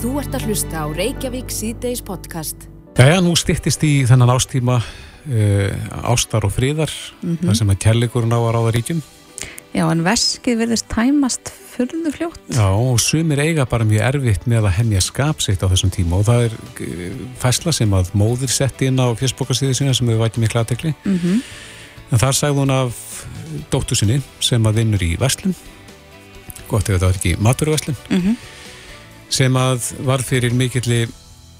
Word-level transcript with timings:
Þú 0.00 0.14
ert 0.16 0.32
að 0.32 0.44
hlusta 0.48 0.80
á 0.80 0.86
Reykjavík 0.96 1.50
síðdeis 1.52 1.98
podcast. 2.00 2.62
Jæja, 2.96 3.18
nú 3.20 3.34
styrtist 3.36 3.82
í 3.84 4.06
þennan 4.08 4.30
ástíma 4.32 4.78
uh, 4.80 5.74
ástar 6.08 6.46
og 6.48 6.54
fríðar, 6.56 6.88
mm 7.20 7.34
-hmm. 7.34 7.46
þar 7.46 7.56
sem 7.58 7.70
að 7.70 7.80
kærleikurinn 7.84 8.32
á 8.32 8.40
að 8.40 8.54
ráða 8.56 8.70
ríkjum. 8.78 9.02
Já, 9.76 9.84
en 9.92 10.00
veskið 10.00 10.56
verðist 10.56 10.88
tæmast 10.88 11.52
fyrrðu 11.52 12.12
fljótt. 12.16 12.40
Já, 12.48 12.64
og 12.72 12.96
sumir 13.00 13.40
eiga 13.44 13.66
bara 13.66 13.84
mjög 13.84 14.00
erfitt 14.00 14.46
með 14.48 14.64
að 14.64 14.76
hemmja 14.78 15.00
skapsitt 15.00 15.60
á 15.60 15.68
þessum 15.68 15.92
tíma 15.92 16.16
og 16.16 16.24
það 16.24 16.44
er 16.44 16.52
fæsla 17.36 17.72
sem 17.72 17.92
að 17.92 18.10
móðir 18.14 18.48
setti 18.48 18.86
inn 18.86 18.96
á 18.96 19.12
fjöspokastíði 19.12 19.74
sinna 19.74 19.92
sem 19.92 20.08
við 20.08 20.16
vætum 20.16 20.40
miklu 20.40 20.60
aðtekli. 20.60 20.94
Mm 21.04 21.18
-hmm. 21.18 21.42
En 22.12 22.18
þar 22.18 22.32
sagði 22.32 22.56
hún 22.56 22.70
af 22.72 23.26
dóttu 23.70 23.94
sinni 23.94 24.22
sem 24.40 24.64
að 24.64 24.74
vinnur 24.74 25.02
í 25.02 25.18
Vestlum, 25.20 25.54
gott 26.68 26.88
ef 26.88 26.96
þetta 26.96 27.06
var 27.06 27.14
ekki 27.14 27.36
maturverslun, 27.36 27.96
mm 28.08 28.20
-hmm. 28.20 28.36
Sem 29.30 29.56
að 29.56 29.92
var 30.06 30.22
fyrir 30.22 30.54
mikilli 30.54 31.06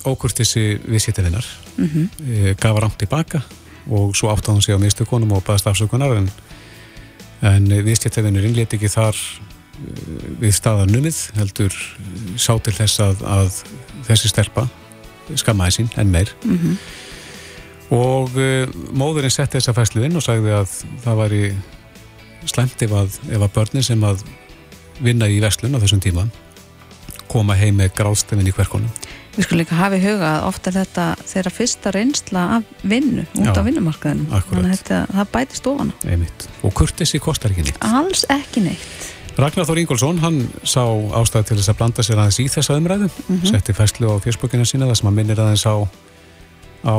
ókurtissi 0.04 0.80
viðsýttiðinnar, 0.88 1.46
mm 1.76 1.88
-hmm. 1.88 2.54
gaf 2.60 2.78
rámt 2.78 2.98
tilbaka 2.98 3.42
og 3.86 4.16
svo 4.16 4.30
átt 4.30 4.48
á 4.48 4.52
hún 4.52 4.62
sig 4.62 4.74
á 4.74 4.78
mistökunum 4.78 5.32
og 5.32 5.44
baðast 5.44 5.66
afsökunar 5.66 6.16
en 6.16 6.30
en 7.46 7.70
viðskiptefinurinn 7.84 8.56
leti 8.56 8.76
ekki 8.76 8.90
þar 8.92 9.16
eh, 9.16 10.16
við 10.42 10.56
staðan 10.56 10.92
numið 10.92 11.20
heldur 11.38 11.76
sá 12.36 12.52
til 12.60 12.74
þess 12.76 13.00
að, 13.04 13.24
að 13.24 13.62
þessi 14.08 14.32
stelpa 14.32 14.66
skammaði 15.38 15.76
sín 15.78 15.90
en 16.00 16.10
meir 16.10 16.32
mm 16.42 16.56
-hmm. 16.58 16.76
og 17.94 18.34
uh, 18.34 18.66
móðurinn 18.90 19.30
setti 19.30 19.58
þessa 19.58 19.76
fæslu 19.76 20.02
inn 20.04 20.16
og 20.18 20.24
sagði 20.26 20.56
að 20.56 20.72
það 21.04 21.20
væri 21.22 21.42
slemt 22.50 22.82
ef 22.82 22.92
að, 22.92 23.18
ef 23.30 23.40
að 23.40 23.52
börnin 23.54 23.86
sem 23.86 24.04
að 24.04 24.24
vinna 25.00 25.28
í 25.28 25.40
vestlun 25.40 25.76
á 25.78 25.82
þessum 25.82 26.02
tíma 26.02 26.26
koma 27.30 27.56
heim 27.58 27.80
með 27.80 27.94
gráðstefin 28.00 28.50
í 28.50 28.54
hverkonum 28.56 28.90
Við 29.36 29.46
skulum 29.46 29.60
líka 29.62 29.76
hafa 29.78 29.96
í 29.96 30.02
huga 30.02 30.30
að 30.34 30.46
ofta 30.48 30.70
er 30.70 30.76
þetta 30.80 31.04
þeirra 31.30 31.50
fyrsta 31.54 31.92
reynsla 31.94 32.42
af 32.56 32.72
vinnu 32.82 33.22
út 33.22 33.46
Já, 33.46 33.52
á 33.54 33.62
vinnumarkaðinu. 33.62 34.26
Þannig 34.26 34.66
að 34.66 34.72
þetta, 34.74 34.98
það 35.14 35.30
bæti 35.36 35.58
stofana. 35.60 35.94
Einmitt. 36.10 36.46
Og 36.66 36.74
kurtessi 36.76 37.20
kostar 37.22 37.54
ekki 37.54 37.68
neitt. 37.68 37.78
Alls 37.86 38.24
ekki 38.32 38.64
neitt. 38.64 39.06
Ragnar 39.40 39.68
Þór 39.68 39.80
Ingólfsson, 39.84 40.18
hann 40.20 40.42
sá 40.66 40.82
ástæði 41.16 41.52
til 41.52 41.60
þess 41.60 41.72
að 41.72 41.78
blanda 41.78 42.04
sér 42.04 42.20
aðeins 42.20 42.40
í 42.42 42.48
þessa 42.50 42.76
umræðu, 42.80 43.06
mm 43.06 43.30
-hmm. 43.30 43.46
setti 43.54 43.76
fæslu 43.78 44.10
á 44.10 44.16
fjörsbökina 44.26 44.66
sína 44.66 44.90
þar 44.90 44.98
sem 44.98 45.08
hann 45.08 45.16
minnir 45.16 45.40
aðeins 45.40 45.64
á, 45.70 45.76
á 46.84 46.96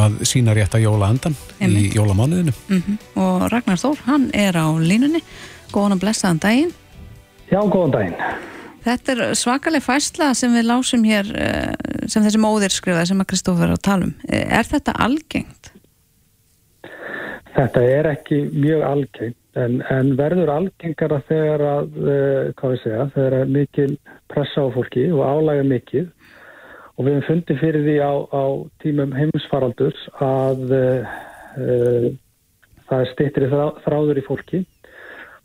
að 0.00 0.18
sína 0.24 0.56
rétt 0.56 0.74
að 0.74 0.88
jóla 0.88 1.12
andan 1.12 1.36
Einmitt. 1.60 1.92
í 1.92 1.96
jólamánuðinu. 2.00 2.56
Mm 2.68 2.82
-hmm. 2.82 2.98
Og 3.20 3.48
Ragnar 3.52 3.78
Þór, 3.78 3.98
hann 4.08 4.30
er 4.32 4.56
á 4.56 4.66
línunni. 4.80 5.22
Góðan 5.70 5.92
og 5.92 6.00
blessaðan 6.00 6.40
daginn. 6.40 6.72
Já, 7.52 7.60
góðan 7.60 7.92
daginn. 7.92 8.16
Þetta 8.86 9.14
er 9.14 9.32
svakaleg 9.34 9.82
fæsla 9.82 10.30
sem 10.38 10.52
við 10.54 10.68
lásum 10.68 11.06
hér 11.06 11.30
eh, 11.34 11.72
sem 12.06 12.22
þessi 12.22 12.38
móðir 12.38 12.74
skrifaði 12.74 13.10
sem 13.10 13.22
að 13.24 13.30
Kristófur 13.32 13.72
á 13.74 13.78
talum. 13.82 14.12
Eh, 14.28 14.44
er 14.46 14.68
þetta 14.68 14.94
algengt? 15.02 15.72
Þetta 17.56 17.82
er 17.82 18.10
ekki 18.12 18.44
mjög 18.52 18.84
algengt 18.86 19.58
en, 19.58 19.80
en 19.90 20.12
verður 20.18 20.52
algengara 20.52 21.22
þegar 21.30 21.64
að, 21.64 21.94
uh, 21.96 22.50
hvað 22.58 22.74
við 22.74 22.82
segja, 22.82 23.06
þegar 23.14 23.36
er 23.38 23.52
mikil 23.54 23.88
pressa 24.28 24.66
á 24.68 24.74
fólki 24.74 25.06
og 25.08 25.22
álæga 25.24 25.64
mikið 25.70 26.10
og 26.96 27.06
við 27.06 27.14
hefum 27.14 27.26
fundið 27.30 27.62
fyrir 27.62 27.86
því 27.86 27.96
á, 28.04 28.12
á 28.28 28.44
tímum 28.84 29.16
heimsfaraldurs 29.16 30.04
að 30.20 30.76
uh, 30.76 31.16
það 32.90 33.00
er 33.00 33.10
stittir 33.14 33.48
þráður 33.86 34.20
í 34.20 34.26
fólki 34.28 34.62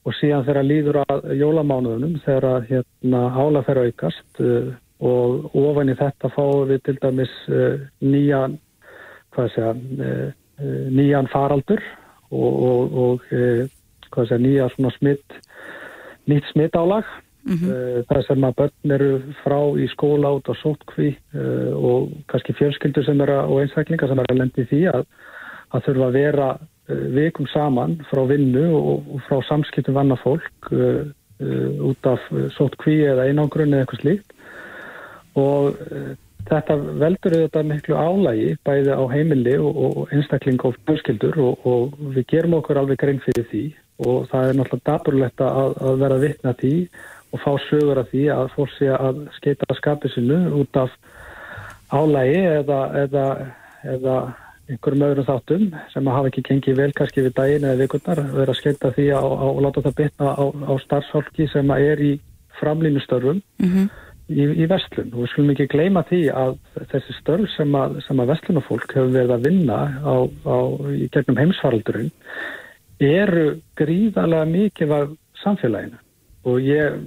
og 0.01 0.15
síðan 0.17 0.45
þegar 0.47 0.65
líður 0.65 0.99
að 1.03 1.31
jólamánuðunum 1.37 2.17
þegar 2.25 2.47
að 2.55 2.67
hérna, 2.71 3.21
ála 3.37 3.63
fer 3.67 3.81
aukast 3.85 4.41
uh, 4.41 4.71
og 5.01 5.55
ofan 5.57 5.91
í 5.93 5.97
þetta 5.97 6.31
fáum 6.33 6.69
við 6.69 6.83
til 6.87 6.97
dæmis 7.01 7.33
uh, 7.49 7.81
nýjan 8.01 8.57
segja, 9.35 9.73
uh, 9.73 10.29
nýjan 10.93 11.29
faraldur 11.31 11.81
og, 12.31 12.63
og, 12.71 12.97
og 13.03 13.27
segja, 13.29 14.41
nýja 14.41 14.69
smitt 14.97 15.37
nýtt 16.29 16.49
smittálag 16.51 17.05
mm 17.45 17.55
-hmm. 17.57 18.21
sem 18.27 18.43
að 18.43 18.55
börn 18.55 18.91
eru 18.91 19.21
frá 19.43 19.59
í 19.77 19.87
skóla 19.89 20.29
át 20.29 20.49
á 20.49 20.53
sótkví 20.53 21.17
og 21.73 22.11
kannski 22.27 22.53
fjölskyldur 22.53 23.05
sem 23.05 23.21
eru 23.21 23.39
og 23.49 23.61
einstaklingar 23.61 24.07
sem 24.07 24.19
eru 24.19 24.33
að 24.33 24.37
lendi 24.37 24.65
því 24.65 24.81
að, 24.93 25.05
að 25.73 25.83
þurfa 25.85 26.05
að 26.05 26.13
vera 26.13 26.57
vikum 27.15 27.47
saman 27.51 27.97
frá 28.09 28.23
vinnu 28.29 28.65
og, 28.77 29.11
frá 29.27 29.39
samskiptum 29.47 29.97
vanna 29.97 30.17
fólk 30.21 30.71
uh, 30.71 31.05
uh, 31.41 31.69
út 31.91 32.09
af 32.09 32.25
sótt 32.55 32.77
kví 32.81 33.01
eða 33.07 33.29
einangrunni 33.29 33.77
eða 33.77 33.85
eitthvað 33.85 34.03
slíkt. 34.03 34.35
Og 35.39 35.79
uh, 35.87 36.11
þetta 36.49 36.77
veldur 37.03 37.37
þetta 37.37 37.63
miklu 37.67 37.95
álægi 37.97 38.51
bæði 38.67 38.97
á 38.97 39.03
heimili 39.13 39.55
og, 39.61 39.79
og 39.85 40.13
einstakling 40.15 40.61
og 40.67 40.77
fjölskyldur 40.85 41.39
og, 41.41 41.65
og 41.67 41.95
við 42.17 42.27
gerum 42.33 42.57
okkur 42.59 42.81
alveg 42.81 43.01
grein 43.01 43.23
fyrir 43.23 43.47
því. 43.51 43.65
Og 44.01 44.29
það 44.31 44.47
er 44.49 44.57
náttúrulega 44.57 44.89
daturlegt 44.89 45.41
að, 45.45 45.75
að 45.77 45.99
vera 46.01 46.21
vittna 46.21 46.55
því 46.57 46.75
og 47.31 47.39
fá 47.39 47.51
sögur 47.69 48.01
af 48.01 48.09
því 48.11 48.23
að 48.33 48.53
fólk 48.55 48.71
sé 48.75 48.89
að 48.91 49.25
skeita 49.37 49.75
skapið 49.77 50.15
sinu 50.15 50.39
út 50.59 50.79
af 50.81 50.95
álægi 51.91 52.41
eða, 52.57 52.79
eða, 53.03 53.25
eða 53.93 54.15
einhverjum 54.71 55.05
öðrum 55.07 55.27
þáttum 55.27 55.65
sem 55.93 56.07
að 56.07 56.17
hafa 56.17 56.29
ekki 56.31 56.43
gengið 56.47 56.77
vel 56.79 56.91
kannski 56.97 57.25
við 57.25 57.33
daginn 57.37 57.65
eða 57.67 57.81
vikurnar 57.81 58.21
vera 58.35 58.53
að 58.53 58.59
skemta 58.59 58.91
því 58.95 59.07
að, 59.17 59.27
að, 59.31 59.49
að 59.49 59.65
láta 59.65 59.83
það 59.87 59.97
bytna 59.99 60.35
á, 60.35 60.45
á 60.71 60.73
starfsfólki 60.85 61.47
sem 61.51 61.73
að 61.73 61.87
er 61.89 62.03
í 62.05 62.11
framlínustörfum 62.59 63.41
mm 63.41 63.69
-hmm. 63.73 63.89
í, 64.29 64.47
í 64.63 64.69
vestlun 64.71 65.11
og 65.13 65.23
við 65.23 65.31
skulum 65.33 65.53
ekki 65.55 65.69
gleyma 65.73 66.05
því 66.09 66.21
að 66.43 66.55
þessi 66.93 67.17
störf 67.19 67.49
sem 67.55 67.75
að, 67.75 67.99
að 68.09 68.31
vestlunafólk 68.33 68.95
hefur 68.95 69.13
verið 69.17 69.35
að 69.35 69.49
vinna 69.49 69.79
á, 70.01 70.15
í 70.93 71.09
gegnum 71.11 71.41
heimsfaraldurinn 71.41 72.11
eru 73.01 73.59
gríðarlega 73.79 74.45
mikið 74.45 74.95
af 74.99 75.13
samfélaginu 75.43 75.97
og 76.49 76.57
ég, 76.61 76.97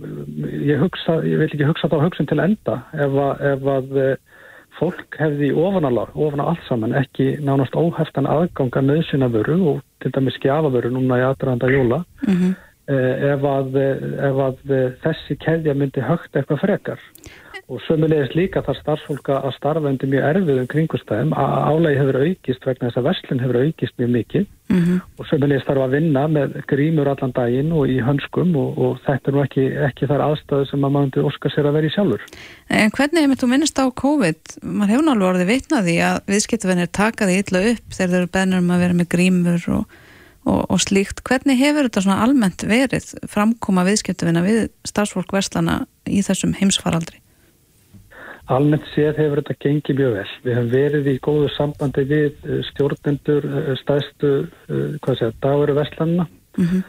ég, 0.63 0.79
hugsa, 0.79 1.19
ég 1.27 1.41
vil 1.41 1.49
ekki 1.49 1.67
hugsa 1.67 1.91
þá 1.91 1.99
hugsun 2.05 2.29
til 2.31 2.39
enda 2.43 2.81
ef 2.95 3.17
að, 3.19 3.45
ef 3.51 3.69
að 3.77 3.97
fólk 4.79 5.19
hefði 5.21 5.53
ofanálar, 5.55 6.13
ofan 6.15 6.43
á 6.43 6.51
allt 6.51 6.65
saman, 6.69 6.95
ekki 6.99 7.35
nánast 7.45 7.77
óheftan 7.79 8.29
aðganga 8.31 8.83
nöðsina 8.83 9.31
vöru 9.33 9.59
og 9.75 9.83
til 10.03 10.13
dæmis 10.15 10.39
skjafavöru 10.41 10.91
núna 10.95 11.21
í 11.21 11.27
aðdraðanda 11.29 11.71
jóla 11.73 12.03
mm 12.27 12.35
-hmm. 12.35 12.53
ef, 13.33 13.47
að, 13.57 13.79
ef 14.29 14.43
að 14.49 14.75
þessi 15.05 15.39
keðja 15.47 15.75
myndi 15.75 16.01
högt 16.01 16.37
eitthvað 16.37 16.61
frekar 16.61 17.01
og 17.65 17.81
sömulegis 17.87 18.35
líka 18.37 18.61
þar 18.65 18.77
starfsfólka 18.77 19.39
að 19.41 19.55
starfa 19.57 19.89
undir 19.89 20.11
mjög 20.13 20.27
erfiðum 20.29 20.67
kringustæðum 20.69 21.31
að 21.33 21.55
álægi 21.73 22.01
hefur 22.01 22.19
aukist 22.21 22.67
vegna 22.69 22.91
þess 22.91 23.01
að 23.01 23.07
verslun 23.09 23.41
hefur 23.41 23.59
aukist 23.63 23.95
mjög 23.97 24.11
mikið 24.17 24.45
mm 24.45 24.83
-hmm. 24.83 24.99
og 25.19 25.29
sömulegis 25.31 25.65
þarf 25.65 25.85
að 25.85 25.95
vinna 25.97 26.25
með 26.29 26.59
grímur 26.69 27.09
allan 27.09 27.33
daginn 27.33 27.73
og 27.73 27.89
í 27.89 27.97
hönskum 28.05 28.53
og, 28.61 28.79
og 28.79 29.01
þetta 29.07 29.31
er 29.31 29.35
nú 29.35 29.43
ekki, 29.45 29.65
ekki 29.89 30.11
þar 30.11 30.27
aðstæðu 30.27 30.69
sem 30.69 30.85
að 30.85 30.93
maður 30.93 31.09
undir 31.09 31.29
óskar 31.31 31.55
sér 31.55 31.71
að 31.71 31.77
vera 31.79 31.89
í 31.89 31.95
sjálfur. 31.97 32.23
En 32.69 32.91
hvernig 32.91 33.25
hefur 33.25 33.41
þú 33.41 33.51
minnist 33.55 33.81
á 33.81 33.87
COVID? 33.89 34.43
Man 34.63 34.89
hefur 34.93 35.05
náttúrulega 35.09 35.33
orðið 35.33 35.53
vitnaði 35.55 35.97
að 36.05 36.21
viðskiptuvennir 36.29 36.93
takaði 36.93 37.41
illa 37.41 37.65
upp 37.73 37.89
þegar 37.97 38.11
þau 38.13 38.21
eru 38.21 38.33
bennur 38.37 38.61
um 38.61 38.71
að 38.77 38.83
vera 38.85 39.01
með 39.01 39.09
grímur 39.09 39.69
og, 39.73 39.85
og, 40.45 40.61
og 40.69 40.79
slíkt. 40.85 41.25
Hvernig 41.25 41.57
hefur 41.65 41.89
þetta 41.89 42.05
svona 42.05 42.23
almennt 42.29 42.61
verið 42.61 43.15
framkoma 43.25 43.89
viðskiptuvenna 43.89 44.45
við 44.45 44.69
starfsfólk 44.85 45.33
verslana 45.33 45.87
í 46.05 46.21
þessum 46.21 46.53
heimsfaraldri? 46.61 47.24
Almennt 48.53 48.85
séð 48.93 49.17
hefur 49.23 49.41
þetta 49.41 49.55
gengið 49.65 50.01
mjög 50.01 50.15
vel. 50.19 50.31
Við 50.45 50.53
hefum 50.59 50.71
verið 50.75 51.07
í 51.09 51.17
góðu 51.25 51.51
sambandi 51.55 52.03
við 52.11 52.43
eh, 52.45 52.59
stjórnendur 52.69 53.47
eh, 53.49 53.71
stæðstu 53.81 54.33
eh, 54.69 55.23
dagveru 55.41 55.77
vestlanna 55.79 56.27
mm 56.29 56.65
-hmm. 56.65 56.83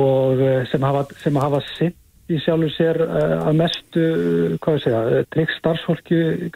og 0.00 0.40
sem 0.70 0.82
hafa, 0.82 1.04
sem 1.20 1.36
hafa 1.36 1.60
sitt 1.76 1.96
í 2.28 2.40
sjálfu 2.40 2.68
sér 2.72 3.00
að 3.08 3.54
mestu 3.56 4.04
trygg 5.32 5.50
starfsfólki 5.56 6.50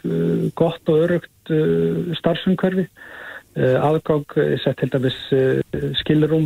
gott 0.55 0.89
og 0.89 0.99
örugt 1.01 1.53
starfsumkörfi. 2.17 2.85
Aðgang 3.57 4.25
sett 4.61 4.77
til 4.77 4.89
dæmis 4.93 5.17
skilrum, 5.97 6.45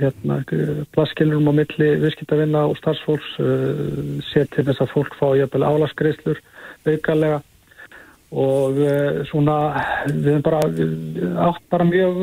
hérna, 0.00 0.44
plasskilrum 0.92 1.48
á 1.48 1.52
milli 1.52 1.88
viðskiptavinna 2.04 2.66
og 2.68 2.76
starfsfólks, 2.76 3.40
sett 4.32 4.52
til 4.52 4.64
þess 4.68 4.84
að 4.84 4.92
fólk 4.92 5.16
fá 5.16 5.32
álaskreislur 5.32 6.40
aukarlega 6.86 7.42
og 8.28 8.76
uh, 8.76 9.22
svona 9.30 9.56
við 10.04 10.26
hefum 10.34 10.44
bara 10.44 10.60
átt 11.48 11.64
bara 11.72 11.88
mjög 11.88 12.18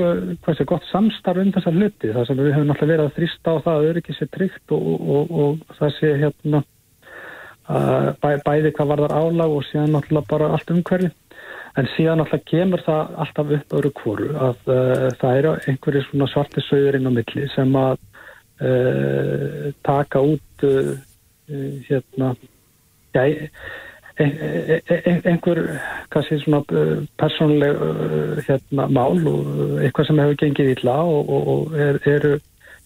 hvað 0.46 0.58
sé 0.60 0.68
gott 0.70 0.86
samstarf 0.92 1.42
um 1.42 1.52
þessa 1.56 1.74
hluti. 1.74 2.12
Þar 2.14 2.30
sem 2.30 2.40
við 2.42 2.54
hefum 2.54 2.74
alltaf 2.74 2.90
verið 2.92 3.06
að 3.08 3.16
þrýsta 3.18 3.56
á 3.58 3.64
það 3.66 3.80
að 3.80 3.90
öryggi 3.90 4.18
sé 4.18 4.30
tryggt 4.30 4.76
og, 4.76 4.88
og, 5.16 5.36
og 5.42 5.78
það 5.80 5.94
sé 5.98 6.12
hérna 6.22 6.62
uh, 6.62 8.10
bæ, 8.22 8.30
bæði 8.46 8.74
hvað 8.78 8.92
var 8.94 9.06
þar 9.06 9.16
álag 9.18 9.56
og 9.58 9.66
síðan 9.72 9.98
alltaf 10.02 10.28
bara 10.30 10.52
allt 10.54 10.76
umhverfi 10.76 11.10
en 11.76 11.90
síðan 11.96 12.22
alltaf 12.24 12.46
kemur 12.52 12.86
það 12.86 13.18
alltaf 13.26 13.56
upp 13.58 13.78
öru 13.80 13.94
kvoru 13.98 14.30
að 14.38 14.70
uh, 14.70 15.08
það 15.24 15.40
eru 15.42 15.56
einhverju 15.66 16.04
svona 16.06 16.30
svarti 16.32 16.64
sögur 16.70 17.00
inn 17.00 17.10
á 17.10 17.18
milli 17.18 17.50
sem 17.56 17.80
að 17.82 17.98
taka 19.84 20.22
út 20.24 20.64
hérna 21.44 22.30
já, 23.12 23.24
einhver 24.20 25.62
kannski 26.14 26.40
svona 26.40 26.62
persónleg 27.20 27.80
hérna, 28.48 28.88
mál 28.88 29.20
og 29.28 29.80
eitthvað 29.84 30.08
sem 30.08 30.22
hefur 30.24 30.38
gengið 30.40 30.74
illa 30.78 30.98
og, 31.04 31.30
og, 31.30 31.48
og 31.54 31.80
er, 31.80 32.00
eru 32.08 32.38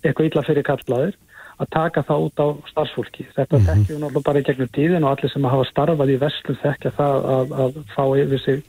eitthvað 0.03 0.29
illa 0.29 0.45
fyrir 0.47 0.65
kallaðir 0.65 1.17
að 1.59 1.71
taka 1.75 2.03
það 2.07 2.25
út 2.25 2.41
á 2.41 2.47
starfsfólki. 2.71 3.27
Þetta 3.35 3.57
mm 3.57 3.61
-hmm. 3.61 3.67
þekkjum 3.67 3.95
við 3.95 4.01
náttúrulega 4.03 4.27
bara 4.27 4.39
í 4.39 4.47
gegnum 4.47 4.71
tíðin 4.77 5.03
og 5.03 5.11
allir 5.11 5.31
sem 5.31 5.43
hafa 5.43 5.65
starfað 5.69 6.13
í 6.13 6.21
veslu 6.23 6.55
þekkja 6.63 6.91
það 6.99 7.15
að, 7.35 7.47
að 7.63 7.71
fá 7.95 8.03
yfir 8.23 8.39
sig 8.45 8.59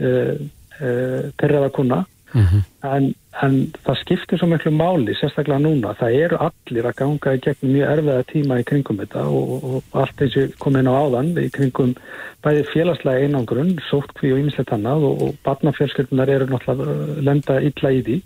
uh, 0.00 0.34
uh, 0.80 1.22
perraða 1.38 1.70
kuna 1.70 1.98
Mm 2.32 2.44
-hmm. 2.44 2.62
en, 2.96 3.14
en 3.42 3.72
það 3.84 3.96
skiptir 4.00 4.38
svo 4.38 4.46
miklu 4.48 4.70
máli, 4.72 5.14
sérstaklega 5.14 5.58
núna 5.60 5.94
það 6.00 6.14
eru 6.24 6.36
allir 6.46 6.86
að 6.88 6.96
ganga 6.96 7.34
í 7.34 7.40
gegnum 7.44 7.72
mjög 7.72 7.90
erfiða 7.92 8.22
tíma 8.32 8.60
í 8.60 8.64
kringum 8.64 9.00
þetta 9.02 9.24
og, 9.28 9.64
og 9.64 9.82
allt 10.02 10.22
eins 10.22 10.36
og 10.36 10.54
komin 10.58 10.88
á 10.88 10.94
áðan 10.96 11.30
í 11.38 11.48
kringum 11.52 11.94
bæði 12.42 12.62
félagslega 12.72 13.24
einangrun 13.26 13.78
sótkví 13.90 14.32
og 14.32 14.38
ýmislegt 14.40 14.72
annað 14.72 15.04
og, 15.08 15.22
og 15.22 15.34
barnafjölskyldunar 15.44 16.30
eru 16.30 16.46
náttúrulega 16.46 17.20
lenda 17.20 17.60
illa 17.60 17.90
í 17.90 18.00
því 18.06 18.16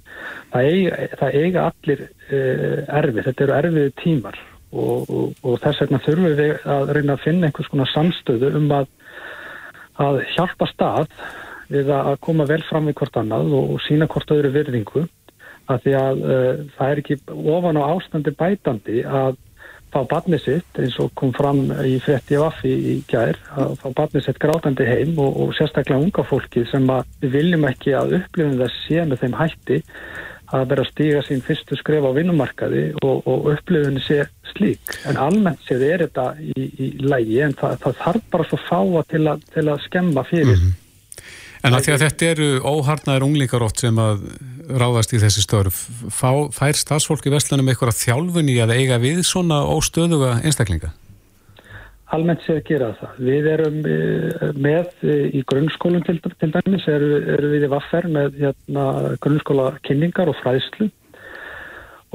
það 0.53 0.63
eiga, 0.63 1.09
það 1.21 1.39
eiga 1.41 1.71
allir 1.71 2.01
uh, 2.07 2.99
erfið, 3.01 3.25
þetta 3.25 3.45
eru 3.45 3.57
erfiði 3.61 3.97
tímar 4.03 4.39
og, 4.73 5.11
og 5.43 5.59
þess 5.63 5.81
vegna 5.81 5.99
þurfum 6.05 6.31
við 6.31 6.55
að 6.65 6.95
reyna 6.95 7.13
að 7.17 7.25
finna 7.25 7.47
einhvers 7.47 7.73
konar 7.73 7.91
samstöðu 7.91 8.55
um 8.55 8.71
að 8.71 8.87
að 9.97 10.23
hjálpa 10.35 10.69
stað 10.69 11.13
við 11.73 11.91
að 11.95 12.19
koma 12.25 12.47
vel 12.49 12.63
fram 12.69 12.89
við 12.91 12.99
hvort 13.01 13.19
annað 13.23 13.55
og 13.59 13.81
sína 13.87 14.09
hvort 14.11 14.31
öðru 14.35 14.53
virðingu 14.55 15.07
að 15.67 15.83
því 15.83 15.97
að 15.99 16.23
uh, 16.23 16.63
það 16.77 16.93
er 16.93 17.03
ekki 17.03 17.19
ofan 17.57 17.81
á 17.81 17.89
ástandi 17.91 18.35
bætandi 18.39 19.03
að 19.03 19.41
fá 19.95 20.01
barnið 20.11 20.43
sitt 20.43 20.79
eins 20.83 20.97
og 21.03 21.13
kom 21.19 21.33
fram 21.35 21.65
í 21.87 21.97
fretti 22.03 22.39
vaffi 22.41 22.73
í 22.93 22.95
gær 23.09 23.39
að 23.57 23.77
fá 23.81 23.89
barnið 23.97 24.27
sitt 24.27 24.41
grátandi 24.43 24.87
heim 24.87 25.19
og, 25.23 25.41
og 25.43 25.53
sérstaklega 25.57 26.03
unga 26.03 26.25
fólki 26.27 26.67
sem 26.71 26.87
við 27.23 27.37
viljum 27.39 27.69
ekki 27.71 27.95
að 27.97 28.17
upplifum 28.21 28.59
þess 28.61 28.87
sé 28.87 29.05
með 29.07 29.23
þeim 29.25 29.37
hætti 29.41 29.83
að 30.55 30.65
vera 30.71 30.85
að 30.85 30.91
stíga 30.93 31.23
sín 31.27 31.43
fyrstu 31.43 31.79
skref 31.79 32.07
á 32.07 32.11
vinnumarkaði 32.15 32.85
og, 33.03 33.27
og 33.27 33.49
upplifunni 33.55 34.03
sé 34.05 34.21
slík. 34.53 34.95
En 35.11 35.19
almennt 35.19 35.63
séð 35.67 35.85
er 35.89 36.05
þetta 36.07 36.27
í, 36.39 36.67
í 36.79 36.91
lægi 37.03 37.41
en 37.47 37.57
það, 37.59 37.79
það 37.83 38.03
þarf 38.03 38.29
bara 38.35 38.49
svo 38.51 38.61
fáa 38.69 39.03
til, 39.11 39.25
a, 39.27 39.37
til 39.55 39.67
að 39.67 39.83
skemma 39.89 40.27
fyrir. 40.29 40.55
Mm 40.55 40.69
-hmm. 40.69 40.83
En 41.67 41.75
að 41.75 41.87
því 41.87 41.95
að 41.95 42.03
þetta 42.05 42.27
eru 42.31 42.49
óharnar 42.63 43.25
unglingarótt 43.27 43.81
sem 43.83 43.97
að 43.99 44.21
ráðast 44.71 45.15
í 45.17 45.19
þessi 45.23 45.43
störf, 45.43 45.81
fá, 46.15 46.47
fær 46.55 46.79
stafsfólk 46.79 47.27
í 47.27 47.33
Vestlunum 47.33 47.73
eitthvað 47.73 47.99
þjálfun 47.99 48.53
í 48.53 48.61
að 48.63 48.77
eiga 48.77 49.01
við 49.03 49.25
svona 49.27 49.65
óstöðuga 49.73 50.37
einstaklinga? 50.47 50.93
Almennt 52.15 52.45
séð 52.47 52.61
gera 52.69 52.93
það. 53.01 53.17
Við 53.27 53.49
erum 53.51 53.81
eh, 53.91 54.45
með 54.55 54.93
eh, 55.03 55.25
í 55.35 55.43
grunnskólum 55.51 56.05
til, 56.07 56.21
til 56.23 56.53
dæmis, 56.55 56.87
erum, 56.91 57.17
erum 57.35 57.57
við 57.57 57.67
í 57.67 57.73
vaffer 57.73 58.07
með 58.15 58.39
hérna, 58.45 58.87
grunnskóla 59.27 59.73
kynningar 59.87 60.31
og 60.31 60.39
fræðslu 60.45 60.87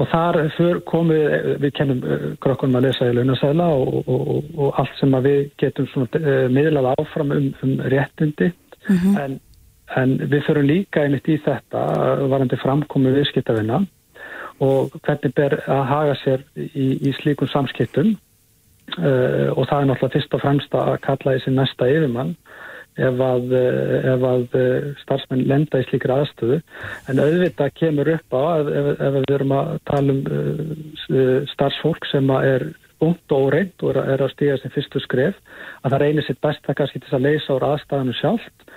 og 0.00 0.08
þar 0.08 0.40
komum 0.88 1.12
við, 1.12 1.50
við 1.60 1.76
kennum 1.76 2.00
eh, 2.08 2.26
krokkunum 2.40 2.80
að 2.80 2.88
lesa 2.88 3.10
í 3.10 3.18
launasæla 3.18 3.68
og, 3.76 4.00
og, 4.00 4.24
og, 4.24 4.50
og 4.56 4.80
allt 4.80 4.96
sem 4.96 5.20
við 5.28 5.44
getum 5.60 5.92
miðlað 6.56 6.94
áfram 6.94 7.36
um, 7.36 7.52
um 7.68 7.76
réttindi 7.92 8.48
mm 8.88 8.96
-hmm. 8.96 9.20
en, 9.24 9.40
en 9.96 10.18
við 10.18 10.46
fyrir 10.46 10.68
líka 10.68 11.02
einmitt 11.02 11.28
í 11.28 11.38
þetta 11.44 11.82
varandi 12.28 12.56
framkomi 12.56 13.12
viðskiptavina 13.12 13.84
og 14.60 14.92
hvernig 15.02 15.34
ber 15.34 15.58
að 15.66 15.84
haga 15.90 16.14
sér 16.24 16.44
í, 16.56 16.98
í 17.08 17.12
slíkum 17.20 17.48
samskiptum 17.48 18.14
uh, 18.98 19.48
og 19.56 19.66
það 19.68 19.80
er 19.80 19.86
náttúrulega 19.86 20.14
fyrst 20.16 20.34
og 20.34 20.40
fremst 20.44 20.74
að 20.74 20.98
kalla 21.06 21.36
þessi 21.36 21.54
næsta 21.54 21.88
yfirmann 21.88 22.36
ef 23.00 23.20
að, 23.24 23.52
eh, 23.56 24.08
ef 24.12 24.24
að 24.28 24.56
eh, 24.58 24.88
starfsmenn 25.00 25.46
lenda 25.48 25.80
í 25.80 25.86
slíkri 25.88 26.12
aðstöðu 26.12 26.58
en 27.08 27.22
auðvitað 27.22 27.74
kemur 27.80 28.10
upp 28.12 28.36
á 28.36 28.42
ef, 28.60 28.90
ef 28.98 29.14
við 29.16 29.34
erum 29.38 29.54
að 29.56 29.70
tala 29.88 30.12
um 30.12 30.20
uh, 30.28 31.38
starfsfólk 31.54 32.04
sem 32.10 32.28
er 32.36 32.66
ungt 33.02 33.34
og 33.34 33.48
óreint 33.48 33.82
og 33.82 33.96
er 33.96 34.20
að 34.20 34.34
stíga 34.34 34.58
sem 34.60 34.74
fyrstu 34.74 35.00
skref 35.02 35.38
að 35.82 35.94
það 35.94 36.02
reynir 36.04 36.26
sitt 36.26 36.42
best 36.44 36.68
að 36.68 36.78
kannski 36.82 37.00
til 37.02 37.16
að 37.16 37.24
leysa 37.30 37.56
úr 37.56 37.66
aðstæðanu 37.70 38.16
sjálft 38.20 38.68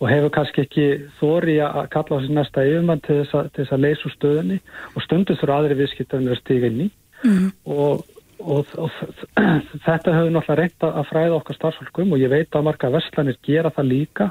og 0.00 0.08
hefur 0.08 0.32
kannski 0.32 0.64
ekki 0.64 0.86
þóri 1.18 1.58
að 1.64 1.90
kalla 1.92 2.16
á 2.16 2.18
þessi 2.20 2.36
næsta 2.36 2.64
yfirmann 2.64 3.02
til 3.04 3.18
þess 3.20 3.36
að, 3.36 3.50
til 3.52 3.64
þess 3.64 3.74
að 3.76 3.84
leysa 3.84 4.08
úr 4.08 4.14
stöðunni. 4.14 4.58
Og 4.94 5.04
stundu 5.04 5.36
þurfa 5.36 5.58
aðri 5.60 5.76
viðskiptarnir 5.82 6.34
að 6.34 6.40
stíga 6.40 6.70
inn 6.70 6.82
í. 6.86 6.88
Mm. 7.20 7.48
og, 7.68 8.06
og, 8.40 8.70
og 8.80 8.94
þetta 9.86 10.14
hefur 10.16 10.32
náttúrulega 10.32 10.58
reynt 10.62 10.86
að 10.88 11.08
fræða 11.10 11.36
okkar 11.36 11.58
starfsfólkum. 11.58 12.14
Og 12.16 12.24
ég 12.24 12.32
veit 12.32 12.56
að 12.56 12.66
marga 12.70 12.92
verslanir 12.96 13.40
gera 13.44 13.72
það 13.76 13.90
líka 13.92 14.30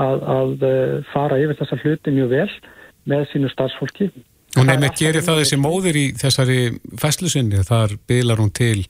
að, 0.00 0.28
að 0.36 0.68
eh, 0.70 0.98
fara 1.12 1.40
yfir 1.44 1.60
þessa 1.60 1.80
hluti 1.84 2.16
mjög 2.16 2.32
vel 2.32 2.50
með 3.12 3.26
sínu 3.34 3.50
starfsfólki. 3.52 4.08
Og 4.56 4.68
nefnir 4.68 4.96
gerir 4.96 5.24
það 5.24 5.42
þessi 5.42 5.58
móður 5.60 5.96
í 5.96 6.06
þessari 6.20 6.58
fæslusinni, 7.00 7.60
þar 7.68 7.96
bylar 8.08 8.40
hún 8.40 8.52
til 8.52 8.84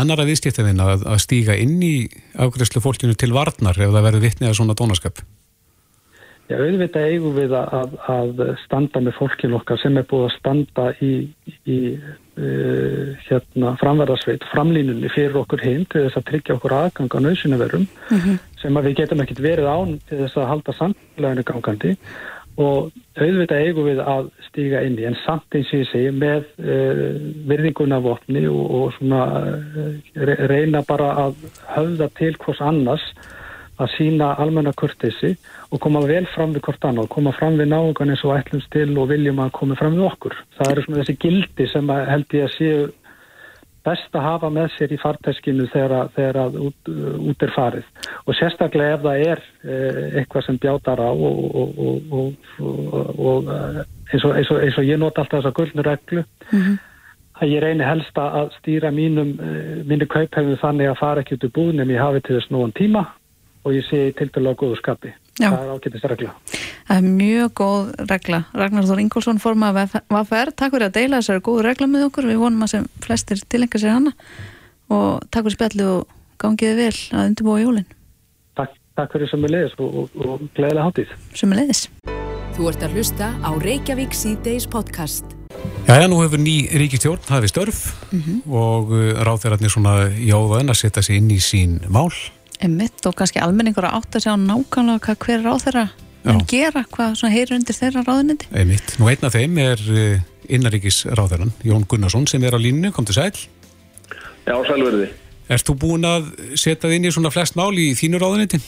annara 0.00 0.26
viðskiptefinn 0.28 0.82
að, 0.82 1.06
að 1.06 1.22
stíga 1.24 1.56
inn 1.60 1.78
í 1.84 1.94
ákveðslu 2.34 2.82
fólkinu 2.84 3.16
til 3.18 3.32
varnar 3.34 3.78
ef 3.78 3.94
það 3.94 4.06
verður 4.08 4.26
vittnið 4.26 4.50
að 4.50 4.58
svona 4.60 4.78
dónaskap? 4.78 5.24
Já, 6.44 6.58
auðvitað 6.60 7.06
eigum 7.08 7.36
við 7.38 7.54
að, 7.56 7.94
að 8.12 8.40
standa 8.60 9.00
með 9.00 9.14
fólkinu 9.16 9.56
okkar 9.56 9.80
sem 9.80 9.94
er 9.96 10.04
búið 10.10 10.26
að 10.26 10.34
standa 10.34 10.84
í, 11.00 11.12
í 11.64 11.76
uh, 11.96 13.14
hérna, 13.24 13.72
framverðarsveit, 13.80 14.44
framlínunni 14.50 15.08
fyrir 15.14 15.38
okkur 15.40 15.64
hinn 15.64 15.86
til 15.88 16.02
þess 16.04 16.20
að 16.20 16.26
tryggja 16.28 16.58
okkur 16.58 16.76
aðgang 16.76 17.16
á 17.16 17.24
nöðsynuverum 17.24 17.86
mm 17.88 18.20
-hmm. 18.20 18.36
sem 18.60 18.76
að 18.76 18.90
við 18.90 18.98
getum 19.00 19.24
ekkert 19.24 19.40
verið 19.40 19.72
án 19.72 19.96
til 20.10 20.20
þess 20.20 20.36
að 20.36 20.50
halda 20.52 20.76
samfélaginu 20.82 21.46
gangandi 21.48 21.96
og 22.60 22.90
auðvitað 23.18 23.62
eigum 23.66 23.88
við 23.88 24.00
að 24.02 24.28
stíga 24.48 24.82
inn 24.86 24.98
í 24.98 25.06
en 25.08 25.16
samt 25.24 25.56
eins 25.56 25.72
og 25.72 25.80
ég 25.80 25.88
segi 25.90 26.10
með 26.14 26.44
uh, 26.62 27.00
virðinguna 27.50 27.98
vopni 28.04 28.44
og, 28.50 28.64
og 28.78 28.92
svona 28.98 29.22
uh, 29.42 29.94
reyna 30.50 30.84
bara 30.86 31.10
að 31.26 31.40
höfða 31.74 32.10
til 32.18 32.36
hvers 32.44 32.62
annars 32.62 33.06
að 33.82 33.90
sína 33.96 34.34
almenna 34.38 34.70
kurtesi 34.78 35.32
og 35.74 35.80
koma 35.82 36.04
vel 36.06 36.26
fram 36.30 36.52
við 36.54 36.62
hvort 36.68 36.84
annað, 36.86 37.08
koma 37.10 37.32
fram 37.34 37.56
við 37.58 37.72
náðungan 37.72 38.12
eins 38.14 38.22
og 38.22 38.36
ætlumst 38.36 38.70
til 38.70 38.92
og 38.94 39.08
viljum 39.10 39.40
að 39.42 39.54
koma 39.56 39.78
fram 39.78 39.96
við 39.98 40.06
okkur. 40.12 40.36
Það 40.58 40.70
eru 40.70 40.84
svona 40.84 41.00
þessi 41.00 41.16
gildi 41.24 41.66
sem 41.72 41.90
held 41.90 42.36
ég 42.38 42.46
að 42.46 42.54
séu 42.54 42.84
best 43.84 44.16
að 44.16 44.24
hafa 44.24 44.50
með 44.52 44.70
sér 44.74 44.94
í 44.94 44.98
farteskinu 45.00 45.66
þegar, 45.72 46.08
þegar 46.16 46.38
að 46.44 46.56
út, 46.68 46.90
út 47.30 47.44
er 47.44 47.52
farið 47.54 48.10
og 48.24 48.38
sérstaklega 48.38 48.96
ef 48.96 49.04
það 49.04 49.24
er 49.26 49.42
eh, 49.64 50.00
eitthvað 50.20 50.46
sem 50.46 50.60
bjátar 50.62 51.02
á 51.04 51.10
og, 51.12 51.42
og, 51.60 51.82
og, 52.18 52.54
og 53.18 53.50
eh, 53.54 53.82
eins, 54.12 54.24
eins, 54.24 54.52
eins 54.56 54.80
og 54.80 54.88
ég 54.88 55.00
nota 55.00 55.24
alltaf 55.24 55.42
þessa 55.42 55.54
gullnu 55.58 55.84
reglu 55.84 56.22
mm 56.24 56.60
-hmm. 56.60 56.78
að 57.40 57.52
ég 57.54 57.64
reyni 57.64 57.84
helst 57.84 58.18
að 58.18 58.54
stýra 58.60 58.90
mínum 58.90 59.36
eh, 59.40 59.84
mínu 59.84 60.06
kauphefðu 60.06 60.56
þannig 60.62 60.90
að 60.90 61.00
fara 61.02 61.20
ekki 61.20 61.36
út 61.36 61.44
í 61.44 61.54
búðnum 61.58 61.90
ég 61.90 62.00
hafi 62.00 62.20
til 62.20 62.38
þess 62.38 62.50
núan 62.50 62.72
tíma 62.72 63.06
og 63.64 63.72
ég 63.72 63.84
sé 63.90 64.12
til 64.16 64.30
dælu 64.32 64.52
á 64.52 64.60
góðu 64.60 64.76
skapi 64.76 65.12
Já. 65.40 65.50
það 65.50 65.62
er 65.64 65.72
ágætist 65.74 66.08
regla. 66.12 66.34
Það 66.88 66.96
er 66.96 67.06
mjög 67.18 67.54
góð 67.58 67.92
regla. 68.10 68.40
Ragnar 68.54 68.88
Þór 68.88 69.02
Ingólfsson 69.02 69.42
forma 69.42 69.72
að 69.72 69.96
VFR 70.12 70.52
takk 70.54 70.76
fyrir 70.76 70.88
að 70.88 70.98
deila 70.98 71.20
þessari 71.22 71.44
góðu 71.48 71.66
regla 71.66 71.90
með 71.90 72.06
okkur. 72.08 72.28
Við 72.30 72.42
vonum 72.44 72.66
að 72.66 72.74
sem 72.74 72.88
flestir 73.02 73.42
tilenga 73.50 73.80
sér 73.82 73.96
hana. 73.96 74.14
Og 74.94 75.24
takk 75.30 75.48
fyrir 75.48 75.58
spjallu 75.58 75.90
og 75.96 76.18
gangiði 76.38 76.76
vel 76.84 76.98
að 77.18 77.30
undirbúa 77.32 77.62
jólin. 77.64 77.88
Takk, 78.54 78.76
takk 78.94 79.16
fyrir 79.16 79.32
sem 79.32 79.42
við 79.42 79.56
leiðis 79.56 79.78
og, 79.78 80.02
og, 80.04 80.20
og 80.22 80.44
gleðilega 80.54 80.90
hátíð. 80.90 81.16
Sem 81.34 81.50
við 81.50 81.64
leiðis 81.64 81.88
Þú 82.54 82.68
ert 82.70 82.84
að 82.86 82.92
hlusta 82.94 83.28
á 83.42 83.50
Reykjavík 83.58 84.12
C-Days 84.14 84.68
podcast. 84.70 85.26
Já, 85.88 85.98
já, 85.98 86.06
nú 86.06 86.20
hefur 86.22 86.38
ný 86.38 86.70
ríkistjórn 86.70 87.26
hafið 87.26 87.50
störf 87.50 87.80
mm 88.12 88.20
-hmm. 88.20 88.38
og 88.46 88.92
uh, 88.94 89.18
ráð 89.26 89.42
þeirra 89.42 89.68
svona 89.68 89.94
í 90.14 90.30
óðan 90.30 90.70
að 90.70 90.78
setja 90.78 91.02
sig 91.02 91.16
inn 91.16 91.30
í 91.30 91.40
sín 91.42 91.80
mál 91.90 92.14
Emmitt 92.62 93.06
og 93.08 93.16
kannski 93.18 93.42
almenningur 93.42 93.88
að 93.88 93.98
átta 94.00 94.22
sig 94.22 94.30
á 94.30 94.38
nákvæmlega 94.38 95.02
hvað 95.06 95.24
hver 95.26 95.42
ráð 95.44 95.64
þeirra 95.66 95.88
en 96.24 96.40
gera, 96.48 96.84
hvað 96.94 97.26
heyrir 97.32 97.58
undir 97.58 97.76
þeirra 97.76 98.04
ráðunindi 98.06 98.48
Emmitt, 98.56 98.94
nú 99.00 99.10
einn 99.10 99.26
af 99.26 99.34
þeim 99.34 99.58
er 99.60 99.82
eh, 99.92 100.22
innaríkis 100.48 101.02
ráðherran, 101.10 101.52
Jón 101.66 101.84
Gunnarsson 101.88 102.28
sem 102.30 102.44
er 102.44 102.56
á 102.56 102.60
línu, 102.60 102.92
kom 102.94 103.04
til 103.04 103.16
sæl. 103.18 103.34
Já, 104.44 104.56
sælverði 104.68 105.10
Erst 105.52 105.68
þú 105.68 105.76
búin 105.82 106.08
að 106.08 106.30
setja 106.56 106.88
þið 106.88 106.96
inn 106.96 107.10
í 107.10 107.12
svona 107.12 107.32
flest 107.32 107.56
mál 107.58 107.72
í 107.76 107.90
þínu 107.98 108.20
ráðunindi? 108.20 108.60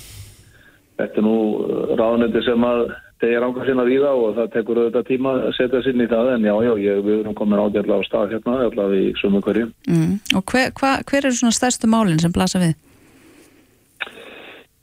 Þetta 1.00 1.20
er 1.20 1.24
nú 1.24 1.36
eh, 1.64 1.92
ráðunindi 1.96 2.42
sem 2.44 2.66
að 2.68 2.82
þeir 3.22 3.36
er 3.38 3.46
ánkvæmst 3.46 3.72
inn 3.72 3.80
að 3.80 3.90
víða 3.92 4.10
og 4.12 4.34
það 4.36 4.50
tekur 4.52 4.80
auðvitað 4.82 5.06
tíma 5.08 5.32
að 5.46 5.54
setja 5.56 5.80
sér 5.84 5.96
inn 5.96 6.04
í 6.04 6.08
það. 6.10 6.32
En 6.34 6.44
já, 6.44 6.54
já, 6.66 6.72
ég, 6.84 7.00
við 7.06 7.20
erum 7.22 7.36
komin 7.38 7.62
ágjörlega 7.62 8.04
á 8.04 8.08
stað 8.08 8.34
hérna, 8.34 8.56
allavega 8.66 9.06
í 9.06 9.14
sumu 9.20 9.40
hverju. 9.44 9.70
Mm. 9.88 10.12
Og 10.36 10.52
hver, 10.52 10.74
hva, 10.76 10.92
hver 11.08 11.22
eru 11.22 11.38
svona 11.38 11.56
stærstu 11.56 11.88
málinn 11.88 12.20
sem 12.20 12.34
blasa 12.34 12.60
við? 12.60 12.76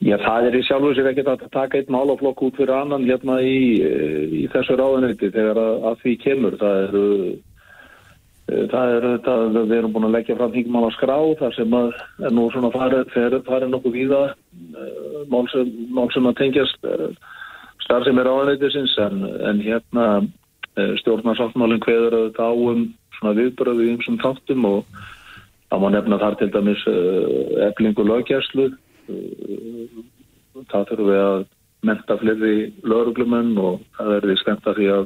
Já, 0.04 0.18
það 0.20 0.50
er 0.50 0.58
í 0.58 0.62
sjálf 0.68 0.90
og 0.90 0.98
sér 0.98 1.10
ekkert 1.14 1.32
að 1.32 1.48
taka 1.54 1.80
einn 1.80 1.96
málaflokk 1.96 2.42
út 2.44 2.58
fyrir 2.60 2.76
annan 2.76 3.06
hérna 3.08 3.38
í, 3.40 3.58
í 4.44 4.46
þessu 4.52 4.76
ráðanöyti 4.76 5.32
þegar 5.32 5.62
að, 5.62 5.76
að 5.90 6.00
því 6.04 6.16
kemur. 6.26 6.58
Það 6.60 6.80
eru 6.88 7.08
Eh, 8.52 8.66
Það 8.72 8.94
er 8.94 9.06
þetta, 9.08 9.36
við 9.54 9.74
erum 9.78 9.94
búin 9.96 10.08
að 10.10 10.16
leggja 10.18 10.36
fram 10.36 10.52
þingmál 10.52 10.88
á 10.88 10.92
skrá 10.98 11.16
þar 11.40 11.54
sem 11.56 11.76
að 11.78 11.94
nú 12.36 12.50
svona 12.52 12.72
farið, 12.74 13.14
farið 13.48 13.72
nokkuð 13.72 13.96
víða 13.96 14.22
uh, 14.34 15.22
mál, 15.32 15.46
sem, 15.54 15.70
mál 15.96 16.10
sem 16.12 16.28
að 16.28 16.40
tengjast 16.42 16.90
starf 17.86 18.08
sem 18.08 18.20
er 18.20 18.28
áðanleitisins 18.28 18.98
en, 19.06 19.24
en 19.48 19.64
hérna 19.64 20.08
stjórnarsáttmálinn 21.04 21.84
kveður 21.86 22.18
auðvitað 22.18 22.52
á 22.52 22.54
um 22.74 22.86
svona 23.20 23.36
viðbröðu 23.38 23.86
í 23.86 23.92
umsum 23.94 24.20
þáttum 24.20 24.68
og 24.68 25.02
það 25.70 25.84
má 25.84 25.88
nefna 25.94 26.20
þar 26.24 26.38
til 26.40 26.50
dæmis 26.56 26.86
eflingu 27.70 28.08
lögjæslu 28.10 28.68
uh, 28.74 28.78
það 29.08 30.88
þurfum 30.90 31.10
við 31.10 31.22
að 31.24 31.46
menta 31.84 32.18
fleiri 32.22 32.56
lögreglumenn 32.88 33.54
og 33.60 33.84
það 33.98 34.16
er 34.16 34.28
því 34.30 34.36
skemmt 34.40 34.68
að 34.70 34.80
því 34.80 34.90
að 34.98 35.06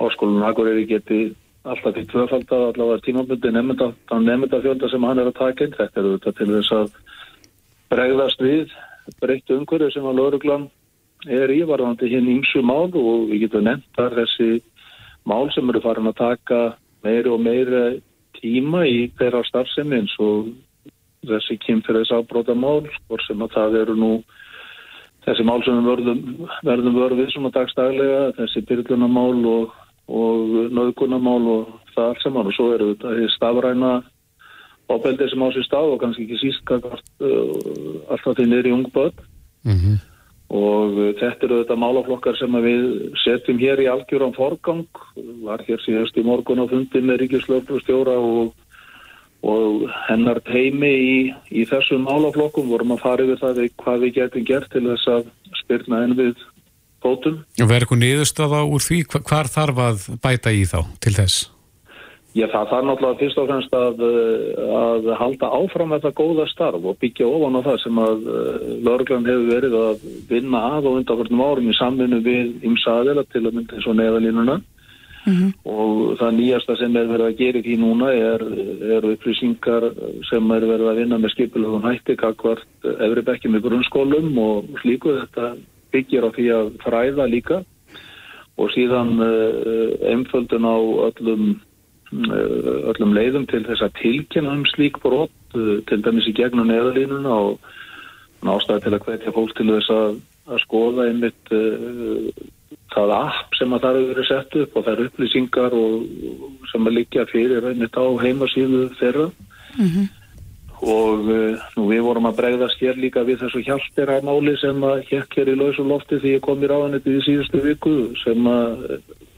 háskólinn 0.00 0.48
Akureyri 0.48 0.86
geti 0.88 1.20
alltaf 1.68 1.98
í 2.00 2.06
tvöfald 2.08 2.52
að 2.56 2.66
allavega 2.70 3.04
tímabundi 3.04 3.52
nefnda, 3.52 3.90
nefnda 4.16 4.60
fjölda 4.64 4.88
sem 4.88 5.04
hann 5.04 5.20
er 5.20 5.28
að 5.28 5.40
taka 5.40 5.66
inn. 5.66 5.76
Þetta 5.76 6.00
er 6.00 6.06
auðvitað 6.08 6.38
til 6.38 6.50
þess 6.54 6.72
að 6.78 6.94
bregðast 7.92 8.44
við 8.44 8.76
breyttu 9.20 9.58
umhverju 9.58 9.90
sem 9.92 10.06
að 10.08 10.20
lauruglan 10.20 10.68
er 11.28 11.52
ívarðandi 11.52 12.08
hinn 12.08 12.30
ímsu 12.38 12.62
mál 12.64 12.88
og 12.88 13.28
við 13.28 13.44
getum 13.44 13.66
nefnt 13.66 13.88
þar 13.98 14.16
þessi 14.22 14.62
mál 15.28 15.50
sem 15.52 15.68
eru 15.68 15.82
farin 15.84 16.08
að 16.08 16.20
taka 16.22 16.60
meiri 17.04 17.28
og 17.28 17.42
meiri 17.44 17.82
tíma 18.40 18.86
í 18.88 19.10
þeirra 19.18 19.42
starfsemi 19.44 20.00
eins 20.00 20.14
og 20.22 20.54
þessi 21.26 21.58
kynfyrir 21.64 22.08
ábróta 22.14 22.54
mál 22.54 22.86
og 22.86 23.20
sem 23.26 23.42
að 23.42 23.54
það 23.56 23.78
eru 23.82 23.96
nú 23.96 24.12
þessi 25.26 25.44
mál 25.44 25.60
sem 25.64 25.84
verðum, 25.84 26.48
verðum 26.64 26.96
vörfið 26.96 27.32
svona 27.34 27.52
dagstaglega, 27.54 28.32
þessi 28.38 28.64
byrjunamál 28.68 29.44
og 29.46 29.78
og 30.10 30.70
nöðgunamál 30.74 31.42
og 31.54 31.74
það 31.94 32.06
allt 32.08 32.24
saman. 32.24 32.50
Og 32.50 32.56
svo 32.56 32.70
eru 32.74 32.92
þetta 32.94 33.32
stafræna 33.36 33.92
ábeldið 34.90 35.32
sem 35.32 35.44
á 35.46 35.48
sér 35.54 35.66
stað 35.66 35.92
og 35.94 36.00
kannski 36.02 36.26
ekki 36.26 36.38
síst 36.40 36.72
uh, 36.74 36.80
alltaf 38.10 38.38
því 38.38 38.48
niður 38.48 38.70
í 38.70 38.78
ungböð 38.78 39.26
Mm 39.60 39.76
-hmm. 39.76 39.96
og 40.56 40.90
uh, 40.96 41.12
þetta 41.20 41.44
eru 41.44 41.56
þetta 41.60 41.76
málaflokkar 41.76 42.36
sem 42.38 42.54
við 42.64 42.84
setjum 43.22 43.58
hér 43.60 43.82
í 43.84 43.90
algjöran 43.92 44.32
forgang. 44.32 44.88
Var 45.44 45.60
hér 45.68 45.80
síðast 45.84 46.16
í 46.16 46.24
morgun 46.24 46.64
á 46.64 46.66
fundi 46.66 47.00
með 47.04 47.20
Ríkislöflustjóra 47.20 48.16
og, 48.16 48.54
og 49.42 49.86
hennar 50.08 50.40
teimi 50.44 50.90
í, 50.90 51.14
í 51.50 51.64
þessum 51.68 52.04
málaflokkum 52.08 52.68
vorum 52.68 52.92
að 52.96 53.04
fara 53.04 53.24
yfir 53.24 53.40
það 53.40 53.62
hvað 53.80 54.02
við 54.04 54.16
getum 54.18 54.48
gert 54.48 54.68
til 54.74 54.84
þess 54.90 55.06
að 55.14 55.30
spyrna 55.62 56.02
enn 56.04 56.16
við 56.18 56.34
fótum. 57.00 57.38
Og 57.56 57.64
verður 57.70 57.86
eitthvað 57.86 58.02
niðurstaða 58.04 58.60
úr 58.68 58.84
því? 58.84 58.98
Hva- 59.08 59.24
Hvar 59.30 59.48
þarf 59.48 59.80
að 59.86 60.04
bæta 60.20 60.52
í 60.52 60.66
þá 60.68 60.78
til 61.00 61.14
þess? 61.16 61.38
Já, 62.30 62.44
það 62.46 62.68
þarf 62.70 62.84
náttúrulega 62.86 63.18
fyrst 63.18 63.38
og 63.42 63.46
fremst 63.48 63.72
að, 63.74 64.02
uh, 64.06 64.74
að 64.78 65.08
halda 65.18 65.48
áfram 65.50 65.94
þetta 65.96 66.12
góða 66.14 66.44
starf 66.46 66.84
og 66.86 66.98
byggja 67.02 67.26
ofan 67.26 67.56
á 67.58 67.60
það 67.66 67.78
sem 67.82 67.96
að 67.98 68.28
lörglann 68.86 69.26
hefur 69.26 69.48
verið 69.50 69.74
að 69.80 70.04
vinna 70.30 70.60
að 70.76 70.86
og 70.86 71.00
undanförnum 71.00 71.42
árum 71.42 71.72
í 71.72 71.74
samvinnu 71.74 72.20
við 72.22 72.68
ymsaðila 72.70 73.24
til 73.32 73.42
að 73.48 73.56
mynda 73.56 73.74
eins 73.80 73.88
og 73.90 73.98
neðalínuna 73.98 74.56
og 75.28 76.16
það 76.20 76.36
nýjasta 76.36 76.76
sem 76.80 76.94
er 76.96 77.08
verið 77.10 77.26
að 77.26 77.40
gera 77.40 77.60
í 77.60 77.64
því 77.64 77.74
núna 77.80 78.12
er, 78.16 78.44
er 78.96 79.06
upplýsingar 79.10 79.90
sem 80.30 80.52
er 80.56 80.66
verið 80.68 80.90
að 80.90 81.00
vinna 81.02 81.18
með 81.20 81.34
skipulöfum 81.34 81.84
hætti 81.84 82.16
kakvart 82.20 82.88
efri 82.96 83.24
bekki 83.26 83.50
með 83.52 83.66
grunnskólum 83.68 84.30
og 84.40 84.70
slíku. 84.80 85.18
Þetta 85.20 85.50
byggir 85.92 86.24
á 86.24 86.30
því 86.36 86.46
að 86.56 86.70
fræða 86.84 87.26
líka. 87.28 87.60
Og 88.60 88.72
síðan 88.74 89.16
uh, 89.24 89.92
einföldun 90.10 90.68
á 90.68 90.76
öllum 91.08 91.44
uh, 92.12 92.88
öllum 92.92 93.14
leiðum 93.16 93.46
til 93.48 93.62
þess 93.68 93.84
að 93.86 93.96
tilkynna 94.00 94.56
um 94.56 94.64
slík 94.72 95.00
brot 95.04 95.32
uh, 95.56 95.78
til 95.88 96.00
dæmis 96.04 96.28
í 96.28 96.36
gegnum 96.36 96.68
neðalínuna 96.68 97.36
og 97.48 97.70
nástæði 98.44 98.86
til 98.86 98.94
að 98.96 99.06
hvetja 99.06 99.34
fólk 99.36 99.54
til 99.56 99.68
þess 99.68 99.92
að, 99.94 100.20
að 100.48 100.62
skoða 100.64 101.08
einmitt 101.08 101.52
það 102.94 103.12
app 103.16 103.58
sem 103.58 103.74
að 103.74 103.84
það 103.84 103.98
eru 103.98 104.08
verið 104.12 104.28
sett 104.28 104.56
upp 104.62 104.76
og 104.76 104.86
það 104.86 104.94
eru 104.94 105.10
upplýsingar 105.10 105.76
og, 105.78 105.92
sem 106.72 106.88
að 106.88 106.96
liggja 106.98 107.26
fyrir 107.30 107.68
einmitt 107.70 107.98
á 107.98 108.04
heimasíðu 108.24 108.82
þeirra. 109.00 109.28
Og 110.80 111.26
uh, 111.28 111.64
nú 111.76 111.86
við 111.90 112.02
vorum 112.06 112.28
að 112.30 112.38
bregðast 112.38 112.80
hér 112.80 112.96
líka 112.96 113.20
við 113.28 113.42
þessu 113.42 113.60
hjálpera 113.66 114.20
máli 114.24 114.54
sem 114.56 114.78
að 114.88 115.02
hjekk 115.10 115.36
hér 115.36 115.50
í 115.52 115.56
lausu 115.60 115.84
lofti 115.84 116.20
því 116.22 116.36
ég 116.38 116.44
kom 116.46 116.62
í 116.64 116.70
ráðanetti 116.70 117.18
í 117.18 117.24
síðustu 117.26 117.60
viku 117.64 117.96
sem 118.22 118.48
að 118.48 118.86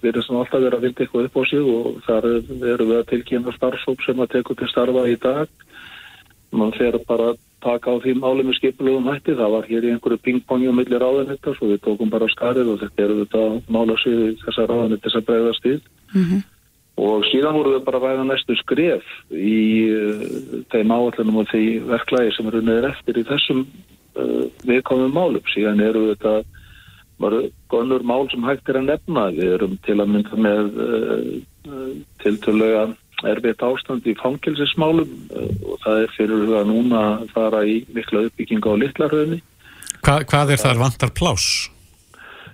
við 0.02 0.12
erum 0.12 0.38
alltaf 0.38 0.62
verið 0.62 0.76
að 0.76 0.84
vilja 0.86 1.02
eitthvað 1.02 1.26
upp 1.28 1.38
á 1.38 1.42
sig 1.50 1.72
og 1.72 1.98
þar 2.06 2.28
erum 2.30 2.92
við 2.92 2.98
að 3.00 3.08
tilkynna 3.10 3.56
starfsóp 3.56 4.06
sem 4.06 4.22
að 4.22 4.32
tekur 4.36 4.58
til 4.58 4.70
starfa 4.70 5.04
í 5.10 5.16
dag. 5.22 5.50
Mann 6.52 6.74
fer 6.78 6.98
bara 7.08 7.32
að 7.32 7.42
taka 7.62 7.94
á 7.94 7.96
því 8.02 8.16
máli 8.18 8.46
með 8.46 8.58
skipulugum 8.58 9.10
hætti 9.10 9.36
það 9.38 9.54
var 9.56 9.68
hér 9.70 9.86
í 9.86 9.92
einhverju 9.94 10.22
pingpongi 10.26 10.70
á 10.70 10.74
milli 10.74 10.98
ráðanettas 10.98 11.60
og 11.62 11.72
við 11.72 11.84
tókum 11.86 12.10
bara 12.12 12.30
skarið 12.32 12.72
og 12.74 12.80
þetta 12.82 13.06
eru 13.06 13.20
þetta 13.22 13.42
mála 13.72 13.98
sig 14.02 14.40
þessar 14.44 14.70
ráðanettis 14.72 15.18
að 15.18 15.28
bregðast 15.30 15.68
við 15.68 15.80
og 17.00 17.24
síðan 17.30 17.56
voru 17.56 17.76
við 17.76 17.84
bara 17.86 18.00
að 18.00 18.06
væða 18.06 18.24
næstu 18.28 18.56
skref 18.60 19.12
í 19.32 19.60
uh, 19.88 20.24
þeim 20.72 20.92
áallunum 20.92 21.40
og 21.40 21.48
því 21.50 21.64
verklægi 21.88 22.34
sem 22.36 22.50
eru 22.50 22.60
neður 22.66 22.88
eftir 22.90 23.20
í 23.20 23.24
þessum 23.28 23.62
uh, 23.64 24.44
viðkomum 24.68 25.14
málum. 25.16 25.46
Síðan 25.54 25.80
eru 25.80 26.10
þetta 26.12 26.34
bara 27.22 27.40
gonnur 27.72 28.04
mál 28.04 28.28
sem 28.30 28.44
hægt 28.44 28.68
er 28.68 28.80
að 28.82 28.90
nefna. 28.90 29.30
Við 29.32 29.54
erum 29.56 29.78
til 29.86 29.98
að 29.98 30.12
mynda 30.12 30.42
með 30.48 30.82
uh, 30.84 31.24
uh, 31.70 31.88
tiltölulega 32.24 32.84
erfitt 33.30 33.62
ástand 33.66 34.06
í 34.08 34.14
fangilsismálum 34.20 35.12
uh, 35.32 35.52
og 35.68 35.78
það 35.84 36.02
er 36.04 36.16
fyrir 36.16 36.54
að 36.60 36.70
núna 36.70 37.02
fara 37.34 37.62
í 37.68 37.82
mikla 37.94 38.26
uppbygginga 38.28 38.74
á 38.74 38.80
litlarhauðni. 38.82 39.40
Hva, 40.02 40.18
hvað 40.26 40.54
er 40.54 40.62
þar 40.62 40.82
vantar 40.82 41.14
pláss? 41.14 41.68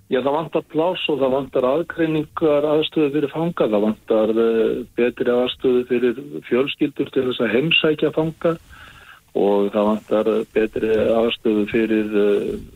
Já, 0.09 0.23
það 0.23 0.35
vantar 0.39 0.65
pláss 0.73 1.05
og 1.13 1.21
það 1.21 1.35
vantar 1.37 1.69
aðgreiningar 1.69 2.65
aðstöðu 2.65 3.13
fyrir 3.17 3.33
fanga, 3.33 3.69
það 3.69 3.87
vantar 3.89 4.35
uh, 4.35 4.75
betri 4.97 5.35
aðstöðu 5.35 5.85
fyrir 5.91 6.25
fjölskyldur 6.49 7.13
til 7.15 7.29
þess 7.29 7.45
að 7.45 7.55
heimsækja 7.57 8.13
fanga 8.17 8.57
og 9.39 9.69
það 9.75 9.89
vantar 9.91 10.31
eh, 10.33 10.45
betri 10.55 10.89
aðstöðu 11.15 11.65
fyrir 11.71 12.15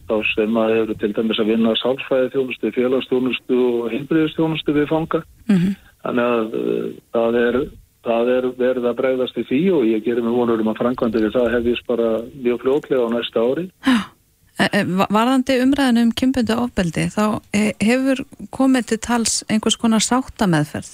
þá 0.08 0.14
sem 0.34 0.58
að 0.60 0.74
eru 0.82 0.96
til 1.00 1.12
dæmis 1.16 1.40
að 1.40 1.52
vinna 1.54 1.72
sálfræði 1.80 2.32
þjónustu, 2.34 2.72
félagsþjónustu 2.76 3.60
og 3.68 3.88
heimbriðistjónustu 3.94 4.76
við 4.76 4.90
fanga. 4.92 5.22
Þannig 6.02 6.30
að 6.34 6.54
það 7.14 7.38
er, 7.40 7.58
það 8.06 8.30
er 8.36 8.48
verið 8.58 8.88
að 8.90 8.98
bregðast 9.00 9.38
í 9.38 9.44
því 9.48 9.60
og 9.76 9.86
ég 9.88 10.04
gerir 10.06 10.24
mig 10.26 10.34
vonur 10.34 10.62
um 10.62 10.72
að 10.72 10.80
við 11.16 11.30
það 11.36 11.52
hefðist 11.56 11.86
bara 11.86 12.08
mjög 12.34 12.60
fljóklega 12.64 13.06
á 13.06 13.14
næsta 13.14 13.44
ári. 13.46 13.66
E, 14.60 14.64
e, 14.68 14.84
va- 14.84 15.08
Varðandi 15.10 15.58
umræðinu 15.64 16.02
um 16.06 16.12
kynbundu 16.12 16.56
ofbeldi 16.60 17.06
þá 17.14 17.24
e, 17.56 17.62
hefur 17.80 18.24
komið 18.52 18.90
til 18.90 18.98
tals 19.06 19.38
einhvers 19.48 19.78
konar 19.80 20.04
sáttameðferð 20.04 20.90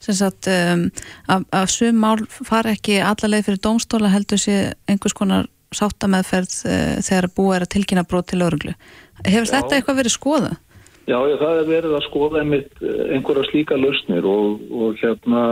sem 0.00 0.16
sagt 0.16 0.46
um, 0.48 0.86
að, 1.28 1.42
að 1.52 1.66
sum 1.74 1.98
mál 2.00 2.22
fara 2.30 2.72
ekki 2.72 3.00
allarleið 3.04 3.48
fyrir 3.50 3.60
dómstóla 3.66 4.12
heldur 4.14 4.40
sé 4.40 4.72
einhvers 4.88 5.12
konar 5.18 5.50
sáttameðferð 5.76 6.54
e, 6.70 6.76
þegar 7.04 7.28
búið 7.36 7.56
er 7.58 7.66
að 7.66 7.72
tilkynna 7.74 8.06
brot 8.08 8.30
til 8.30 8.40
örglu. 8.46 8.72
Hefur 9.26 9.48
Já. 9.50 9.52
þetta 9.58 9.76
eitthvað 9.76 10.00
verið 10.00 10.14
skoðað? 10.16 10.56
Já, 11.10 11.18
já, 11.26 11.36
það 11.40 11.58
er 11.58 11.68
verið 11.68 11.94
að 11.96 12.04
skoða 12.06 12.40
einmitt 12.44 12.82
eh, 12.84 13.04
einhverja 13.16 13.46
slíka 13.48 13.76
lausnir 13.80 14.26
og, 14.30 14.60
og 14.70 14.98
hérna, 15.00 15.44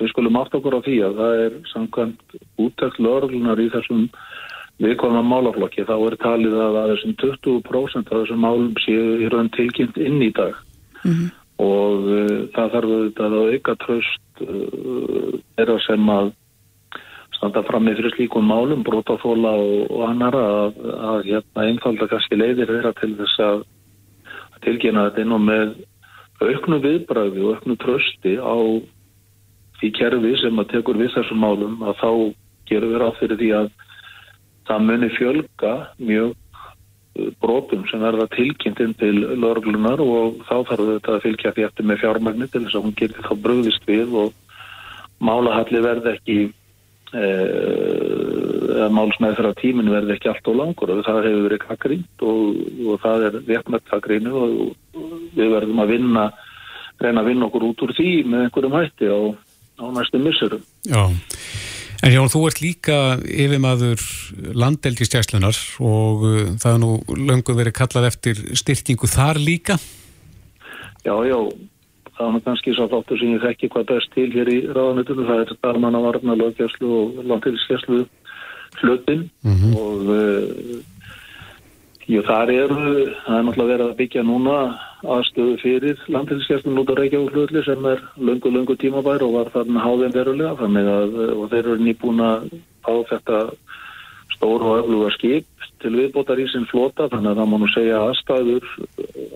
við 0.00 0.10
skulum 0.10 0.38
átt 0.40 0.56
okkur 0.58 0.78
á 0.78 0.80
því 0.84 0.96
að 1.06 1.20
það 1.20 1.42
er 1.44 1.56
samkvæmt 1.70 2.36
úttækt 2.64 3.00
lögreglunar 3.02 3.62
í 3.62 3.70
þessum 3.74 4.04
viðkvæmum 4.82 5.28
málaflokki, 5.30 5.86
þá 5.86 5.94
er 5.94 6.16
talið 6.22 6.54
að 6.58 6.78
að 6.80 6.92
þessum 6.94 7.16
20% 7.22 8.10
af 8.10 8.22
þessum 8.22 8.40
málum 8.42 8.72
séu 8.82 9.18
í 9.22 9.28
raun 9.30 9.50
tilkynnt 9.54 10.00
inn 10.02 10.22
í 10.24 10.32
dag. 10.34 10.56
Og 11.62 12.08
uh, 12.10 12.38
það 12.56 12.72
þarf 12.72 12.94
auðvitað 12.94 13.36
að 13.38 13.52
auka 13.54 13.74
tröst 13.84 14.42
uh, 14.42 15.36
þeirra 15.54 15.76
sem 15.86 16.10
að 16.10 16.32
standa 17.36 17.62
fram 17.68 17.86
með 17.86 18.00
fyrir 18.00 18.16
slíkum 18.16 18.50
málum, 18.50 18.82
brotaþóla 18.86 19.54
og, 19.62 19.86
og 19.92 20.04
annara 20.08 20.42
að, 20.64 20.82
að 21.12 21.22
hérna 21.28 21.68
einfalda 21.68 22.10
kannski 22.10 22.38
leiðir 22.40 22.72
þeirra 22.72 22.94
til 22.98 23.12
þess 23.20 23.42
að 23.46 23.64
að 24.54 24.60
tilkynna 24.66 25.08
þetta 25.08 25.24
inn 25.24 25.34
og 25.36 25.42
með 25.44 25.74
auknu 26.42 26.80
viðbræði 26.82 27.44
og 27.44 27.56
auknu 27.58 27.76
trösti 27.82 28.34
á 28.42 28.56
því 29.80 29.90
kerfi 29.98 30.32
sem 30.40 30.62
að 30.62 30.70
tekur 30.72 31.00
við 31.00 31.12
þessum 31.16 31.42
málum 31.44 31.82
að 31.84 32.00
þá 32.00 32.10
gerum 32.70 32.94
við 32.94 33.02
ráð 33.02 33.20
fyrir 33.20 33.40
því 33.42 33.50
að 33.58 33.68
það 34.68 34.88
muni 34.88 35.10
fjölga 35.18 35.74
mjög 36.00 36.32
uh, 36.32 37.30
brotum 37.42 37.84
sem 37.90 38.02
verða 38.04 38.30
tilkynnt 38.34 38.82
inn 38.84 38.96
til 39.00 39.14
lörglunar 39.42 40.02
og 40.04 40.42
þá 40.48 40.56
þarf 40.70 40.90
þetta 40.94 41.16
að 41.16 41.24
fylgja 41.28 41.54
því 41.56 41.68
eftir 41.68 41.88
með 41.90 42.02
fjármagni 42.04 42.50
til 42.50 42.64
þess 42.64 42.78
að 42.78 42.86
hún 42.88 42.98
geti 43.00 43.26
þá 43.28 43.32
bröðist 43.46 43.88
við 43.90 44.18
og 44.24 44.36
málahalli 45.24 45.82
verði 45.84 46.14
ekki 46.16 46.38
eða 47.14 48.88
málsmeðfra 48.90 49.52
tíminn 49.60 49.92
verði 49.92 50.16
ekki 50.16 50.30
allt 50.32 50.48
og 50.50 50.58
langur. 50.58 50.92
Og 50.94 51.04
það 51.06 51.28
hefur 51.28 51.46
verið 51.46 51.62
kakrínt 51.62 52.24
og, 52.26 52.40
og 52.88 53.04
það 53.04 53.26
er 53.28 53.38
réttmætt 53.50 53.86
kakrínu 53.90 54.32
og, 54.34 54.56
og 54.98 55.14
við 55.36 55.54
verðum 55.54 55.84
að 55.84 55.92
vinna 55.94 56.24
reyna 57.02 57.22
að 57.22 57.28
vinna 57.30 57.48
okkur 57.48 57.66
út 57.70 57.84
úr 57.86 57.92
því 57.96 58.10
með 58.30 58.44
einhverjum 58.44 58.76
hætti 58.78 59.10
á, 59.10 59.20
á 59.80 59.84
næstu 59.94 60.20
missurum. 60.22 60.62
Já, 60.86 61.02
en 62.04 62.14
Jón, 62.14 62.32
þú 62.32 62.46
ert 62.48 62.62
líka 62.62 62.96
yfirmaður 63.22 64.02
landeldistjæslunar 64.54 65.58
og 65.80 66.24
uh, 66.28 66.40
það 66.62 66.72
er 66.72 66.82
nú 66.82 66.90
löngu 67.28 67.56
verið 67.56 67.78
kallað 67.80 68.10
eftir 68.12 68.42
styrkingu 68.56 69.10
þar 69.10 69.40
líka? 69.42 69.78
Já, 71.04 71.14
já, 71.28 71.38
það 72.16 72.38
er 72.38 72.44
kannski 72.48 72.74
svo 72.76 72.88
þáttur 72.92 73.20
sem 73.20 73.34
ég 73.34 73.44
þekki 73.44 73.72
hvað 73.74 73.88
best 73.92 74.12
til 74.16 74.30
hér 74.32 74.50
í 74.52 74.58
ráðanutunum, 74.70 75.28
það 75.28 75.44
er 75.44 75.56
starfmann 75.58 75.98
að 75.98 76.06
varna 76.08 76.38
lögjæslu 76.42 76.92
og 77.00 77.24
landeldistjæslu 77.30 78.04
hlutin 78.80 79.30
mm 79.42 79.54
-hmm. 79.54 79.76
og 79.78 80.00
uh, 80.10 80.93
jú, 82.10 82.20
þar 82.26 82.50
eru, 82.52 82.80
það 83.24 83.38
er 83.38 83.46
náttúrulega 83.46 83.70
verið 83.70 83.86
að 83.86 83.96
byggja 84.00 84.24
núna 84.26 84.56
aðstöðu 85.04 85.56
fyrir 85.60 86.02
landhelgiskerfnum 86.12 86.80
út 86.82 86.92
á 86.92 86.94
Reykjavík 86.98 87.34
hlutli 87.34 87.62
sem 87.64 87.88
er 87.88 88.02
löngu, 88.16 88.52
löngu 88.52 88.76
tímabær 88.80 89.24
og 89.26 89.34
var 89.38 89.50
þarna 89.54 89.84
háðin 89.84 90.14
verulega. 90.14 90.54
Þannig 90.60 90.90
að 90.94 91.18
og 91.34 91.50
þeir 91.52 91.60
eru 91.64 91.76
nýbúna 91.80 92.30
á 92.84 92.92
þetta 93.10 93.40
stóru 94.34 94.70
og 94.70 94.80
öfluga 94.82 95.12
skip 95.16 95.68
til 95.84 95.92
viðbótar 95.98 96.40
í 96.40 96.46
sinn 96.52 96.68
flota. 96.70 97.08
Þannig 97.12 97.32
að 97.32 97.42
það 97.42 97.50
má 97.52 97.58
nú 97.60 97.70
segja 97.74 98.00
aðstæður 98.08 98.70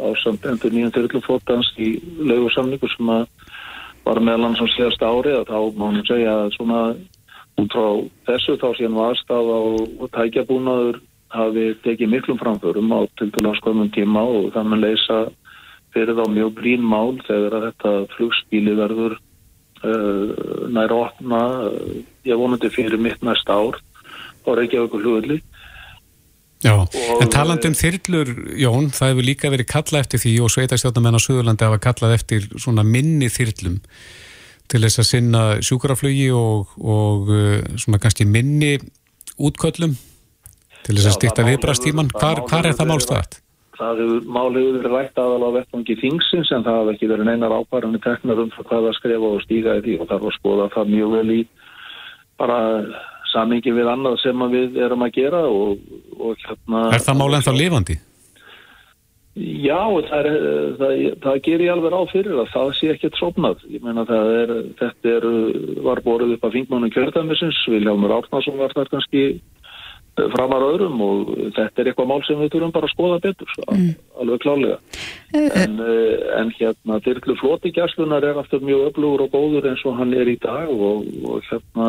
á 0.01 0.09
samt 0.23 0.49
endur 0.49 0.75
nýjan 0.75 0.95
þyrlu 0.97 1.23
flotans 1.27 1.73
í 1.77 1.91
lögursamningu 2.21 2.91
sem 2.95 3.13
var 4.09 4.25
meðlan 4.25 4.57
sem 4.57 4.71
síðast 4.73 5.05
ári 5.05 5.37
að 5.37 5.51
þá 5.53 5.59
má 5.77 5.87
nú 5.93 6.05
segja 6.09 6.41
svona 6.57 6.83
út 7.59 7.75
frá 7.75 7.87
þessu 8.29 8.57
þá 8.61 8.69
séum 8.79 8.99
aðstæða 9.03 9.57
og 9.69 10.11
tækjabúnaður 10.15 11.01
hafi 11.35 11.67
tekið 11.85 12.13
miklum 12.13 12.39
framförum 12.41 12.93
á 12.95 13.01
til 13.19 13.31
dæla 13.35 13.53
skömmum 13.59 13.91
tíma 13.93 14.23
og 14.25 14.53
það 14.55 14.71
með 14.73 14.85
leysa 14.87 15.19
fyrir 15.95 16.17
þá 16.17 16.25
mjög 16.33 16.55
brín 16.57 16.85
mál 16.85 17.19
þegar 17.27 17.59
að 17.59 17.67
þetta 17.69 17.93
flugspíli 18.15 18.75
verður 18.79 19.19
uh, 19.85 20.33
næra 20.73 21.03
opna 21.05 21.43
uh, 21.69 21.95
ég 22.29 22.41
vonandi 22.41 22.73
fyrir 22.73 23.01
mitt 23.01 23.23
næsta 23.25 23.57
ár 23.57 23.79
á 23.79 24.51
Reykjavík 24.57 24.97
hlugulli 24.97 25.41
Já, 26.65 26.75
og, 26.75 26.95
en 27.23 27.31
talandum 27.31 27.77
þyrlur 27.79 28.33
Jón, 28.59 28.89
það 28.91 29.13
hefur 29.13 29.27
líka 29.29 29.53
verið 29.53 29.69
kallað 29.71 30.01
eftir 30.07 30.25
því 30.25 30.33
og 30.43 30.51
sveitastjórnamenn 30.51 31.15
á 31.15 31.23
Suðurlandi 31.23 31.69
hafa 31.69 31.79
kallað 31.85 32.17
eftir 32.17 32.49
svona 32.57 32.83
minni 32.83 33.29
þyrlum 33.31 33.79
til 34.69 34.83
þess 34.83 35.01
að 35.01 35.09
sinna 35.13 35.43
sjúkraflugi 35.65 36.29
og, 36.35 36.73
og 36.81 37.31
uh, 37.31 37.61
svona 37.77 38.01
kannski 38.03 38.27
minni 38.29 38.79
útköllum 39.39 39.95
til 40.89 40.97
þess 40.97 41.11
að 41.11 41.19
styrta 41.19 41.45
viðbrastíman. 41.45 42.11
Hvar, 42.17 42.41
hvar 42.49 42.67
er 42.67 42.77
það 42.79 42.91
málstæðat? 42.95 43.39
Það 43.79 44.01
hefur 44.03 44.31
málið 44.35 44.65
verið 44.79 44.95
rætt 44.97 45.21
aðal 45.23 45.45
á 45.47 45.51
vettvangi 45.59 45.97
þingsins 46.01 46.49
en 46.57 46.65
það 46.67 46.81
hefur 46.81 46.97
ekki 46.97 47.11
verið 47.13 47.29
neinar 47.29 47.55
ákvarðanir 47.61 48.03
teknar 48.03 48.41
um 48.43 48.51
hvað 48.57 48.89
að 48.89 48.97
skrifa 48.97 49.31
og 49.37 49.45
stíga 49.45 49.77
í 49.79 49.85
því 49.85 50.01
og 50.01 50.09
það 50.09 50.25
var 50.25 50.33
að 50.33 50.39
skoða 50.41 50.67
það 50.75 50.93
mjög 50.97 51.15
vel 51.15 51.31
í 51.37 51.39
bara 52.41 52.59
samingi 53.29 53.75
við 53.77 53.91
annað 53.93 54.19
sem 54.25 54.45
við 54.51 54.81
erum 54.83 55.05
að 55.05 55.15
gera 55.21 55.45
og, 55.47 55.79
og 56.17 56.45
hérna... 56.49 56.85
Er 56.97 57.05
það 57.05 57.21
málið 57.21 57.39
ennþá 57.39 57.55
lifandi? 57.59 57.99
Já, 59.39 59.79
það, 60.09 60.27
er, 60.27 60.49
það, 60.81 60.93
það 61.23 61.37
ger 61.45 61.63
ég 61.63 61.71
alveg 61.71 61.95
á 61.95 62.03
fyrir 62.11 62.41
að 62.43 62.49
það 62.51 62.73
sé 62.75 62.89
ekki 62.91 63.11
trófnað. 63.15 63.61
Ég 63.71 63.85
meina 63.85 64.03
það 64.09 64.31
er, 64.35 64.53
þetta 64.81 65.13
er, 65.13 65.27
var 65.85 66.03
borðið 66.03 66.35
upp 66.35 66.49
af 66.49 66.57
fingmánum 66.57 66.91
kjörðamisins, 66.97 67.61
Viljámur 67.71 68.17
Árnarsson 68.17 68.59
var 68.59 68.75
þar 68.75 68.91
kannski 68.97 69.23
framar 70.33 70.65
öðrum 70.67 71.01
og 71.05 71.31
þetta 71.57 71.83
er 71.83 71.91
eitthvað 71.91 72.11
mál 72.11 72.21
sem 72.27 72.41
við 72.41 72.53
þurfum 72.55 72.75
bara 72.75 72.89
að 72.89 72.95
skoða 72.95 73.19
betur 73.25 73.55
mm. 73.69 73.89
alveg 74.23 74.43
klálega 74.45 74.77
eh, 74.79 75.45
eh. 75.45 75.57
en, 75.63 75.77
eh, 75.85 76.27
en 76.41 76.53
hérna 76.57 76.99
dyrklu 77.05 77.37
floti 77.41 77.73
gæslunar 77.77 78.27
er 78.27 78.41
aftur 78.41 78.65
mjög 78.65 78.91
öflugur 78.91 79.27
og 79.27 79.35
góður 79.35 79.71
eins 79.73 79.85
og 79.89 79.99
hann 80.01 80.15
er 80.17 80.31
í 80.31 80.39
dag 80.43 80.73
og, 80.73 81.07
og 81.29 81.49
hérna 81.51 81.89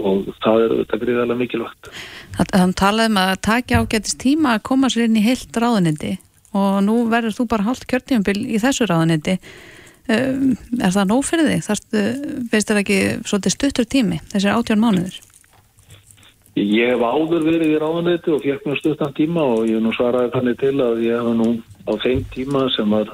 og 0.00 0.30
það 0.44 0.64
er 0.64 0.76
þetta 0.82 1.02
gríðarlega 1.04 1.40
mikilvægt 1.42 1.92
Þann 2.40 2.76
talaðum 2.78 3.20
að 3.20 3.34
takja 3.46 3.82
ágætist 3.82 4.20
tíma 4.22 4.56
að 4.56 4.64
koma 4.70 4.90
sér 4.92 5.08
inn 5.08 5.18
í 5.20 5.26
heilt 5.26 5.56
ráðunendi 5.56 6.16
og 6.56 6.80
nú 6.82 7.02
verður 7.10 7.36
þú 7.36 7.50
bara 7.52 7.68
haldt 7.68 7.86
kjörtífumbil 7.90 8.40
í 8.46 8.58
þessu 8.62 8.88
ráðunendi 8.90 9.38
er 10.10 10.90
það 10.90 11.04
nóg 11.06 11.20
fyrir 11.22 11.46
þig? 11.46 11.60
Þarstu, 11.68 12.00
veist 12.50 12.70
það 12.70 12.80
ekki 12.80 13.00
svolítið 13.22 13.54
stuttur 13.54 13.86
tími, 13.86 14.18
þessir 14.32 14.56
átjón 14.56 14.82
mánuður? 14.82 15.20
Ég 16.58 16.90
hef 16.90 17.02
áður 17.02 17.44
verið 17.46 17.72
í 17.76 17.78
ráðanleiti 17.78 18.32
og 18.34 18.42
fekk 18.42 18.64
mjög 18.66 18.78
stuttan 18.80 19.12
tíma 19.14 19.44
og 19.54 19.68
ég 19.70 19.82
nú 19.82 19.92
svaraði 19.94 20.32
þannig 20.34 20.56
til 20.58 20.74
að 20.82 21.02
ég 21.06 21.20
hef 21.20 21.36
nú 21.38 21.50
á 21.86 21.92
þeim 22.02 22.24
tíma 22.34 22.64
sem 22.74 22.90
var 22.90 23.12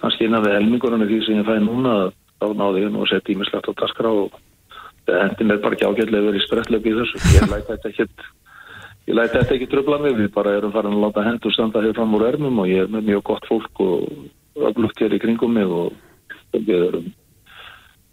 kannski 0.00 0.26
innan 0.28 0.44
við 0.44 0.58
helmingurinn 0.58 1.06
því 1.08 1.20
sem 1.24 1.40
ég 1.40 1.48
fæði 1.48 1.64
núna 1.64 1.94
þá 2.42 2.46
náði 2.58 2.84
ég 2.84 2.92
nú 2.92 3.02
að 3.06 3.12
setja 3.14 3.34
ímislegt 3.34 3.70
á 3.72 3.80
daskra 3.80 4.12
og 4.12 4.36
hendin 5.08 5.54
er 5.54 5.62
bara 5.64 5.78
ekki 5.78 5.88
ágætlega 5.88 6.28
verið 6.28 6.44
spretlöku 6.44 6.92
í 6.92 6.94
þessu. 6.98 7.22
Ég 7.38 7.48
læti 7.50 7.70
þetta 7.70 7.90
ekki 7.90 8.06
ég 9.08 9.16
læti 9.16 9.38
þetta 9.38 9.56
ekki 9.56 9.70
tröfla 9.72 9.98
mig 10.02 10.18
við 10.20 10.30
bara 10.36 10.54
erum 10.58 10.76
farin 10.76 10.98
að 10.98 11.06
láta 11.06 11.26
hendur 11.26 11.56
standa 11.56 11.82
hér 11.82 11.96
fram 11.96 12.14
úr 12.18 12.28
ermum 12.28 12.62
og 12.62 12.70
ég 12.70 12.84
er 12.84 12.92
með 12.92 13.08
mjög 13.08 13.24
gott 13.32 13.48
fólk 13.48 13.82
og 13.82 14.68
öflugt 14.68 15.00
hér 15.00 15.16
í 15.16 15.22
kringum 15.22 15.56
mig 15.56 15.66
og 15.66 15.96
við 16.52 16.76
erum 16.76 17.10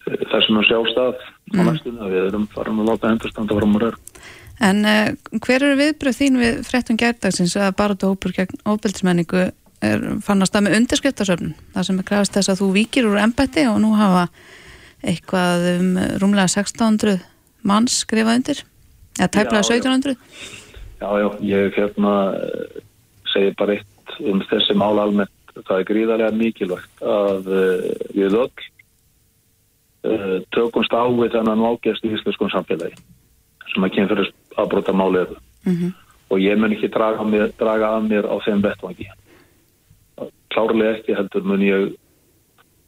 þessum 0.05 0.59
að 0.62 0.67
sjá 0.69 0.77
stað 0.91 1.15
á 1.19 1.59
mm. 1.59 1.63
næstunni 1.69 2.03
að 2.03 2.13
við 2.15 2.27
erum 2.27 2.45
farin 2.53 2.83
að 2.83 2.91
láta 2.91 3.12
hendur 3.12 3.33
standa 3.33 3.57
fram 3.57 3.79
úr 3.79 3.88
ermum. 3.89 4.21
En 4.59 4.83
uh, 4.83 5.39
hver 5.39 5.63
eru 5.63 5.79
viðbröð 5.79 6.19
þín 6.19 6.39
við 6.41 6.62
frettum 6.67 6.99
gerðdagsins 6.99 7.55
að 7.59 7.75
barða 7.79 8.12
hópur 8.12 8.35
gegn 8.35 8.63
óbeltismenningu 8.67 9.49
fannast 10.25 10.51
það 10.51 10.65
með 10.65 10.73
undirskriftasöfnun? 10.81 11.53
Það 11.75 11.85
sem 11.88 11.99
er 12.01 12.07
krafist 12.09 12.33
þess 12.35 12.51
að 12.51 12.63
þú 12.63 12.65
vikir 12.75 13.05
úr 13.07 13.21
ennbætti 13.21 13.63
og 13.71 13.77
nú 13.79 13.93
hafa 13.95 14.25
eitthvað 14.99 15.67
um 15.77 15.93
rúmlega 16.19 16.49
1600 16.51 17.21
manns 17.63 18.01
skrifað 18.03 18.41
undir? 18.41 18.63
Eða 19.19 19.31
tæplega 19.38 19.63
1700 19.63 20.17
Já, 20.99 21.07
já, 21.15 21.27
ég 21.47 21.77
hérna 21.79 22.13
eh, 22.35 22.81
segi 23.31 23.53
bara 23.55 23.77
eitt 23.77 24.17
um 24.19 24.41
þessi 24.49 24.75
mál 24.75 24.99
almennt. 24.99 25.31
Það 25.55 25.77
er 25.77 25.85
gríðarlega 25.88 26.35
mikilvægt 26.35 27.01
að 27.03 27.47
uh, 27.51 27.85
við 28.15 28.35
öll 28.35 28.67
uh, 30.07 30.38
tökumst 30.55 30.93
á 30.95 31.03
við 31.07 31.33
þennan 31.35 31.65
ágæst 31.65 32.05
í 32.05 32.13
íslenskum 32.15 32.51
samfélagi 32.53 32.97
sem 33.69 33.85
að 33.85 33.95
kynferðis 33.95 34.31
afbróta 34.57 34.93
málið 34.93 35.35
mm 35.35 35.73
-hmm. 35.73 35.91
og 36.29 36.39
ég 36.39 36.57
mun 36.57 36.73
ekki 36.73 36.89
draga, 36.89 37.23
mér, 37.23 37.51
draga 37.57 37.95
að 37.97 38.09
mér 38.09 38.25
á 38.25 38.35
þeim 38.45 38.62
vettvangi. 38.62 39.07
Klárlega 40.49 40.97
ekki 40.97 41.15
heldur 41.15 41.43
mun 41.43 41.62
ég 41.62 41.93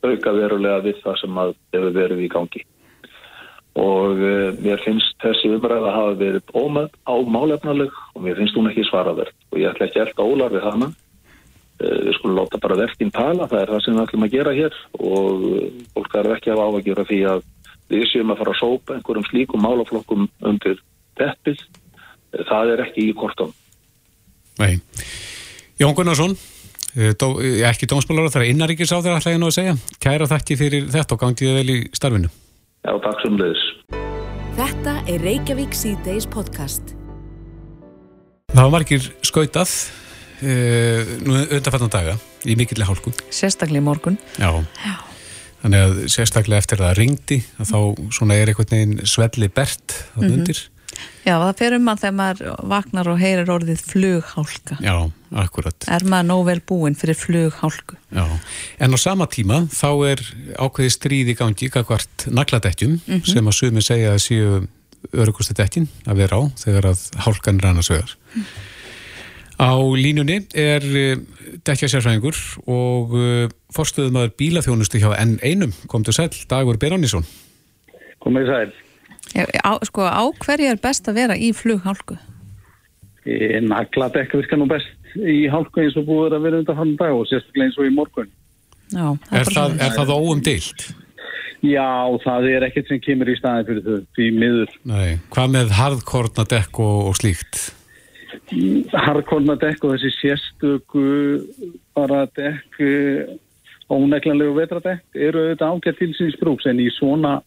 auka 0.02 0.32
verulega 0.34 0.82
við 0.82 1.02
það 1.04 1.20
sem 1.22 1.38
að 1.38 1.56
hefur 1.74 1.92
verið 1.94 2.20
í 2.20 2.28
gangi. 2.28 2.66
Og 3.76 4.18
uh, 4.18 4.50
mér 4.60 4.82
finnst 4.84 5.16
þessi 5.22 5.54
umræða 5.54 5.88
að 5.88 5.98
hafa 6.00 6.14
verið 6.20 6.44
ómað 6.54 6.90
á 7.08 7.16
málefnaleg 7.24 7.92
og 8.16 8.22
mér 8.24 8.36
finnst 8.36 8.56
hún 8.56 8.70
ekki 8.72 8.84
svaraverð 8.90 9.36
og 9.52 9.60
ég 9.60 9.70
ætla 9.70 9.86
ekki 9.86 10.02
alltaf 10.02 10.26
ólar 10.26 10.52
við 10.52 10.66
hana 10.66 10.92
við 11.82 12.14
skulum 12.18 12.38
láta 12.38 12.60
bara 12.62 12.78
verkinn 12.80 13.14
tala 13.16 13.48
það 13.50 13.64
er 13.64 13.74
það 13.74 13.84
sem 13.86 13.96
við 13.98 14.04
ætlum 14.06 14.28
að 14.28 14.36
gera 14.36 14.54
hér 14.58 14.78
og 15.00 15.46
uh, 15.48 15.66
fólk 15.96 16.16
er 16.20 16.32
ekki 16.36 16.54
að 16.54 16.64
ávægjura 16.68 17.08
því 17.10 17.20
að 17.32 17.44
við 17.92 18.08
séum 18.12 18.32
að 18.32 18.42
fara 18.42 18.54
að 18.54 18.62
sópa 18.62 18.96
einhverjum 18.96 19.28
slíkum 19.28 19.66
málaflokkum 19.66 20.28
undir 20.48 20.80
teppið, 21.20 21.60
það 22.48 22.74
er 22.76 22.84
ekki 22.86 23.10
í 23.10 23.16
kortum. 23.18 23.52
Nei. 24.62 24.80
Jón 25.82 25.96
Gunnarsson, 25.98 26.36
eh, 26.96 27.14
dó, 27.18 27.34
eh, 27.42 27.64
ekki 27.68 27.90
dómsmálar, 27.90 28.30
það 28.32 28.46
er 28.46 28.54
innaríkis 28.54 28.94
á 28.94 29.02
ætla 29.02 29.34
ég 29.34 29.42
nú 29.42 29.50
að 29.50 29.58
segja. 29.58 29.76
Kæra 30.00 30.30
þakki 30.30 30.58
fyrir 30.58 30.88
þetta 30.88 31.18
og 31.18 31.20
gangið 31.20 31.56
vel 31.58 31.70
í 31.76 31.80
starfinu. 31.92 32.30
Já, 32.86 32.94
takk 33.02 33.22
sem 33.22 33.38
leiðis. 33.38 33.66
Þetta 34.56 34.94
er 35.08 35.20
Reykjavík 35.20 35.74
C-Days 35.74 36.26
podcast. 36.28 36.96
Það 38.52 38.64
var 38.68 38.72
margir 38.72 39.00
skautað 39.24 39.70
nú 40.42 41.38
undanfattan 41.38 41.94
daga 41.94 42.18
í 42.46 42.58
mikillega 42.58 42.90
hálku. 42.90 43.14
Sérstaklega 43.30 43.82
í 43.82 43.86
morgun. 43.86 44.18
Já. 44.42 44.52
Já. 44.82 44.98
Þannig 45.62 45.86
að 45.86 45.98
sérstaklega 46.10 46.64
eftir 46.64 46.82
það 46.82 46.96
ringdi 46.98 47.40
að 47.62 47.70
þá 47.70 47.80
svona 48.18 48.38
er 48.40 48.50
einhvern 48.50 48.72
veginn 48.74 49.02
svelli 49.06 49.50
bert 49.54 49.98
að 50.16 50.24
mm 50.24 50.28
-hmm. 50.28 50.38
undir. 50.40 50.62
Já, 51.22 51.36
það 51.38 51.58
fer 51.60 51.76
um 51.76 51.84
mann 51.86 52.00
þegar 52.02 52.16
maður 52.18 52.56
vaknar 52.72 53.10
og 53.12 53.20
heyrir 53.22 53.52
orðið 53.54 53.84
flughálka. 53.86 54.78
Já, 54.82 54.96
akkurat. 55.44 55.86
Er 55.88 56.04
maður 56.04 56.28
nóg 56.32 56.42
vel 56.50 56.62
búinn 56.72 56.98
fyrir 56.98 57.18
flughálku. 57.18 57.96
Já, 58.10 58.26
en 58.80 58.94
á 58.94 58.98
sama 58.98 59.28
tíma 59.30 59.68
þá 59.70 59.90
er 60.10 60.24
ákveði 60.58 60.90
stríð 60.90 61.32
í 61.34 61.38
gangi 61.38 61.70
kakvart 61.70 62.26
nagladettjum 62.28 62.98
mm 62.98 63.02
-hmm. 63.06 63.34
sem 63.34 63.48
að 63.48 63.58
sumi 63.60 63.82
segja 63.82 64.14
að 64.14 64.24
séu 64.26 64.68
örugustu 65.14 65.54
dettin 65.54 65.88
að 66.06 66.16
vera 66.16 66.38
á 66.38 66.42
þegar 66.58 66.86
að 66.92 67.00
hálkan 67.26 67.60
rannar 67.60 67.86
sögur. 67.86 68.18
Mm. 68.36 68.46
Á 69.62 69.78
línunni 69.78 70.40
er 70.58 70.82
Dekja 71.62 71.90
Sérfræðingur 71.92 72.38
og 72.66 73.14
forstuðum 73.76 74.18
aður 74.18 74.34
bílaþjónustu 74.42 75.02
hjá 75.04 75.12
N1 75.22 75.76
kom 75.92 76.06
til 76.08 76.16
sæl, 76.18 76.32
Dagur 76.50 76.80
Beranísson 76.82 77.28
Komið 78.26 78.50
sæl 78.50 78.72
Já, 79.38 79.46
á, 79.62 79.78
Sko 79.86 80.04
á 80.10 80.26
hverju 80.42 80.72
er 80.74 80.82
best 80.82 81.08
að 81.08 81.22
vera 81.22 81.38
í 81.38 81.52
flughálku? 81.56 82.18
Naglat 83.70 84.18
ekki 84.18 84.42
virka 84.42 84.58
nú 84.58 84.66
best 84.72 84.90
í 85.16 85.46
hálku 85.52 85.84
eins 85.84 85.98
og 86.00 86.08
búið 86.10 86.40
að 86.40 86.48
vera 86.48 86.62
undan 86.64 86.80
hann 86.80 86.96
dag 87.00 87.14
og 87.14 87.28
sérstaklega 87.30 87.70
eins 87.70 87.78
og 87.78 87.88
í 87.88 87.94
morgun 87.94 88.32
Já, 88.92 89.06
Er 89.32 89.48
það, 89.48 89.78
er 89.80 89.94
það 89.96 90.16
óumdilt? 90.18 90.88
Já, 91.62 91.86
það 92.26 92.48
er 92.50 92.66
ekkert 92.66 92.90
sem 92.90 93.00
kemur 93.04 93.30
í 93.30 93.36
staðin 93.38 93.68
fyrir 93.68 93.84
þau, 93.86 94.00
því 94.18 94.30
miður. 94.36 94.72
Nei, 94.90 95.20
hvað 95.32 95.54
með 95.54 95.76
harðkorna 95.78 96.46
dekk 96.50 96.80
og, 96.82 96.98
og 97.12 97.20
slíkt? 97.20 97.62
Harkorna 98.96 99.58
dekk 99.60 99.86
og 99.88 99.96
þessi 99.96 100.12
sérstöku 100.18 101.06
bara 101.98 102.26
dekk, 102.38 102.80
eh, 102.80 103.34
óneglanlegu 103.92 104.56
vetradekk, 104.56 105.04
eru 105.16 105.46
auðvitað 105.46 105.74
ágætt 105.76 106.00
til 106.00 106.14
síns 106.16 106.38
brúks 106.40 106.68
en 106.70 106.80
í 106.80 106.88
svona 106.96 107.42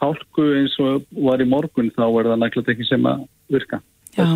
hálku 0.00 0.46
eins 0.56 0.76
og 0.80 1.04
var 1.10 1.42
í 1.42 1.48
morgun 1.48 1.90
þá 1.96 2.04
er 2.06 2.30
það 2.30 2.42
næglat 2.42 2.70
ekki 2.72 2.86
sem 2.88 3.08
að 3.10 3.26
virka. 3.52 3.80
Já, 4.16 4.26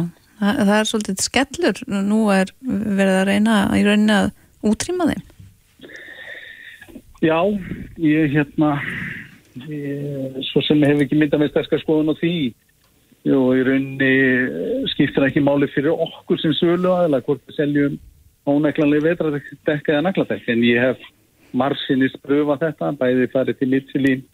það, 0.41 0.59
það 0.61 0.75
er 0.79 0.91
svolítið 0.91 1.23
skellur. 1.25 1.85
Nú 2.11 2.21
er 2.35 2.53
verið 2.65 3.21
að 3.21 3.29
reyna 3.31 3.61
í 3.79 3.87
rauninni 3.87 4.19
að 4.19 4.29
útrýma 4.65 5.09
þeim. 5.13 5.31
Já, 7.25 7.39
ég 8.05 8.35
hérna, 8.35 8.75
ég, 9.71 10.43
svo 10.51 10.61
sem 10.67 10.83
hef 10.85 11.07
ekki 11.07 11.17
myndað 11.17 11.45
með 11.45 11.55
sterskar 11.55 11.81
skoðun 11.81 12.13
á 12.13 12.15
því 12.19 12.35
og 13.25 13.55
í 13.57 13.63
rauninni 13.65 14.11
eh, 14.11 14.85
skiptir 14.93 15.29
ekki 15.29 15.45
máli 15.45 15.71
fyrir 15.73 15.95
okkur 15.95 16.43
sem 16.43 16.53
sölu 16.59 16.93
aðla 16.93 17.23
hvort 17.25 17.41
við 17.49 17.59
seljum 17.61 17.99
ónæglanlega 18.45 19.09
vetradekk 19.09 19.89
eða 19.89 20.05
nagladekk 20.05 20.51
en 20.53 20.65
ég 20.67 20.83
hef 20.83 21.11
marsinist 21.55 22.19
pröfa 22.27 22.59
þetta, 22.61 22.93
bæði 22.99 23.31
farið 23.33 23.61
til 23.61 23.71
Mitsilín 23.73 24.25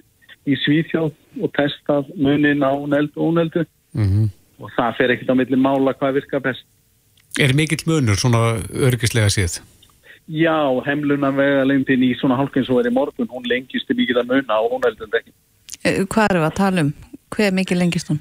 í 0.49 0.57
Svíþjóð 0.65 1.13
og 1.45 1.55
testað 1.55 2.11
munin 2.17 2.65
á 2.65 2.73
neldu 2.89 3.21
og 3.21 3.33
óneldu 3.35 3.67
Mm 3.91 4.31
og 4.61 4.73
það 4.77 4.97
fer 4.99 5.15
ekkert 5.15 5.33
á 5.33 5.37
milli 5.41 5.59
mála 5.59 5.95
hvað 5.97 6.21
virkar 6.21 6.45
best. 6.45 6.67
Er 7.41 7.55
mikill 7.57 7.85
munur 7.89 8.19
svona 8.21 8.61
örgislega 8.89 9.31
séð? 9.33 9.61
Já, 10.31 10.55
hemluna 10.87 11.31
vega 11.35 11.65
lengdin 11.67 12.05
í 12.07 12.13
svona 12.19 12.37
hálkinn 12.39 12.67
svo 12.67 12.79
er 12.81 12.91
í 12.91 12.95
morgun, 12.95 13.31
hún 13.31 13.47
lengist 13.51 13.91
í 13.91 13.97
mikið 13.99 14.21
að 14.23 14.35
muna 14.35 14.59
á 14.59 14.63
óneldum 14.63 15.11
dekkin. 15.11 15.35
Eh, 15.83 16.03
Hvað 16.05 16.35
eru 16.35 16.45
að 16.47 16.59
tala 16.61 16.85
um? 16.85 16.93
Hver 17.35 17.57
mikið 17.57 17.81
lengist 17.81 18.13
hún? 18.13 18.21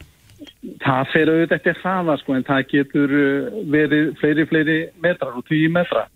Það 0.80 1.12
fer 1.14 1.32
auðvitað 1.32 1.58
eftir 1.58 1.80
hraða 1.82 2.16
sko 2.22 2.36
en 2.38 2.48
það 2.48 2.66
getur 2.72 3.14
uh, 3.20 3.60
verið 3.74 4.12
fleiri, 4.22 4.48
fleiri 4.50 4.80
metrar 5.04 5.36
og 5.36 5.46
tíu 5.50 5.70
metra 5.74 6.08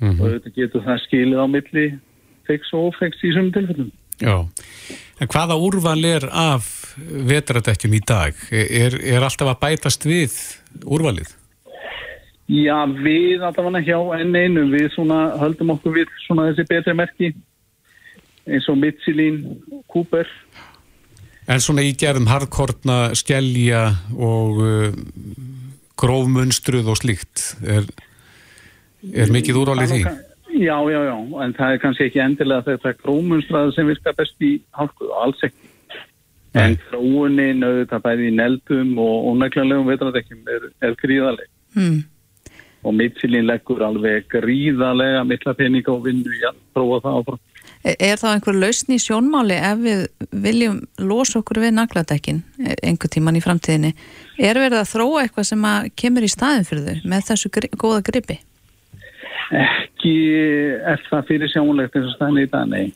og 0.00 0.22
auðvitað 0.24 0.56
getur 0.56 0.84
það 0.86 1.02
skilið 1.04 1.42
á 1.42 1.46
milli 1.50 1.86
feiks 2.48 2.72
og 2.74 2.90
ofeiks 2.90 3.20
í 3.22 3.34
svömmum 3.34 3.52
tilfellum. 3.54 3.90
Já. 4.20 4.36
En 5.20 5.28
hvaða 5.28 5.56
úrval 5.60 6.00
er 6.08 6.26
af 6.32 6.70
vetradekkjum 7.28 7.96
í 7.96 8.00
dag? 8.08 8.36
Er, 8.52 8.96
er 8.96 9.24
alltaf 9.24 9.52
að 9.52 9.60
bætast 9.62 10.06
við 10.08 10.36
úrvalið? 10.84 11.34
Já, 12.50 12.82
við 12.88 13.44
allavega 13.46 13.84
hjá 13.86 13.98
enn 14.18 14.34
einu, 14.34 14.64
við 14.72 14.88
svona 14.96 15.36
höldum 15.38 15.76
okkur 15.76 16.00
við 16.00 16.10
svona 16.24 16.48
þessi 16.48 16.66
betri 16.66 16.96
merki 16.98 17.28
eins 18.50 18.66
og 18.72 18.80
Mitsilín, 18.80 19.44
Cooper. 19.92 20.26
En 21.50 21.62
svona 21.62 21.82
í 21.82 21.94
gerðum 21.98 22.28
harðkorna, 22.30 22.98
skellja 23.18 23.82
og 24.14 24.60
uh, 24.62 24.90
grófmunstruð 25.98 26.92
og 26.92 27.00
slíkt. 27.00 27.42
Er, 27.66 27.88
er 29.10 29.32
mikið 29.34 29.58
úrvalið 29.64 29.94
því? 29.94 30.02
Já, 30.60 30.76
já, 30.92 31.00
já, 31.06 31.16
en 31.44 31.52
það 31.56 31.72
er 31.72 31.82
kannski 31.82 32.06
ekki 32.06 32.22
endilega 32.22 32.66
þetta 32.66 32.94
grómunstraði 33.00 33.74
sem 33.76 33.90
virkar 33.90 34.16
best 34.18 34.46
í 34.46 34.52
hálku, 34.76 35.10
alls 35.22 35.42
ekki. 35.46 35.68
En 36.58 36.74
þróunin 36.88 37.62
auðvitað 37.62 38.02
bæði 38.06 38.26
í 38.26 38.32
neldum 38.34 38.96
og 38.98 39.28
ónæglanlegum 39.30 39.86
vetradekkjum 39.86 40.48
er, 40.50 40.64
er 40.82 40.96
gríðaleg. 40.98 41.46
Hmm. 41.76 42.00
Og 42.82 42.96
Mitsilín 42.96 43.46
leggur 43.46 43.84
alveg 43.86 44.26
gríðalega 44.32 45.22
mikla 45.28 45.54
peninga 45.54 45.92
og 45.94 46.08
vinnu 46.08 46.34
í 46.34 46.42
að 46.48 46.58
prófa 46.74 47.04
það 47.04 47.20
áfram. 47.20 47.40
Er 47.80 47.96
er 47.96 48.18
þá 48.20 48.34
einhver 48.34 48.56
lausn 48.60 48.92
í 48.92 48.98
sjónmáli 49.00 49.56
ef 49.56 49.78
við 49.80 50.02
viljum 50.44 50.80
losa 51.00 51.38
okkur 51.40 51.62
við 51.62 51.72
nagladekkin 51.78 52.42
einhver 52.84 53.08
tíman 53.12 53.38
í 53.38 53.44
framtíðinni? 53.44 53.94
Er 54.36 54.60
verið 54.60 54.82
að 54.82 54.90
þróa 54.90 55.22
eitthvað 55.22 55.46
sem 55.48 55.64
kemur 55.96 56.26
í 56.26 56.28
staðin 56.28 56.66
fyrir 56.68 56.88
þau 56.90 57.12
með 57.12 57.28
þessu 57.30 57.52
gri 57.54 57.70
góða 57.80 58.02
gripi? 58.04 58.36
Ekki 59.50 60.16
er 60.92 61.00
það 61.08 61.30
fyrir 61.30 61.52
sjónlegt 61.52 61.96
eins 61.96 62.10
og 62.10 62.18
stæðin 62.18 62.42
í 62.42 62.50
dag, 62.52 62.68
nei. 62.68 62.92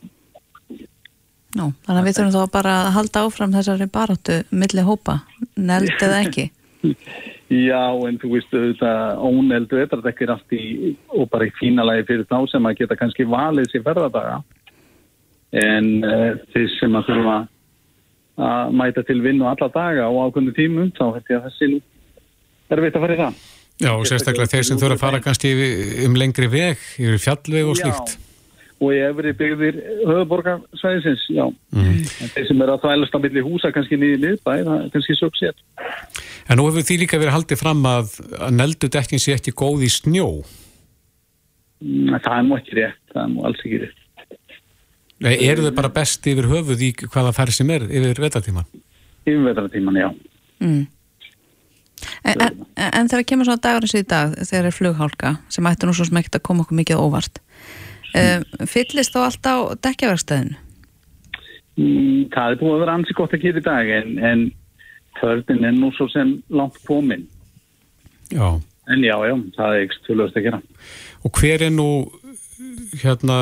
Nú, 1.55 1.71
þannig 1.87 2.01
að 2.01 2.07
við 2.09 2.19
þurfum 2.19 2.35
þá 2.35 2.53
bara 2.53 2.75
að 2.83 2.95
halda 2.99 3.23
áfram 3.25 3.55
þessari 3.55 3.87
baráttu 3.95 4.37
milli 4.53 4.85
hópa, 4.85 5.21
neld 5.57 5.95
eða 5.97 6.21
ekki. 6.27 6.51
Já, 7.55 7.93
en 8.09 8.17
þú 8.19 8.31
veist 8.35 8.53
auðvitað 8.57 9.21
óneldu 9.21 9.79
vetradekkir 9.79 10.33
allt 10.33 10.55
í, 10.57 10.95
og 11.13 11.29
bara 11.31 11.47
í 11.47 11.53
fína 11.59 11.85
lagi 11.87 12.07
fyrir 12.09 12.29
þá 12.29 12.39
sem 12.51 12.69
að 12.69 12.79
geta 12.81 12.97
kannski 12.99 13.27
valið 13.29 13.69
sér 13.71 13.85
ferðardaga 13.85 14.39
en 15.55 15.91
uh, 16.03 16.31
þeir 16.55 16.71
sem 16.79 16.97
að 16.99 17.11
þurfa 17.11 17.37
að 18.45 18.73
mæta 18.75 19.05
til 19.07 19.21
vinnu 19.23 19.47
alla 19.47 19.69
daga 19.71 20.09
og 20.11 20.29
ákveðinu 20.29 20.55
tímum 20.57 20.91
þá 20.97 21.05
hætti 21.15 21.37
að 21.37 21.45
þessi 21.49 21.69
er 22.75 22.83
veit 22.83 22.97
að 22.97 23.05
fara 23.05 23.15
í 23.15 23.21
það. 23.21 23.43
Já, 23.83 23.91
og 23.91 24.05
sérstaklega 24.07 24.51
þeir 24.51 24.67
sem 24.69 24.79
þurfa 24.79 24.97
að 24.97 25.03
fara 25.03 25.23
kannski 25.23 25.51
um 26.07 26.15
lengri 26.19 26.51
veg, 26.51 26.83
yfir 26.99 27.23
fjallveg 27.23 27.71
og 27.71 27.79
slíkt. 27.79 28.15
Og 28.83 28.91
í 28.91 29.01
efri 29.07 29.33
byggðir 29.39 29.79
höfuborgarsvæðisins, 30.03 31.25
já. 31.31 31.45
Mm. 31.75 32.01
En 32.03 32.33
þeir 32.35 32.47
sem 32.49 32.63
eru 32.65 32.75
að 32.75 32.83
þvælast 32.85 33.15
á 33.15 33.19
milli 33.23 33.45
húsa 33.47 33.71
kannski 33.75 33.99
niður 33.99 34.23
miðbæ, 34.25 34.51
það 34.67 34.75
er 34.77 34.89
kannski 34.95 35.17
sög 35.19 35.39
sér. 35.39 35.55
En 36.51 36.59
nú 36.59 36.67
hefur 36.69 36.87
því 36.87 36.99
líka 37.05 37.21
verið 37.23 37.37
haldið 37.39 37.63
fram 37.63 37.87
að, 37.89 38.17
að 38.39 38.57
neldudekkin 38.59 39.23
sé 39.23 39.37
ekki 39.39 39.55
góð 39.57 39.87
í 39.87 39.91
snjó. 39.95 40.29
Mm, 41.85 42.17
Það 42.19 42.35
er 42.37 42.47
nú 42.49 42.59
ekki 42.59 42.79
rétt, 42.81 43.01
það 43.15 43.23
er 43.25 43.31
nú 43.33 43.47
alls 43.49 43.63
ekki 43.63 43.83
rétt. 43.85 44.04
Nei, 45.25 45.39
eru 45.49 45.65
þau 45.65 45.77
bara 45.77 45.93
best 45.93 46.27
yfir 46.29 46.49
höfuð 46.51 46.83
í 46.85 46.91
hvaða 47.05 47.33
færð 47.37 47.57
sem 47.57 47.71
er 47.73 47.87
yfir 47.89 48.21
vetartíman? 48.27 48.67
Yfirvetratíman, 49.25 49.97
já. 49.97 50.11
Mm. 50.61 50.83
En, 52.25 52.43
en, 52.45 52.59
en 52.85 53.09
þegar 53.09 53.25
kemur 53.29 53.49
svona 53.49 53.63
dagur 53.65 53.87
eins 53.87 53.95
og 53.97 54.03
í 54.03 54.09
dag, 54.11 54.35
þegar 54.43 54.69
er 54.69 54.77
flughálka, 54.77 55.33
sem 55.53 55.71
ætti 55.71 55.89
nú 55.89 55.95
svo 55.97 56.07
sem 56.09 56.21
ekkert 56.21 56.41
að 56.41 56.45
koma 56.49 56.65
okkur 56.65 56.79
mikið 56.81 57.01
óvart, 57.01 57.41
um, 58.13 58.45
fyllist 58.69 59.15
þá 59.15 59.23
allt 59.23 59.49
á 59.49 59.57
dekkjaverkstæðinu? 59.87 60.61
Mm, 61.75 62.21
Það 62.35 62.53
er 62.53 62.61
búið 62.61 62.75
að 62.75 62.85
vera 62.85 62.99
ansi 62.99 63.17
gott 63.19 63.33
að 63.35 63.47
gera 63.47 63.61
í 63.61 63.65
dag 63.65 63.89
en, 63.97 64.13
en 64.29 64.45
törnin 65.19 65.67
er 65.67 65.75
nú 65.75 65.91
svo 65.97 66.07
sem 66.13 66.37
langt 66.53 66.77
komin. 66.87 67.25
Já. 68.31 68.61
En 68.93 69.01
já, 69.01 69.15
já, 69.25 69.35
það 69.57 69.75
er 69.75 69.87
ekki 69.87 70.05
tölvöst 70.05 70.39
að 70.39 70.47
gera. 70.47 70.61
Og 71.25 71.41
hver 71.41 71.65
er 71.65 71.73
nú 71.73 71.89
hérna 73.03 73.39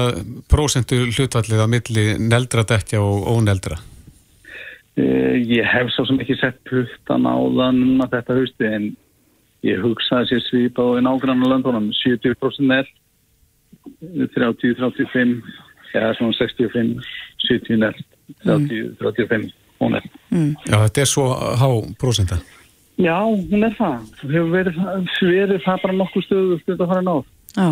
prósentu 0.51 0.99
hlutvallið 1.11 1.64
á 1.64 1.68
milli 1.71 2.05
neldra 2.21 2.64
dekkja 2.68 3.03
og 3.03 3.29
óneldra? 3.33 3.79
Uh, 4.92 5.38
ég 5.40 5.64
hef 5.64 5.92
svo 5.95 6.05
sem 6.09 6.21
ekki 6.21 6.37
sett 6.40 6.59
puttan 6.68 7.25
á 7.25 7.37
það 7.37 7.79
núna 7.79 8.11
þetta 8.12 8.37
hausti 8.37 8.68
en 8.68 8.90
ég 9.64 9.81
hugsaði 9.81 10.33
sér 10.33 10.45
svipa 10.49 10.85
og 10.85 10.99
í 11.01 11.05
nágranna 11.07 11.49
löndunum 11.49 11.90
70% 12.03 12.68
nell 12.68 12.88
30-35 14.37 15.38
eða 15.97 16.12
svona 16.18 16.37
65 16.37 17.01
70 17.49 17.81
nell 17.81 17.97
30-35 18.45 19.49
og 19.81 19.97
nell 19.97 20.12
Mm. 20.33 20.55
Já, 20.64 20.79
þetta 20.87 21.03
er 21.03 21.09
svo 21.11 21.27
há 21.61 21.68
prósenta. 22.01 22.38
Já, 23.01 23.18
hún 23.21 23.64
er 23.66 23.75
það. 23.77 23.99
Verið, 24.25 24.79
verið 25.21 25.62
það 25.64 25.83
bara 25.85 25.97
nokkuð 25.99 26.27
stöðu 26.27 26.59
stöðu 26.62 26.85
að 26.85 26.92
fara 26.92 27.05
náð. 27.05 27.23
Já. 27.57 27.68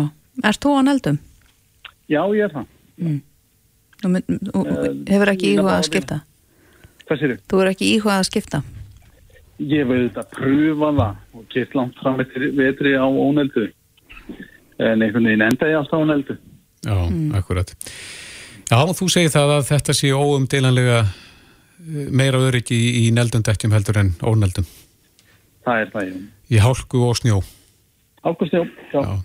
Ert 0.49 0.61
þú 0.61 0.73
á 0.77 0.81
neldum? 0.85 1.17
Já, 2.11 2.21
ég 2.35 2.43
er 2.45 2.53
það. 2.55 2.67
Þú 4.01 4.09
mynd- 4.11 4.51
þú 4.51 4.61
hefur 5.07 5.31
ekki 5.33 5.51
íhugað 5.55 5.75
að 5.77 5.87
skipta? 5.87 6.17
Hvað 7.07 7.19
sér 7.21 7.33
Þú 7.47 7.59
hefur 7.59 7.71
ekki 7.71 7.89
íhugað 7.95 8.19
að 8.19 8.29
skipta? 8.29 8.63
Ég 9.61 9.85
vil 9.87 10.09
þetta 10.09 10.23
pröfa 10.33 10.89
það 10.97 11.15
og 11.37 11.45
gett 11.53 11.75
langt 11.77 11.99
fram 12.01 12.19
eftir 12.23 12.47
vetri 12.57 12.95
á 12.97 13.05
óneldu. 13.05 13.67
En 14.81 15.01
einhvern 15.05 15.27
veginn 15.29 15.45
enda 15.45 15.69
ég 15.69 15.77
alltaf 15.77 15.99
á 15.99 16.03
óneldu. 16.03 16.37
Já, 16.81 16.97
akkurat. 17.37 17.75
Já, 18.71 18.77
þú 18.97 19.07
segir 19.11 19.29
það 19.29 19.51
að 19.59 19.67
þetta 19.69 19.93
sé 19.93 20.09
óumdeilanlega 20.15 20.99
eh, 21.05 22.07
meira 22.09 22.39
öryggi 22.41 22.73
í, 22.73 22.89
í 23.05 23.11
neldundekkjum 23.13 23.75
heldur 23.75 23.99
en 24.01 24.13
óneldum. 24.23 24.65
Það 25.65 25.81
er 25.83 25.91
það, 25.93 26.07
já. 26.09 26.15
Í 26.51 26.61
hálku 26.63 27.03
og 27.05 27.19
snjó. 27.19 27.41
Ágúst, 28.25 28.53
já. 28.55 28.63
já. 28.93 29.01
Já. 29.05 29.19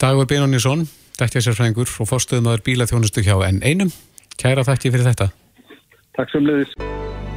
Dagur 0.00 0.24
Beinonísson, 0.30 0.86
dekkjasérfræðingur 1.20 1.90
og 2.02 2.08
fórstuðumæður 2.10 2.64
bílaþjónustu 2.66 3.22
hjá 3.26 3.36
en 3.48 3.60
einum. 3.66 3.92
Kæra 4.40 4.64
þakki 4.66 4.92
fyrir 4.94 5.06
þetta. 5.10 5.28
Takk 6.16 6.32
sem 6.32 6.46
leiðis. 6.48 6.72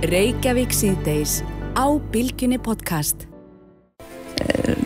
Reykjavík 0.10 0.74
síðdeis 0.76 1.38
á 1.76 1.86
Bilginni 2.12 2.58
podcast. 2.60 3.28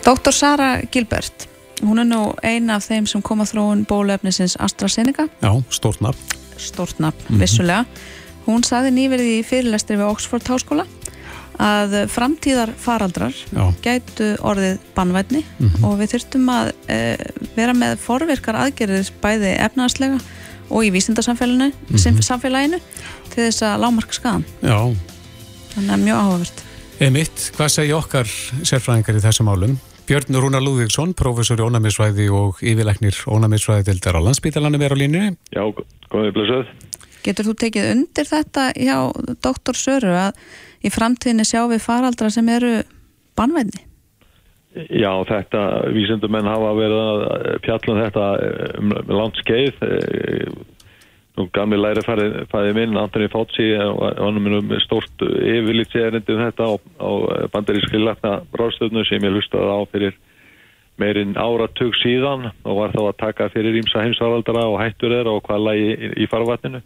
Dr. 0.06 0.32
Sara 0.36 0.82
Gilbert, 0.92 1.48
hún 1.82 2.02
er 2.02 2.08
nú 2.10 2.22
ein 2.46 2.70
af 2.74 2.86
þeim 2.90 3.08
sem 3.10 3.22
kom 3.26 3.42
að 3.44 3.54
þróun 3.56 3.86
bólefnisins 3.90 4.58
AstraZeneca, 4.62 5.28
Já, 5.42 5.52
stórt 5.74 6.02
nafn. 6.02 6.38
stort 6.58 7.00
nafn 7.00 7.40
vissulega. 7.42 7.86
Hún 8.48 8.64
saði 8.64 8.94
nýverið 8.96 9.32
í 9.40 9.44
fyrirlestri 9.46 9.98
við 10.00 10.08
Oxford 10.08 10.48
Háskóla 10.48 10.86
að 11.60 11.96
framtíðar 12.14 12.72
faraldrar 12.78 13.34
Já. 13.54 13.64
gætu 13.82 14.28
orðið 14.46 14.78
bannvætni 14.96 15.42
og 15.84 15.98
við 16.00 16.12
þurftum 16.14 16.50
að 16.54 16.72
e, 16.88 17.18
vera 17.56 17.74
með 17.74 17.98
forvirkar 18.04 18.56
aðgerðir 18.62 19.10
bæði 19.24 19.56
efnaðslega 19.66 20.20
og 20.70 20.84
í 20.86 20.92
vísindarsamfélaginu 20.92 21.72
Mhm. 21.90 22.22
samfélaginu 22.22 22.80
til 23.34 23.48
þess 23.48 23.62
að 23.64 23.82
lámarka 23.82 24.14
skadan 24.14 24.46
Já, 24.62 24.80
þannig 25.76 25.94
að 25.98 26.04
mjög 26.06 26.18
áhugavert 26.24 26.64
Emitt, 27.00 27.52
hvað 27.56 27.70
segja 27.70 27.98
okkar 27.98 28.26
sérfræðingar 28.66 29.18
í 29.20 29.22
þessum 29.22 29.46
málum? 29.46 29.78
Björn 30.08 30.34
Rúnar 30.40 30.64
Lúðvíksson, 30.64 31.12
prófessor 31.14 31.60
í 31.60 31.66
ónæmisvæði 31.68 32.30
og 32.32 32.62
yfirleiknir 32.64 33.14
ónæmisvæði 33.28 33.84
dildar 33.90 34.16
á 34.18 34.22
landsbítalanum 34.24 34.82
er 34.82 34.96
á 34.96 34.98
línunni. 34.98 35.36
Já, 35.52 35.62
komið 36.10 36.32
blössuð. 36.34 36.70
Getur 37.28 37.50
þú 37.50 37.58
tekið 37.64 37.90
undir 37.92 38.30
þetta 38.30 38.70
hjá 38.78 38.98
doktor 39.44 39.78
Söru 39.78 40.14
að 40.16 40.40
í 40.86 40.92
framtíðinni 40.94 41.46
sjá 41.48 41.66
við 41.68 41.84
faraldra 41.84 42.32
sem 42.34 42.48
eru 42.54 42.80
bannvæðni? 43.38 43.84
Já, 44.94 45.10
þetta, 45.26 45.62
vísindumenn 45.96 46.48
hafa 46.48 46.74
verið 46.78 47.04
að 47.04 47.46
fjallum 47.66 48.02
þetta 48.04 48.26
um 48.78 48.98
langt 49.10 49.40
skeið. 49.42 49.86
Eh, 49.88 50.58
Nú 51.38 51.46
gamli 51.54 51.78
læri 51.78 52.02
fæði 52.02 52.72
minn, 52.74 52.98
Antoni 52.98 53.28
Fátsi, 53.30 53.68
og 53.78 54.00
hann 54.18 54.40
er 54.40 54.56
með 54.58 54.80
stórt 54.82 55.22
yfirlitserindi 55.22 56.34
um 56.34 56.40
þetta 56.48 56.66
á, 56.66 56.74
á 56.98 57.10
bandarískri 57.54 58.02
lagna 58.02 58.40
ráðstöfnu 58.58 59.04
sem 59.06 59.22
ég 59.22 59.36
hlustaði 59.36 59.70
á 59.70 59.80
fyrir 59.92 60.16
meirinn 61.02 61.36
áratug 61.38 61.96
síðan 62.02 62.50
og 62.66 62.80
var 62.80 62.94
þá 62.96 63.02
að 63.04 63.18
taka 63.22 63.48
fyrir 63.54 63.78
ímsa 63.80 64.04
heimsvaraldara 64.06 64.66
og 64.68 64.80
hættur 64.82 65.14
þeirra 65.14 65.36
og 65.38 65.44
hvað 65.46 65.66
lægi 65.68 65.90
í, 65.94 66.10
í 66.24 66.28
farvatninu. 66.32 66.82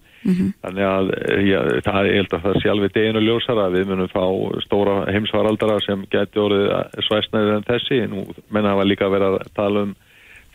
Þannig 0.62 0.88
að 0.88 1.12
já, 1.48 1.60
það 1.88 2.00
er 2.02 2.18
held 2.20 2.36
að 2.36 2.46
það 2.46 2.60
sé 2.62 2.72
alveg 2.74 2.94
deginu 2.98 3.24
ljósara 3.26 3.66
að 3.68 3.78
við 3.78 3.88
munum 3.92 4.12
fá 4.12 4.26
stóra 4.66 4.98
heimsvaraldara 5.10 5.80
sem 5.86 6.06
geti 6.12 6.44
orðið 6.44 6.70
svæsnaðið 7.08 7.56
en 7.56 7.68
þessi. 7.72 8.02
Nú 8.12 8.26
menna 8.50 8.76
hafa 8.76 8.88
líka 8.90 9.10
verið 9.12 9.40
að 9.40 9.52
tala 9.58 9.86
um 9.88 9.96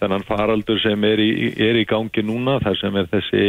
þennan 0.01 0.27
faraldur 0.29 0.81
sem 0.83 1.09
er 1.09 1.23
í, 1.25 1.31
er 1.57 1.81
í 1.81 1.87
gangi 1.89 2.23
núna 2.27 2.59
þar 2.61 2.81
sem 2.83 3.01
er 3.01 3.09
þessi 3.15 3.45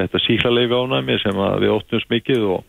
þetta 0.00 0.20
síklarleifi 0.26 0.76
ánæmi 0.76 1.16
sem 1.22 1.40
við 1.62 1.74
óttumst 1.74 2.10
mikið 2.12 2.46
og, 2.54 2.66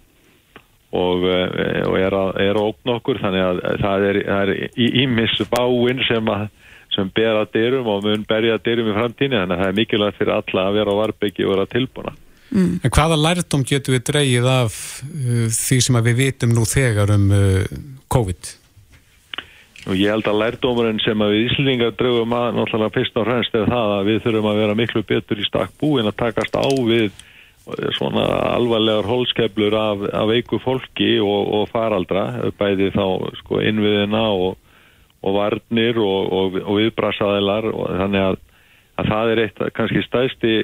og, 0.91 1.23
og 1.23 1.95
er, 1.99 2.15
að, 2.15 2.31
er 2.43 2.57
að 2.57 2.65
ógna 2.71 2.97
okkur 2.99 3.21
þannig 3.21 3.45
að 3.45 3.61
það 3.83 4.07
er, 4.09 4.19
það 4.27 4.51
er 4.51 4.89
ímis 5.03 5.37
báinn 5.51 6.03
sem, 6.07 6.31
að, 6.33 6.47
sem 6.95 7.13
ber 7.15 7.39
að 7.43 7.53
dyrum 7.55 7.91
og 7.93 8.03
mun 8.07 8.25
berja 8.27 8.57
að 8.57 8.65
dyrum 8.67 8.91
í 8.91 8.97
framtíni 8.97 9.39
þannig 9.39 9.55
að 9.55 9.63
það 9.63 9.71
er 9.71 9.79
mikilvægt 9.79 10.19
fyrir 10.19 10.35
alla 10.35 10.67
að 10.67 10.77
vera 10.79 10.95
á 10.95 11.01
varbyggi 11.01 11.47
og 11.47 11.55
vera 11.55 11.71
tilbúna. 11.71 12.15
Mm. 12.51 12.81
En 12.83 12.91
hvaða 12.91 13.15
lærdom 13.15 13.61
getur 13.63 13.95
við 13.95 14.07
dreyið 14.09 14.47
af 14.51 14.79
uh, 15.07 15.45
því 15.55 15.77
sem 15.85 16.01
við 16.09 16.17
vitum 16.19 16.55
nú 16.55 16.65
þegar 16.67 17.13
um 17.15 17.29
uh, 17.31 17.77
COVID? 18.11 18.57
Og 19.89 19.97
ég 19.97 20.11
held 20.13 20.27
að 20.29 20.41
lærdómurinn 20.43 20.99
sem 21.01 21.21
að 21.23 21.31
við 21.33 21.47
Íslingar 21.47 21.95
draugum 21.97 22.35
að 22.37 22.51
náttúrulega 22.59 22.93
fyrst 22.99 23.15
og 23.17 23.25
fremst 23.25 23.55
er 23.57 23.71
það 23.71 23.93
að 23.95 24.09
við 24.11 24.19
þurfum 24.25 24.49
að 24.51 24.59
vera 24.61 24.77
miklu 24.77 25.01
betur 25.09 25.41
í 25.41 25.47
stakk 25.47 25.71
búin 25.81 26.09
að 26.11 26.19
takast 26.19 26.59
á 26.59 26.67
við 26.85 27.07
svona 27.97 28.25
alvarlegar 28.55 29.05
holskeflur 29.05 29.75
af, 29.77 30.05
af 30.13 30.27
veiku 30.29 30.59
fólki 30.59 31.19
og, 31.21 31.51
og 31.55 31.67
faraldra, 31.69 32.51
bæði 32.57 32.91
þá 32.95 33.05
sko 33.41 33.61
innviðina 33.61 34.23
og, 34.33 34.55
og 35.21 35.35
varnir 35.37 35.99
og, 36.01 36.31
og 36.63 36.79
viðbrasaðilar 36.79 37.67
þannig 38.01 38.25
að, 38.25 38.39
að 39.01 39.11
það 39.11 39.33
er 39.33 39.43
eitt 39.43 39.61
kannski 39.77 40.01
stæðsti 40.07 40.55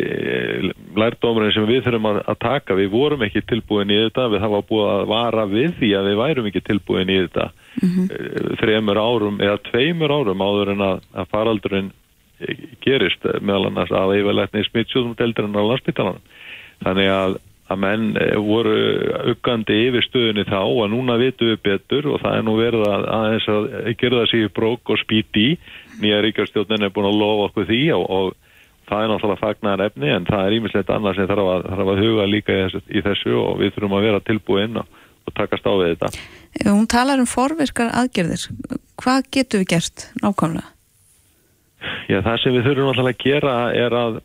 lærdómurinn 0.98 1.54
sem 1.54 1.70
við 1.70 1.86
þurfum 1.86 2.10
að, 2.12 2.20
að 2.34 2.42
taka. 2.48 2.80
Við 2.80 2.90
vorum 2.96 3.28
ekki 3.28 3.46
tilbúin 3.46 3.94
í 3.94 4.02
þetta, 4.08 4.28
við 4.34 4.44
hafa 4.48 4.64
búið 4.72 4.90
að 4.96 5.06
vara 5.14 5.46
við 5.54 5.78
því 5.78 5.94
að 6.00 6.10
við 6.10 6.20
værum 6.24 6.50
ekki 6.50 6.66
tilbúin 6.72 7.14
í 7.14 7.22
þetta 7.28 7.48
mm 7.52 7.94
-hmm. 7.94 8.58
þremur 8.64 9.04
árum 9.06 9.40
eða 9.42 9.62
tveimur 9.70 10.18
árum 10.18 10.44
áður 10.44 10.74
en 10.74 10.86
að, 10.90 11.00
að 11.14 11.32
faraldurinn 11.36 11.94
gerist 12.86 13.24
meðal 13.42 13.72
annars 13.72 13.92
að 13.94 14.20
yfirleitni 14.20 14.66
smittsjóðum 14.68 15.16
deildurinn 15.18 15.58
á 15.58 15.70
landsbytalanum. 15.72 16.22
Þannig 16.86 17.12
að, 17.12 17.38
að 17.74 17.80
menn 17.84 18.08
voru 18.48 18.78
uggandi 19.34 19.78
yfir 19.88 20.06
stöðunni 20.06 20.48
þá 20.48 20.60
og 20.62 20.90
núna 20.94 21.18
vitum 21.22 21.52
við 21.52 21.62
betur 21.66 22.10
og 22.14 22.22
það 22.24 22.40
er 22.40 22.48
nú 22.48 22.58
verið 22.60 22.88
að 22.88 23.08
aðeins 23.18 23.48
að 23.54 23.70
gera 24.02 24.22
það 24.22 24.30
sér 24.34 24.52
brók 24.60 24.94
og 24.94 25.02
spíti 25.02 25.48
nýja 26.02 26.22
ríkastjóðnin 26.26 26.86
er 26.88 26.94
búin 26.94 27.10
að 27.10 27.20
lofa 27.22 27.50
okkur 27.50 27.68
því 27.72 27.82
og, 27.98 28.06
og 28.08 28.36
það 28.88 29.04
er 29.04 29.12
náttúrulega 29.12 29.42
fagnar 29.42 29.84
efni 29.88 30.14
en 30.14 30.28
það 30.28 30.46
er 30.46 30.56
ímislegt 30.58 30.94
annað 30.94 31.18
sem 31.18 31.30
þarf 31.30 31.52
að, 31.54 31.68
þarf 31.74 31.92
að 31.94 32.02
huga 32.06 32.30
líka 32.30 32.58
í 32.58 33.04
þessu, 33.04 33.36
og 33.42 33.60
við 33.62 33.76
þurfum 33.76 33.98
að 33.98 34.08
vera 34.08 34.24
tilbúin 34.30 34.82
og, 34.82 35.04
og 35.28 35.36
takast 35.38 35.68
á 35.68 35.74
við 35.76 35.94
þetta. 35.94 36.12
Hún 36.68 36.88
talar 36.92 37.22
um 37.22 37.30
forvirkar 37.30 37.92
aðgerðir. 37.98 38.48
Hvað 39.02 39.30
getur 39.36 39.64
við 39.64 39.72
gert 39.76 40.08
nákvæmlega? 40.24 40.72
Já, 42.08 42.22
það 42.26 42.40
sem 42.42 42.56
við 42.56 42.70
þurfum 42.70 42.92
alltaf 42.94 43.12
að 43.12 43.22
gera 43.22 43.56
er 43.76 43.96
að 43.98 44.22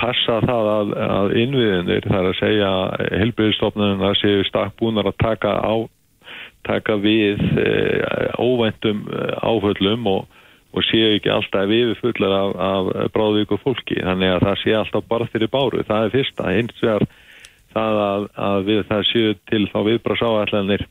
passa 0.00 0.40
það 0.44 0.70
að, 0.72 0.94
að 1.06 1.34
innviðinir, 1.42 2.08
það 2.08 2.18
er 2.18 2.30
að 2.30 2.40
segja 2.40 2.70
helbriðstofnunum 3.22 4.02
að 4.08 4.16
séu 4.20 4.46
stakkbúnar 4.48 5.10
að 5.10 5.20
taka 5.22 5.52
á 5.62 5.74
taka 6.66 6.96
við 6.98 7.42
e, 7.60 7.68
óvæntum 8.42 9.04
áföllum 9.46 10.08
og, 10.10 10.26
og 10.74 10.86
séu 10.88 11.14
ekki 11.16 11.30
alltaf 11.32 11.68
við 11.70 11.94
fullar 12.00 12.34
af, 12.40 12.56
af 12.70 13.12
bráðvíku 13.14 13.60
fólki. 13.62 14.00
Þannig 14.02 14.34
að 14.34 14.46
það 14.48 14.60
séu 14.62 14.76
alltaf 14.80 15.08
bara 15.10 15.30
fyrir 15.32 15.52
báru. 15.52 15.84
Það 15.86 16.08
er 16.08 16.14
fyrsta, 16.16 16.52
hins 16.56 16.82
vegar 16.82 17.06
það 17.76 18.02
að, 18.06 18.28
að 18.48 18.70
við 18.70 18.82
það 18.90 19.08
séu 19.12 19.36
til 19.50 19.64
þá 19.72 19.78
viðbrasáallanir 19.90 20.86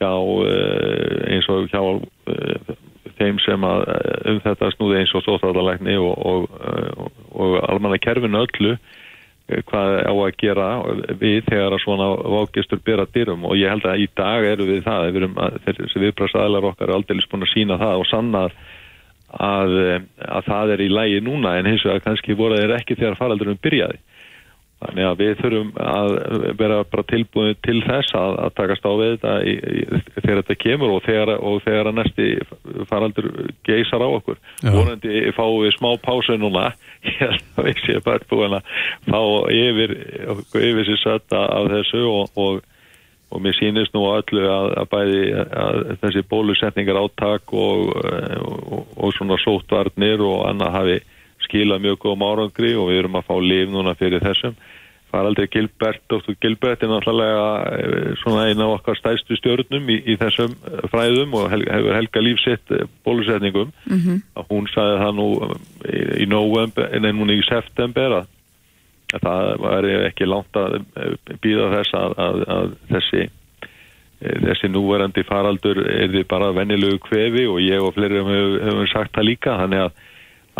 hjá 0.00 0.12
e, 0.48 0.60
eins 1.34 1.50
og 1.52 1.68
hjá 1.68 1.82
þeim 3.20 3.38
sem 3.44 3.66
að 3.68 3.84
um 4.32 4.40
þetta 4.46 4.72
snúði 4.74 5.02
eins 5.02 5.12
og 5.14 5.26
sóþáðalækni 5.26 5.98
og, 6.00 6.26
og, 6.32 7.12
og 7.36 7.60
almanna 7.68 8.00
kerfinu 8.02 8.42
öllu 8.44 8.74
hvað 9.66 9.96
á 10.06 10.12
að 10.14 10.36
gera 10.38 10.66
við 11.18 11.40
þegar 11.48 11.74
að 11.74 11.82
svona 11.82 12.08
vákistur 12.34 12.82
bera 12.86 13.06
dyrum. 13.10 13.46
Og 13.48 13.56
ég 13.58 13.72
held 13.72 13.86
að 13.88 14.04
í 14.04 14.08
dag 14.16 14.46
eru 14.46 14.66
við 14.68 14.84
það 14.86 15.06
við 15.08 15.22
erum 15.22 15.40
að 15.42 15.56
þessi 15.66 16.02
viðbrasaðlar 16.04 16.68
okkar 16.70 16.88
er 16.90 16.94
aldrei 16.98 17.24
búin 17.32 17.46
að 17.46 17.52
sína 17.54 17.78
það 17.80 18.02
og 18.02 18.06
sanna 18.10 18.44
að, 19.30 19.74
að 20.38 20.46
það 20.46 20.74
er 20.76 20.84
í 20.84 20.88
lægi 20.92 21.24
núna. 21.26 21.56
En 21.58 21.70
hins 21.70 21.84
vegar 21.86 22.04
kannski 22.06 22.38
voru 22.38 22.60
þeir 22.60 22.76
ekki 22.78 22.98
þegar 23.00 23.18
faraldurum 23.18 23.58
byrjaði 23.62 23.98
Þannig 24.80 25.06
að 25.06 25.18
við 25.20 25.32
þurfum 25.42 25.70
að 25.84 26.10
vera 26.56 26.76
bara 26.88 27.02
tilbúin 27.10 27.58
til 27.66 27.82
þess 27.84 28.14
að, 28.16 28.36
að 28.46 28.54
takast 28.56 28.86
á 28.88 28.92
við 28.96 29.10
þetta 29.12 29.34
í, 29.44 29.52
í, 29.60 29.82
þegar 30.14 30.40
þetta 30.40 30.56
kemur 30.62 30.94
og 30.94 31.02
þegar, 31.04 31.32
og 31.36 31.58
þegar 31.66 31.90
að 31.90 31.98
næsti 31.98 32.28
faraldur 32.88 33.28
geysar 33.68 34.00
á 34.00 34.08
okkur. 34.08 34.40
Vorandi 34.64 35.20
fáum 35.36 35.58
við 35.66 35.76
smá 35.76 35.90
pásu 36.00 36.38
núna, 36.40 36.70
ég 37.10 37.20
held 37.20 37.60
að 37.60 37.68
við 37.68 37.84
séum 37.84 38.08
bara 38.08 38.30
búin 38.32 38.56
að 38.56 38.72
fá 39.10 39.20
yfir, 39.58 39.94
yfir 40.64 40.88
sér 40.88 41.04
sötta 41.04 41.44
af 41.58 41.70
þessu 41.74 42.02
og, 42.08 42.40
og, 42.40 42.64
og 43.36 43.44
mér 43.44 43.60
sýnist 43.60 43.92
nú 43.92 44.08
öllu 44.14 44.48
að, 44.48 44.72
að 44.80 44.90
bæði 44.96 45.22
að 45.44 45.80
þessi 46.06 46.26
bólusetningar 46.32 47.04
áttak 47.04 47.52
og, 47.52 47.92
og 48.96 49.12
svona 49.18 49.36
sótvarnir 49.44 50.24
og 50.24 50.46
annað 50.48 50.76
hafi 50.80 51.00
skila 51.44 51.80
mjög 51.82 52.00
góðum 52.04 52.24
árangri 52.24 52.76
og 52.78 52.90
við 52.90 53.02
erum 53.02 53.16
að 53.18 53.26
fá 53.28 53.34
líf 53.42 53.72
núna 53.72 53.96
fyrir 53.98 54.22
þessum. 54.24 54.56
Faraldri 55.10 55.46
Gilbert, 55.50 56.00
Dr. 56.10 56.34
Gilbert 56.40 56.82
er 56.82 56.90
náttúrulega 56.90 58.16
svona 58.22 58.46
eina 58.48 58.66
af 58.66 58.76
okkar 58.78 58.98
stæðstu 58.98 59.38
stjórnum 59.38 59.88
í, 59.90 59.96
í 60.06 60.16
þessum 60.20 60.54
fræðum 60.92 61.34
og 61.38 61.48
hefur 61.50 61.96
helga 61.96 62.22
lífsitt 62.22 62.74
bólusetningum. 63.06 63.72
Mm 63.90 63.98
-hmm. 64.04 64.20
Hún 64.50 64.68
sagði 64.74 65.00
það 65.02 65.16
nú 65.18 65.28
í, 65.86 65.98
í 66.22 66.28
november, 66.30 66.88
en 66.94 67.10
núna 67.16 67.34
í 67.34 67.42
september 67.48 68.20
að, 68.20 68.30
að 69.14 69.26
það 69.26 69.56
var 69.66 69.90
ekki 70.06 70.30
langt 70.30 70.56
að 70.56 70.80
býða 71.42 71.70
þess 71.74 71.94
að, 71.94 72.18
að, 72.26 72.42
að 72.58 72.74
þessi 72.94 73.28
þessi 74.20 74.68
núverandi 74.68 75.22
faraldur 75.24 75.80
er 75.88 76.10
því 76.12 76.24
bara 76.28 76.52
vennilegu 76.52 76.98
kvefi 77.00 77.46
og 77.48 77.60
ég 77.64 77.80
og 77.80 77.94
fleiri 77.96 78.20
hefur 78.20 78.58
hef 78.66 78.90
sagt 78.92 79.14
það 79.16 79.28
líka, 79.30 79.56
þannig 79.56 79.86
að 79.86 79.92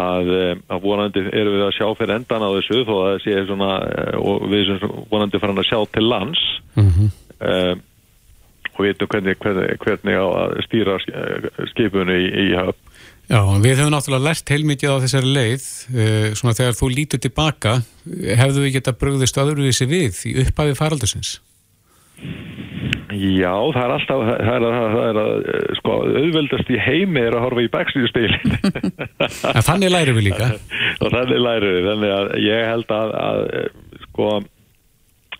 Að, 0.01 0.33
að 0.71 0.83
vonandi 0.85 1.23
erum 1.29 1.57
við 1.57 1.67
að 1.67 1.77
sjá 1.77 1.87
fyrir 1.99 2.17
endan 2.17 2.47
á 2.47 2.51
þessu 2.57 2.83
þó 2.89 2.93
að 2.97 3.07
það 3.07 3.23
sé 3.25 3.45
svona 3.49 3.71
og 4.21 4.45
við 4.51 4.61
erum 4.65 5.07
vonandi 5.11 5.41
farin 5.43 5.63
að 5.63 5.71
sjá 5.71 5.79
til 5.95 6.05
lands 6.09 6.45
mm 6.77 6.91
-hmm. 6.91 7.11
um, 7.51 7.83
og 8.81 8.87
veitum 8.87 9.11
hvernig, 9.13 9.37
hvernig, 9.43 9.75
hvernig 9.83 10.17
að 10.17 10.55
stýra 10.65 10.97
skipunni 11.73 12.17
í, 12.17 12.29
í 12.45 12.47
höfn. 12.57 12.79
Já, 13.31 13.41
við 13.63 13.77
hefum 13.79 13.93
náttúrulega 13.95 14.27
lært 14.27 14.51
heilmikið 14.51 14.91
á 14.91 15.03
þessari 15.05 15.35
leið 15.37 15.67
uh, 15.95 16.33
svona 16.35 16.57
þegar 16.59 16.79
þú 16.81 16.89
lítur 16.95 17.21
tilbaka 17.23 17.77
hefðu 18.41 18.65
við 18.65 18.75
geta 18.79 18.97
bröðist 18.97 19.39
öðruvísi 19.39 19.87
við 19.87 20.25
í 20.27 20.35
upphafi 20.43 20.75
faraldusins? 20.79 21.37
Já, 23.11 23.55
það 23.75 23.81
er 23.83 23.93
alltaf, 23.97 24.21
það 24.29 24.55
er, 24.55 24.65
það 24.77 25.05
er 25.09 25.19
að, 25.21 25.47
sko, 25.81 25.95
auðveldast 26.21 26.71
í 26.71 26.79
heimi 26.79 27.23
er 27.25 27.35
að 27.35 27.45
horfa 27.47 27.65
í 27.65 27.71
backstíðspilin. 27.73 28.57
En 29.57 29.67
þannig 29.67 29.91
læru 29.91 30.15
við 30.19 30.29
líka. 30.29 30.51
Og 31.03 31.11
þannig 31.11 31.41
læru 31.43 31.73
við, 31.75 31.89
þannig 31.89 32.13
að 32.15 32.31
ég 32.45 32.69
held 32.71 32.95
að, 32.95 33.15
að 33.21 33.41
sko, 34.05 34.29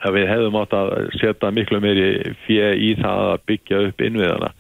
að 0.01 0.17
við 0.17 0.27
hefðum 0.33 0.59
átt 0.63 0.75
að 0.81 0.91
setja 1.21 1.53
miklu 1.55 1.83
meiri 1.85 2.09
fjö 2.47 2.73
í 2.75 2.91
það 2.99 3.31
að 3.35 3.47
byggja 3.53 3.85
upp 3.91 4.05
innviðana 4.09 4.51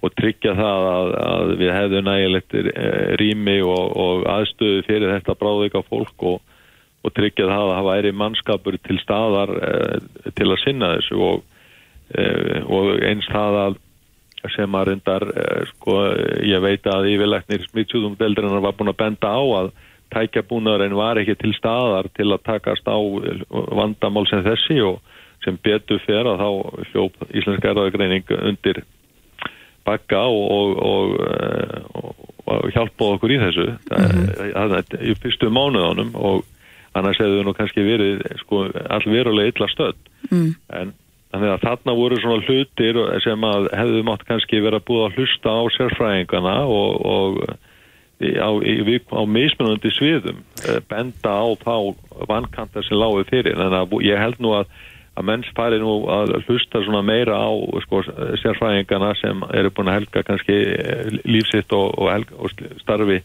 og 0.00 0.14
tryggja 0.16 0.54
það 0.56 0.86
að, 0.90 1.10
að 1.20 1.50
við 1.60 1.72
hefðum 1.76 2.06
nægilegt 2.08 2.54
rými 3.20 3.58
og, 3.68 3.96
og 4.00 4.22
aðstöðu 4.32 4.84
fyrir 4.86 5.12
þetta 5.12 5.36
bráðveika 5.40 5.82
fólk 5.88 6.24
og, 6.28 6.38
og 7.04 7.14
tryggja 7.16 7.48
það 7.48 7.64
að 7.66 7.72
það 7.74 7.88
væri 7.90 8.12
mannskapur 8.16 8.78
til 8.80 8.96
staðar 9.02 9.52
til 10.36 10.48
að 10.48 10.62
sinna 10.64 10.94
þessu 10.96 11.20
og, 11.20 11.44
og 12.10 12.88
eins 13.06 13.28
það 13.30 13.58
að 13.66 13.78
sem 14.48 14.74
að 14.74 14.86
reyndar 14.88 15.26
uh, 15.28 15.62
sko, 15.74 15.96
ég 16.48 16.62
veit 16.64 16.86
að 16.88 17.10
yfirleiknir 17.12 17.66
smittsjúðum 17.68 18.16
deildrinnar 18.20 18.64
var 18.64 18.76
búin 18.78 18.92
að 18.92 19.00
benda 19.02 19.32
á 19.36 19.42
að 19.60 19.72
tækjabúnaðurinn 20.14 20.96
var 20.98 21.20
ekki 21.20 21.36
til 21.38 21.52
staðar 21.54 22.08
til 22.16 22.30
að 22.32 22.44
takast 22.48 22.88
á 22.88 22.98
vandamál 23.76 24.24
sem 24.30 24.42
þessi 24.46 24.80
og 24.82 24.98
sem 25.44 25.58
betur 25.62 26.00
fer 26.04 26.26
að 26.28 26.40
þá 26.42 26.48
hljóp 26.90 27.20
Íslenska 27.30 27.70
erðagreining 27.72 28.32
undir 28.40 28.82
bakka 29.86 30.24
og, 30.28 30.80
og, 30.84 31.14
og, 31.94 32.24
og 32.44 32.72
hjálpa 32.74 33.12
okkur 33.14 33.36
í 33.36 33.38
þessu 33.44 33.68
mm 33.70 34.08
-hmm. 34.08 34.98
í 35.00 35.14
fyrstu 35.22 35.48
mánuðanum 35.48 36.10
og 36.14 36.44
annars 36.94 37.20
hefðu 37.22 37.44
nú 37.46 37.54
kannski 37.54 37.84
verið 37.86 38.24
sko, 38.42 38.66
allverulega 38.90 39.52
illa 39.52 39.68
stödd 39.70 40.10
mm. 40.30 40.54
en 40.80 40.92
þannig 41.30 41.52
að 41.54 41.64
þarna 41.64 41.96
voru 41.98 42.20
svona 42.20 42.44
hlutir 42.46 43.00
sem 43.24 43.44
að 43.46 43.68
hefðu 43.78 44.04
mátt 44.06 44.24
kannski 44.28 44.62
vera 44.64 44.82
búið 44.82 45.06
að 45.06 45.18
hlusta 45.18 45.54
á 45.54 45.62
sérfræðingana 45.76 46.54
og, 46.66 47.00
og 47.06 47.40
á, 48.20 48.50
á 48.50 49.22
mismunandi 49.24 49.92
sviðum 49.94 50.40
eh, 50.66 50.80
benda 50.90 51.34
á 51.38 51.46
þá 51.62 51.74
vankantar 52.28 52.84
sem 52.86 52.98
lágu 52.98 53.24
fyrir 53.30 53.56
en 53.56 53.76
ég 54.04 54.20
held 54.20 54.40
nú 54.42 54.56
að 54.58 54.72
að 55.18 55.26
menns 55.26 55.48
fari 55.56 55.80
nú 55.82 56.04
að 56.12 56.36
hlusta 56.46 56.82
svona 56.84 57.02
meira 57.04 57.36
á 57.36 57.50
sko, 57.84 58.02
sérfræðingana 58.40 59.10
sem 59.18 59.42
eru 59.58 59.72
búin 59.74 59.90
að 59.90 59.98
helga 60.00 60.22
kannski 60.26 60.56
eh, 60.70 61.10
lífsitt 61.26 61.72
og, 61.76 61.92
og, 61.98 62.10
helga, 62.12 62.38
og 62.38 62.54
starfi 62.82 63.18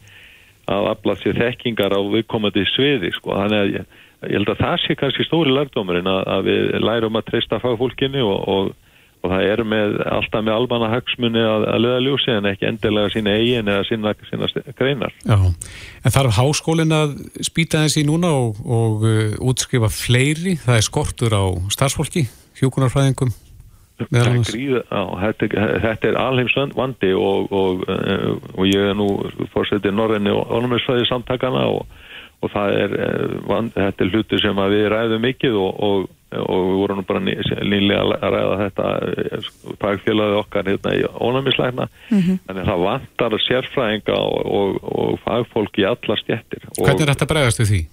að 0.65 0.89
afla 0.89 1.15
sér 1.21 1.37
þekkingar 1.37 1.93
á 1.93 2.01
viðkomandi 2.01 2.65
sviði 2.71 3.13
sko. 3.13 3.35
þannig 3.37 3.61
að 3.61 3.73
ég, 3.75 3.99
ég 4.29 4.39
held 4.39 4.51
að 4.53 4.63
það 4.63 4.81
sé 4.83 4.97
kannski 4.99 5.27
stóri 5.27 5.53
lærdomurinn 5.53 6.09
að, 6.09 6.23
að 6.35 6.49
við 6.49 6.65
lærum 6.83 7.19
að 7.19 7.29
treysta 7.29 7.61
fagfólkinni 7.63 8.23
og, 8.25 8.35
og, 8.55 8.71
og 9.23 9.31
það 9.33 9.47
er 9.51 9.63
með, 9.71 9.95
alltaf 10.17 10.45
með 10.45 10.57
almanna 10.57 10.91
hagsmunni 10.93 11.45
að, 11.45 11.67
að 11.73 11.81
löða 11.85 12.03
ljúsi 12.05 12.33
en 12.35 12.49
ekki 12.51 12.69
endilega 12.69 13.13
sína 13.13 13.37
eigin 13.39 13.71
eða 13.75 13.87
sína, 13.89 14.15
sína 14.31 14.75
greinar. 14.79 15.15
Já, 15.25 15.37
en 15.37 16.17
þarf 16.17 16.37
háskólin 16.39 16.97
að 16.97 17.15
spýta 17.45 17.85
þessi 17.85 18.05
núna 18.07 18.33
og, 18.35 18.61
og 18.65 19.07
uh, 19.07 19.39
útskrifa 19.51 19.89
fleiri, 19.93 20.57
það 20.65 20.81
er 20.81 20.87
skortur 20.89 21.37
á 21.37 21.43
starfsfólki, 21.73 22.27
hjókunarfræðingum 22.61 23.33
Gríða, 23.95 24.81
á, 24.91 25.07
þetta, 25.23 25.47
þetta 25.79 26.07
er 26.09 26.17
alheimsvönd 26.19 26.73
vandi 26.75 27.13
og, 27.15 27.47
og, 27.55 27.85
eh, 27.87 28.33
og 28.57 28.65
ég 28.67 28.89
er 28.91 28.97
nú 28.99 29.07
fórsetið 29.53 29.95
Norrenni 29.95 30.33
og 30.35 30.51
Ónumisfæði 30.51 31.07
samtakana 31.07 31.63
og, 31.71 31.85
og 32.43 32.51
það 32.53 32.77
er 32.83 32.95
eh, 33.05 33.57
þetta 33.75 34.05
er 34.05 34.13
hluti 34.13 34.39
sem 34.41 34.61
við 34.75 34.87
ræðum 34.93 35.25
mikið 35.25 35.57
og 35.61 36.07
við 36.35 36.77
vorum 36.81 36.99
nú 36.99 37.05
bara 37.07 37.21
nýlega 37.23 38.17
að 38.19 38.33
ræða 38.35 38.55
þetta 38.63 38.87
eh, 39.09 39.49
fagfélagi 39.81 40.39
okkar 40.41 40.71
hérna 40.71 40.95
í 40.97 41.03
Ónumislækna 41.13 41.87
mm 41.87 42.21
-hmm. 42.21 42.39
þannig 42.47 42.63
að 42.63 42.71
það 42.71 42.87
vantar 42.87 43.37
sérfræðinga 43.47 44.17
og 44.19 45.19
fagfólk 45.25 45.79
í 45.79 45.87
alla 45.91 46.17
stjættir 46.23 46.67
Hvernig 46.79 47.05
er 47.05 47.13
þetta 47.13 47.31
bregðast 47.33 47.63
við 47.63 47.71
því? 47.73 47.83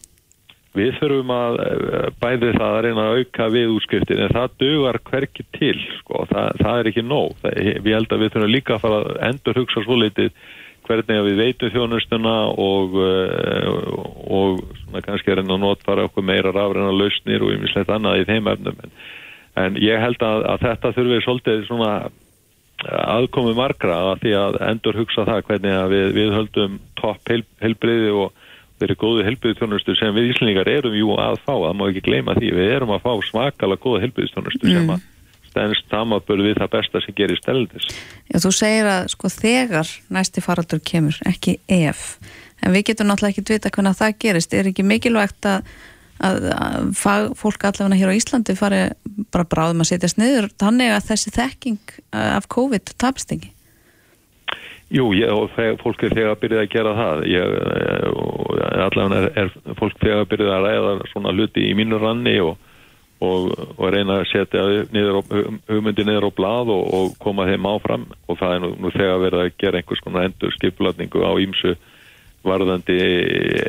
Við 0.73 0.95
þurfum 0.97 1.31
að 1.37 1.59
eh, 1.61 2.07
bæði 2.17 2.51
það 2.57 2.71
að 2.71 2.83
reyna 2.87 3.03
að 3.05 3.19
auka 3.19 3.49
við 3.53 3.73
útskriftin 3.75 4.23
en 4.25 4.33
það 4.33 4.55
dögar 4.63 4.99
hverki 5.05 5.45
til, 5.53 5.77
sko, 5.99 6.23
það, 6.31 6.63
það 6.63 6.79
er 6.79 6.89
ekki 6.89 7.05
nóg. 7.05 7.35
Það, 7.43 7.59
við 7.85 7.97
held 7.99 8.15
að 8.15 8.23
við 8.23 8.33
þurfum 8.33 8.53
líka 8.55 8.75
að 8.79 8.85
fara 8.87 9.01
að 9.03 9.19
endur 9.29 9.61
hugsa 9.61 9.83
svo 9.85 9.99
litið 10.01 10.31
hvernig 10.87 11.25
við 11.29 11.41
veitum 11.41 11.73
þjónustuna 11.75 12.37
og, 12.61 12.97
eh, 13.03 13.69
og 14.39 14.63
svona, 14.83 15.05
kannski 15.07 15.37
reyna 15.37 15.57
að 15.57 15.65
notfara 15.67 16.07
okkur 16.09 16.27
meira 16.27 16.55
rafræna 16.55 16.93
lausnir 16.95 17.45
og 17.45 17.55
yfirleitt 17.57 17.93
annað 17.93 18.23
í 18.23 18.29
þeim 18.31 18.51
efnum. 18.55 18.83
En, 18.83 18.97
en 19.65 19.81
ég 19.83 20.03
held 20.03 20.23
að, 20.27 20.47
að 20.55 20.67
þetta 20.67 20.95
þurfum 20.97 21.15
við 21.17 21.25
svolítið 21.27 21.65
svona 21.69 21.95
aðkomi 22.83 23.55
margra 23.55 23.99
að 24.11 24.25
því 24.25 24.33
að 24.39 24.57
endur 24.67 24.99
hugsa 24.99 25.27
það 25.29 25.45
hvernig 25.49 25.77
við, 25.93 26.07
við 26.17 26.33
höldum 26.35 26.79
topp 26.99 27.31
heilbriði 27.63 28.11
og 28.25 28.33
þeirri 28.81 28.99
góðu 28.99 29.27
helbiðstjónustu 29.29 29.95
sem 29.99 30.15
við 30.17 30.33
Íslingar 30.33 30.71
erum 30.71 30.97
jú 30.99 31.15
að 31.15 31.39
fá, 31.45 31.55
það 31.55 31.77
má 31.79 31.85
ekki 31.89 32.05
gleyma 32.09 32.35
því 32.39 32.53
við 32.57 32.73
erum 32.77 32.95
að 32.97 33.05
fá 33.05 33.13
svakala 33.29 33.79
góða 33.79 34.03
helbiðstjónustu 34.07 34.67
mm. 34.67 34.73
sem 34.75 34.95
að 34.97 35.05
stennst 35.53 35.87
samabölu 35.93 36.49
við 36.49 36.59
það 36.63 36.73
besta 36.75 37.05
sem 37.05 37.17
gerir 37.19 37.41
stelðis. 37.41 37.89
Já, 38.33 38.41
þú 38.43 38.53
segir 38.57 38.91
að 38.91 39.09
sko 39.15 39.31
þegar 39.33 39.95
næsti 40.17 40.45
faraldur 40.45 40.83
kemur, 40.85 41.23
ekki 41.29 41.59
ef, 41.71 42.19
en 42.63 42.75
við 42.75 42.91
getum 42.91 43.11
náttúrulega 43.11 43.37
ekki 43.37 43.49
vita 43.55 43.73
hvernig 43.73 43.99
það 44.01 44.21
gerist, 44.27 44.55
er 44.57 44.73
ekki 44.73 44.87
mikilvægt 44.87 45.49
að, 45.49 45.73
að, 46.19 46.51
að 46.57 47.33
fólk 47.39 47.71
allavega 47.71 48.01
hér 48.03 48.15
á 48.15 48.19
Íslandi 48.19 48.59
fari 48.59 48.85
bara 49.35 49.49
bráðum 49.49 49.85
að 49.85 49.93
setjast 49.93 50.21
niður, 50.21 50.51
þannig 50.63 50.95
að 50.97 51.11
þessi 51.13 51.35
þekking 51.39 51.99
af 52.23 52.49
COVID 52.53 52.97
tapst 53.03 53.37
ekki? 53.37 53.53
Jú, 54.93 55.07
ég, 55.17 55.31
og 55.33 55.49
fólk 55.81 56.03
er 56.05 56.13
þegar 56.13 56.35
að 56.35 56.41
byrja 56.43 56.63
að 56.67 56.73
gera 56.73 56.91
það 56.99 57.23
ég, 57.33 57.53
eh, 57.65 58.83
allavega 58.85 59.21
er, 59.23 59.29
er 59.41 59.77
fólk 59.79 59.95
þegar 60.03 60.21
að 60.21 60.29
byrja 60.35 60.51
að 60.53 60.67
ræða 60.67 60.91
svona 61.09 61.33
hluti 61.33 61.65
í 61.65 61.73
mínu 61.79 62.01
ranni 62.03 62.35
og, 62.45 62.59
og, 63.23 63.49
og 63.79 63.87
reyna 63.95 64.19
að 64.21 64.29
setja 64.33 64.65
hugmyndi 65.71 66.05
niður 66.07 66.29
á 66.29 66.31
blad 66.35 66.73
og, 66.75 66.85
og 66.99 67.17
koma 67.23 67.47
þeim 67.49 67.69
áfram. 67.71 68.07
Og 68.27 68.39
það 68.41 68.55
er 68.57 68.63
nú, 68.65 68.71
nú 68.83 68.93
þegar 68.95 69.25
verið 69.25 69.45
að 69.45 69.57
gera 69.63 69.81
einhvers 69.81 70.05
konar 70.05 70.29
endur 70.29 70.55
skiplatningu 70.57 71.25
á 71.25 71.33
ímsu 71.43 71.77
varðandi 72.43 72.99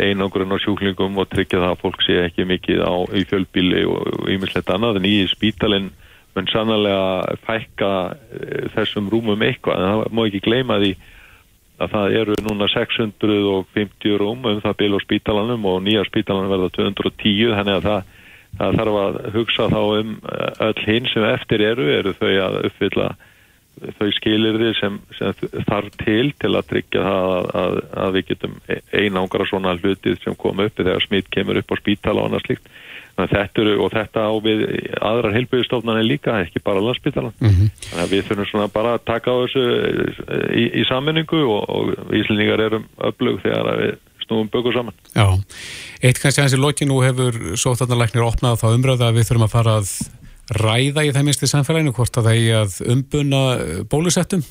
einangurinn 0.01 0.53
á 0.53 0.57
sjúklingum 0.57 1.19
og 1.21 1.29
tryggja 1.29 1.61
það 1.61 1.73
að 1.75 1.81
fólk 1.83 2.05
sé 2.05 2.15
ekki 2.23 2.47
mikið 2.49 2.81
á 2.81 2.93
í 3.13 3.21
fjölbíli 3.29 3.83
og 3.85 4.29
ímislegt 4.33 4.71
annað. 4.73 5.01
En 5.01 5.09
í 5.09 5.17
spítalinn 5.29 5.91
mun 6.33 6.49
sannlega 6.49 7.37
fækka 7.45 7.91
eh, 8.33 8.69
þessum 8.73 9.11
rúmum 9.13 9.45
eitthvað. 9.45 9.77
En 9.77 9.91
það 9.91 10.15
má 10.17 10.23
ekki 10.25 10.45
gleyma 10.47 10.79
því 10.81 10.95
að 11.81 11.93
það 11.93 12.15
eru 12.21 12.35
núna 12.45 12.67
650 12.71 14.17
rúm 14.21 14.45
um 14.49 14.59
það 14.63 14.77
bíl 14.81 14.93
á 14.97 14.99
spítalanum 15.03 15.65
og 15.69 15.81
nýja 15.85 16.05
spítalanum 16.07 16.51
verða 16.51 16.69
210 16.77 17.55
þannig 17.57 17.77
að 17.79 17.87
það, 17.87 18.11
það 18.59 18.79
þarf 18.79 18.97
að 19.03 19.19
hugsa 19.35 19.69
þá 19.73 19.81
um 19.83 20.15
eh, 20.31 20.49
öll 20.67 20.87
hinn 20.87 21.11
sem 21.11 21.27
eftir 21.29 21.63
eru 21.71 21.87
eru 21.97 22.15
þau 22.19 22.33
að 22.47 22.59
uppfylla 22.69 23.13
þau 23.97 24.09
skilir 24.13 24.59
því 24.61 24.71
sem, 24.77 24.97
sem 25.17 25.63
þarf 25.65 25.95
til 26.03 26.27
til 26.39 26.51
að 26.53 26.67
tryggja 26.69 27.05
það 27.07 27.31
að, 27.33 27.47
að, 27.61 27.77
að 28.03 28.17
við 28.17 28.27
getum 28.29 28.57
einangra 28.93 29.47
svona 29.49 29.73
hlutið 29.79 30.19
sem 30.21 30.37
kom 30.37 30.61
uppi 30.61 30.85
þegar 30.85 31.07
smitt 31.07 31.31
kemur 31.33 31.57
upp 31.57 31.73
á 31.73 31.81
spítala 31.81 32.21
og 32.21 32.29
annað 32.29 32.45
slikt 32.45 32.69
Þetta 33.13 33.61
eru, 33.61 33.73
og 33.85 33.91
þetta 33.93 34.21
á 34.25 34.33
við 34.41 34.61
aðrar 34.97 35.35
heilbyggjastofnarnir 35.35 36.07
líka, 36.07 36.39
ekki 36.41 36.63
bara 36.65 36.81
landsbytalan. 36.81 37.35
Mm 37.37 37.51
-hmm. 37.51 37.67
Þannig 37.89 38.03
að 38.03 38.13
við 38.13 38.23
þurfum 38.27 38.47
svona 38.49 38.69
bara 38.73 38.93
að 38.97 39.03
taka 39.05 39.29
á 39.29 39.37
þessu 39.43 39.65
eh, 39.69 40.47
í, 40.57 40.63
í 40.81 40.85
sammenningu 40.89 41.43
og, 41.45 41.61
og 41.69 42.15
íslendingar 42.17 42.63
erum 42.65 42.87
öflug 42.97 43.37
þegar 43.45 43.77
við 43.83 43.93
snúum 44.25 44.49
bökur 44.53 44.75
saman. 44.75 44.97
Já, 45.13 45.27
eitt 46.01 46.19
kannski 46.21 46.41
aðeins 46.41 46.57
í 46.57 46.62
loki 46.62 46.89
nú 46.89 46.99
hefur 47.05 47.39
sótarnarleiknir 47.59 48.25
opnað 48.25 48.59
þá 48.63 48.67
umröða 48.73 49.12
að 49.12 49.19
við 49.19 49.29
þurfum 49.29 49.47
að 49.47 49.55
fara 49.55 49.77
að 49.81 49.93
ræða 50.63 51.05
í 51.07 51.13
þeim 51.15 51.31
einstu 51.31 51.49
samfélaginu 51.49 51.95
hvort 51.95 52.19
að 52.19 52.29
það 52.29 52.43
er 52.43 52.59
að 52.63 52.77
umbuna 52.93 53.41
bólusettum. 53.91 54.43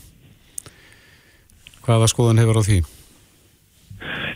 Hvaða 1.83 2.11
skoðan 2.11 2.41
hefur 2.43 2.63
á 2.63 2.67
því? 2.67 2.81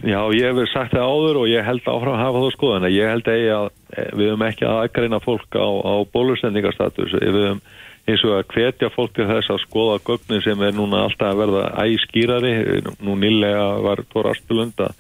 Já, 0.07 0.21
ég 0.37 0.55
hef 0.55 0.71
sagt 0.71 0.95
það 0.95 1.09
áður 1.09 1.41
og 1.41 1.49
ég 1.51 1.65
held 1.67 1.89
áfram 1.89 2.15
að 2.15 2.23
hafa 2.23 2.43
þá 2.45 2.55
skoðan. 2.55 2.87
Ég 2.93 3.11
held 3.11 3.31
að 3.31 3.41
eh, 3.43 4.11
við 4.13 4.29
höfum 4.31 4.45
ekki 4.47 4.67
að 4.67 4.79
aðgreina 4.83 5.21
fólk 5.25 5.59
á, 5.59 5.67
á 5.67 5.95
bólusendingarstatus. 6.13 7.17
Við 7.17 7.39
höfum 7.41 7.63
eins 8.07 8.23
og 8.23 8.37
að 8.37 8.53
hvetja 8.55 8.91
fólk 8.95 9.17
til 9.17 9.27
þess 9.27 9.51
að 9.51 9.63
skoða 9.65 9.99
gögnin 10.07 10.45
sem 10.45 10.63
er 10.63 10.77
núna 10.77 11.03
alltaf 11.07 11.33
að 11.33 11.41
verða 11.43 11.65
æskýrari. 11.83 12.55
Nú 13.03 13.17
nýlega 13.19 13.67
var 13.83 14.05
Tóra 14.13 14.35
Aspilund 14.37 14.79
að 14.85 14.95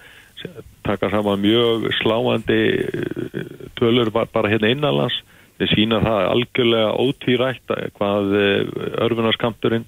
taka 0.86 1.10
saman 1.10 1.42
mjög 1.42 1.90
sláandi 2.00 2.60
eh, 2.78 3.42
tölur 3.78 4.10
bara 4.12 4.50
hérna 4.50 4.70
innanlands. 4.72 5.18
Við 5.56 5.72
sína 5.72 6.02
það 6.04 6.30
algjörlega 6.30 6.96
ótvírætt 7.00 7.76
hvað 7.96 8.34
eh, 8.36 8.72
örfunarskampturinn 9.06 9.86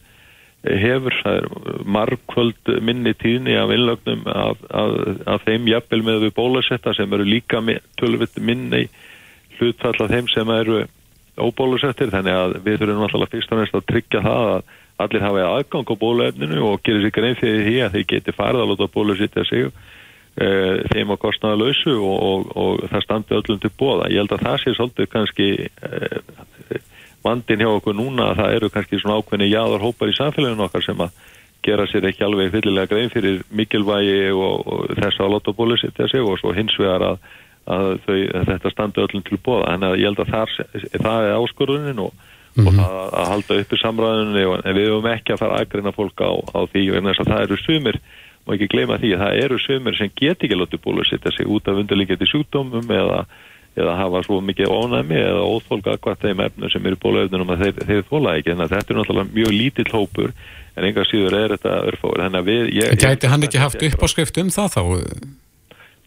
hefur, 0.69 1.15
það 1.23 1.37
er 1.39 1.85
margkvöld 1.87 2.71
minni 2.83 3.13
tíðni 3.15 3.55
af 3.57 3.71
innlögnum 3.73 4.25
af, 4.27 4.65
af, 4.75 4.97
af 5.37 5.45
þeim 5.47 5.69
jafnvel 5.71 6.03
með 6.03 6.25
við 6.27 6.35
bólusetta 6.35 6.95
sem 6.97 7.13
eru 7.15 7.27
líka 7.29 7.63
tölvitt 8.01 8.41
minni 8.43 8.89
hlutfall 9.59 9.95
af 10.03 10.11
þeim 10.11 10.29
sem 10.33 10.51
eru 10.51 10.83
óbólusettir. 11.39 12.11
Þannig 12.11 12.35
að 12.35 12.59
við 12.65 12.83
þurfum 12.83 13.07
alltaf 13.07 13.33
fyrst 13.35 13.55
og 13.55 13.63
næst 13.63 13.79
að 13.79 13.87
tryggja 13.93 14.25
það 14.25 14.51
að 14.57 14.77
allir 14.99 15.23
hafa 15.23 15.47
aðgang 15.47 15.93
á 15.95 15.95
bóluefninu 15.95 16.59
og 16.67 16.83
gerir 16.83 17.05
sér 17.07 17.15
grein 17.15 17.39
fyrir 17.39 17.63
því 17.67 17.77
að 17.85 17.95
þeir 17.95 18.07
geti 18.13 18.35
farið 18.35 18.65
að 18.65 18.73
láta 18.73 18.91
bólusittja 18.97 19.45
sig 19.47 19.69
þeim 20.39 21.15
á 21.15 21.17
kostnaða 21.19 21.59
lausu 21.63 21.95
og, 21.99 22.19
og, 22.29 22.53
og 22.57 22.85
það 22.93 23.05
standi 23.05 23.39
öllum 23.39 23.63
til 23.63 23.73
bóða. 23.79 24.11
Ég 24.13 24.23
held 24.23 24.35
að 24.37 24.45
það 24.47 24.61
sé 24.63 24.75
svolítið 24.77 25.11
kannski 25.15 25.49
e, 25.67 26.81
vandin 27.25 27.65
hjá 27.65 27.71
okkur 27.73 27.97
núna 27.99 28.31
að 28.31 28.43
það 28.43 28.55
eru 28.59 28.71
kannski 28.75 29.01
svona 29.03 29.19
ákveðni 29.19 29.51
jáðar 29.51 29.85
hópar 29.85 30.13
í 30.13 30.17
samfélaginu 30.19 30.67
okkar 30.69 30.87
sem 30.87 31.03
að 31.03 31.27
gera 31.67 31.89
sér 31.91 32.07
ekki 32.09 32.25
alveg 32.25 32.53
fyllilega 32.55 32.91
grein 32.93 33.11
fyrir 33.13 33.43
mikilvægi 33.51 34.31
og, 34.31 34.63
og 34.63 34.95
þess 34.95 35.21
að 35.21 35.35
láta 35.35 35.55
bólusittja 35.59 36.09
sig 36.11 36.23
og 36.23 36.39
svo 36.41 36.55
hins 36.55 36.77
vegar 36.79 37.05
að, 37.11 37.19
að, 37.67 37.91
þau, 38.07 38.19
að 38.41 38.49
þetta 38.53 38.73
standi 38.75 39.05
öllum 39.05 39.27
til 39.27 39.41
bóða 39.43 39.75
en 39.75 39.89
ég 39.99 40.07
held 40.07 40.23
að 40.23 40.33
þar, 40.37 40.55
það 40.95 41.27
er 41.27 41.37
áskorðunin 41.41 42.05
og, 42.07 42.15
mm 42.15 42.63
-hmm. 42.63 42.69
og 42.69 42.79
það 42.79 43.19
að 43.23 43.29
halda 43.33 43.61
uppi 43.65 43.81
samræðunni 43.83 44.47
en 44.63 44.79
við 44.79 44.91
höfum 44.93 45.11
ekki 45.13 45.35
að 45.35 45.43
fara 45.43 45.59
aðgreina 45.59 45.95
fólk 45.99 46.23
á, 46.23 46.33
á 46.55 46.61
því 46.71 46.85
en 46.95 47.11
þess 47.11 47.25
að 47.25 47.31
það 47.33 47.45
eru 47.49 47.61
sumir 47.65 48.01
og 48.49 48.57
ekki 48.57 48.71
gleyma 48.73 48.97
því 48.99 49.13
að 49.15 49.23
það 49.23 49.43
eru 49.45 49.61
sumir 49.61 49.99
sem 49.99 50.11
get 50.17 50.41
ekki 50.41 50.57
látið 50.57 50.83
bólusetja 50.87 51.35
sig 51.37 51.47
út 51.47 51.69
af 51.69 51.83
undirlíkjandi 51.83 52.31
sjúkdómum 52.33 52.89
eða 52.89 53.23
eða 53.79 53.97
hafa 53.99 54.23
svo 54.27 54.39
mikið 54.43 54.71
ónæmi 54.73 55.19
eða 55.21 55.43
óþólka 55.47 55.97
hvað 56.03 56.23
þeim 56.25 56.41
efnum 56.47 56.71
sem 56.73 56.87
eru 56.89 56.99
bólaöfnum 57.03 57.53
að 57.55 57.65
þeir, 57.65 57.83
þeir 57.91 58.07
þóla 58.09 58.37
ekki. 58.39 58.55
En 58.55 58.63
þetta 58.65 58.95
er 58.95 58.99
náttúrulega 58.99 59.35
mjög 59.37 59.53
lítill 59.55 59.93
hópur 59.93 60.33
en 60.75 60.87
enga 60.89 61.05
síður 61.09 61.37
er 61.39 61.55
þetta 61.57 61.75
örfóður 61.91 62.25
þannig 62.25 62.41
að 62.41 62.49
við 62.49 62.73
ég, 62.79 62.97
Gæti 63.03 63.31
hann 63.33 63.47
ekki 63.47 63.63
haft 63.63 63.85
uppáskrift 63.91 64.41
um 64.43 64.51
það 64.55 64.75
þá? 64.75 64.83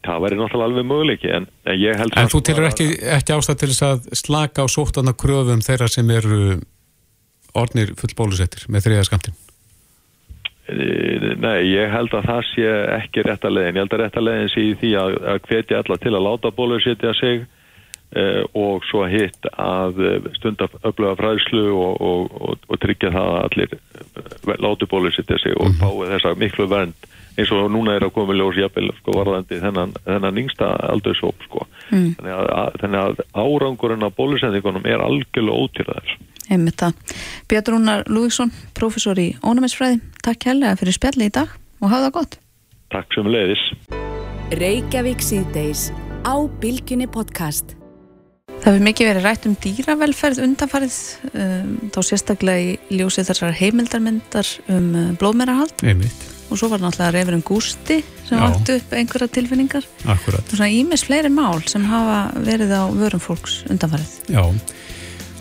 Það 0.02 0.24
væri 0.26 0.40
náttúrulega 0.40 0.70
alveg 0.72 0.90
möguleiki 0.90 1.32
en, 1.38 1.48
en 1.70 1.80
ég 1.80 2.02
held 2.02 2.18
En 2.18 2.32
þú 2.34 2.42
tilur 2.50 2.68
ekki, 2.72 2.90
ekki 3.20 3.38
ástæð 3.38 3.62
til 3.62 3.72
þess 3.72 3.88
að 3.88 4.12
slaka 4.24 4.66
á 4.66 4.68
sóttana 4.72 5.14
kröfum 5.14 5.64
þeirra 5.66 5.90
sem 5.92 6.10
eru 6.16 6.42
ornir 7.58 7.94
full 8.00 8.16
bólusettir 8.18 8.66
með 8.72 8.88
þriða 8.88 9.08
skamtinn 9.12 9.40
Nei, 11.42 11.58
ég 11.72 11.90
held 11.92 12.14
að 12.16 12.28
það 12.30 12.44
sé 12.52 12.68
ekki 12.98 13.26
rétt 13.28 13.48
að 13.48 13.58
leiðin. 13.58 13.76
Ég 13.76 13.84
held 13.86 13.96
að 13.96 14.04
rétt 14.04 14.20
að 14.20 14.28
leiðin 14.28 14.54
sé 14.54 14.68
því 14.82 14.92
að, 15.02 15.18
að 15.34 15.42
hvetja 15.50 15.82
alla 15.82 15.98
til 16.02 16.14
að 16.14 16.26
láta 16.28 16.54
bólusetja 16.56 17.16
sig 17.18 17.44
Uh, 18.12 18.44
og 18.60 18.84
svo 18.84 19.06
hitt 19.08 19.46
að 19.56 20.00
uh, 20.04 20.26
stunda 20.36 20.66
öfluga 20.84 21.14
fræðslu 21.16 21.62
og, 21.72 21.94
og, 22.04 22.34
og, 22.44 22.66
og 22.68 22.80
tryggja 22.84 23.08
það 23.14 23.30
að 23.30 23.46
allir 23.46 23.76
uh, 23.78 24.58
láti 24.66 24.88
bólusittja 24.92 25.38
sig 25.40 25.56
og 25.56 25.70
mm. 25.70 25.78
fái 25.80 26.10
þessa 26.10 26.34
miklu 26.36 26.66
vernd 26.68 27.08
eins 27.40 27.54
og 27.56 27.70
núna 27.72 27.96
er 27.96 28.04
að 28.04 28.12
koma 28.18 28.36
ljós 28.36 28.60
jafnvel 28.60 28.92
sko, 28.98 29.16
varðandi 29.16 29.62
þennan, 29.62 29.96
þennan 30.04 30.42
yngsta 30.44 30.74
aldursóp 30.90 31.48
sko. 31.48 31.64
mm. 31.94 32.10
þannig, 32.20 32.36
að, 32.36 32.76
þannig 32.82 33.06
að 33.06 33.24
árangurinn 33.46 34.04
af 34.10 34.20
bólusendingunum 34.20 34.92
er 34.92 35.06
algjörlega 35.08 35.64
ótýrðar 35.64 36.14
Einmitt 36.52 36.82
það. 36.82 37.18
Björn 37.48 37.74
Rúnar 37.76 38.08
Lúíksson 38.12 38.52
professor 38.78 39.20
í 39.22 39.32
ónumisfræði 39.40 40.02
Takk 40.26 40.50
helga 40.52 40.76
fyrir 40.80 40.98
spjalli 40.98 41.32
í 41.32 41.34
dag 41.34 41.52
og 41.82 41.90
hafa 41.90 42.08
það 42.10 42.16
gott. 42.20 42.40
Takk 42.92 43.16
sem 43.16 43.30
leiðis 43.32 43.68
Reykjavík 44.60 45.24
síðdeis 45.24 45.90
á 46.28 46.36
Bilginni 46.60 47.08
podcast. 47.08 47.78
Það 48.62 48.68
hefur 48.68 48.84
mikið 48.86 49.08
verið 49.10 49.24
rætt 49.26 49.46
um 49.48 49.54
dýravelferð 49.64 50.42
undanfarið, 50.44 50.98
um, 51.32 51.70
þá 51.96 52.00
sérstaklega 52.06 52.76
í 52.92 53.00
ljósið 53.00 53.32
þessar 53.32 53.56
heimildarmyndar 53.58 54.52
um 54.70 54.92
uh, 54.92 55.08
blóðmerahald. 55.18 55.82
Og 56.52 56.60
svo 56.60 56.68
var 56.68 56.84
náttúrulega 56.84 57.16
reyfurinn 57.16 57.46
Gústi 57.48 58.02
sem 58.28 58.38
vart 58.44 58.70
upp 58.76 58.94
einhverja 58.94 59.32
tilfinningar. 59.34 59.88
Akkurat. 60.04 60.44
og 60.44 60.54
svona 60.60 60.70
ímis 60.76 61.08
fleiri 61.08 61.32
mál 61.32 61.64
sem 61.72 61.88
hafa 61.88 62.20
verið 62.44 62.76
á 62.76 62.84
vörum 62.92 63.24
fólks 63.24 63.62
undanfarið. 63.72 64.14
Já, 64.36 64.44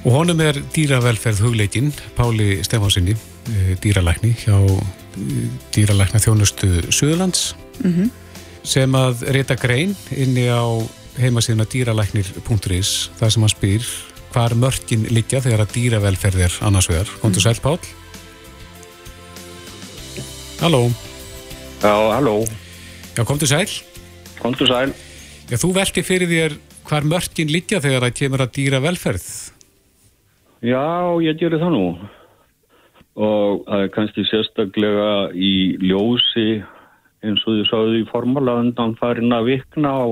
og 0.04 0.14
honum 0.14 0.40
er 0.40 0.56
dýravelferð 0.74 1.42
hugleikinn, 1.44 1.92
Páli 2.16 2.60
Stefánsinni, 2.64 3.16
eh, 3.50 3.74
dýralækni 3.82 4.32
hjá 4.44 4.56
eh, 4.56 5.48
dýralækna 5.74 6.20
þjónustu 6.22 6.70
Suðurlands 6.88 7.54
mm 7.84 7.92
-hmm. 7.92 8.10
sem 8.62 8.92
að 8.94 9.22
reyta 9.32 9.56
grein 9.56 9.96
inni 10.16 10.48
á 10.48 10.64
heimasíðuna 11.20 11.66
dýralæknir.is 11.68 13.10
þar 13.18 13.30
sem 13.30 13.42
hann 13.42 13.48
spyr 13.52 13.82
hvar 14.32 14.54
mörkin 14.54 15.06
liggja 15.10 15.40
þegar 15.40 15.66
að 15.66 15.72
dýravelferð 15.74 16.40
er 16.40 16.52
annars 16.60 16.88
vegar. 16.88 17.08
Kontur 17.20 17.42
sæl 17.42 17.60
Pál? 17.60 17.78
Halló? 20.60 20.90
Já, 21.82 21.94
halló. 22.14 22.44
Já, 23.16 23.24
komtur 23.24 23.48
sæl? 23.48 23.68
Komtur 24.38 24.66
sæl. 24.66 24.92
Já, 25.50 25.56
þú 25.56 25.72
velti 25.74 26.02
fyrir 26.02 26.28
þér 26.28 26.58
hvar 26.84 27.02
mörkin 27.02 27.50
liggja 27.50 27.80
þegar 27.80 28.06
að 28.06 28.14
kemur 28.14 28.44
að 28.44 28.52
dýravelferð? 28.58 29.26
Já, 30.60 31.16
ég 31.24 31.38
gerir 31.40 31.60
það 31.60 31.72
nú. 31.76 31.84
Og 33.20 33.62
það 33.66 33.84
er 33.84 33.94
kannski 33.94 34.24
sérstaklega 34.28 35.12
í 35.34 35.54
ljósi 35.82 36.60
eins 37.24 37.44
og 37.44 37.56
því 37.56 37.64
sáðu 37.68 37.96
í 38.00 38.08
formála 38.08 38.58
undan 38.62 38.96
farin 39.00 39.32
að 39.36 39.48
vikna 39.54 39.92
á 39.92 40.04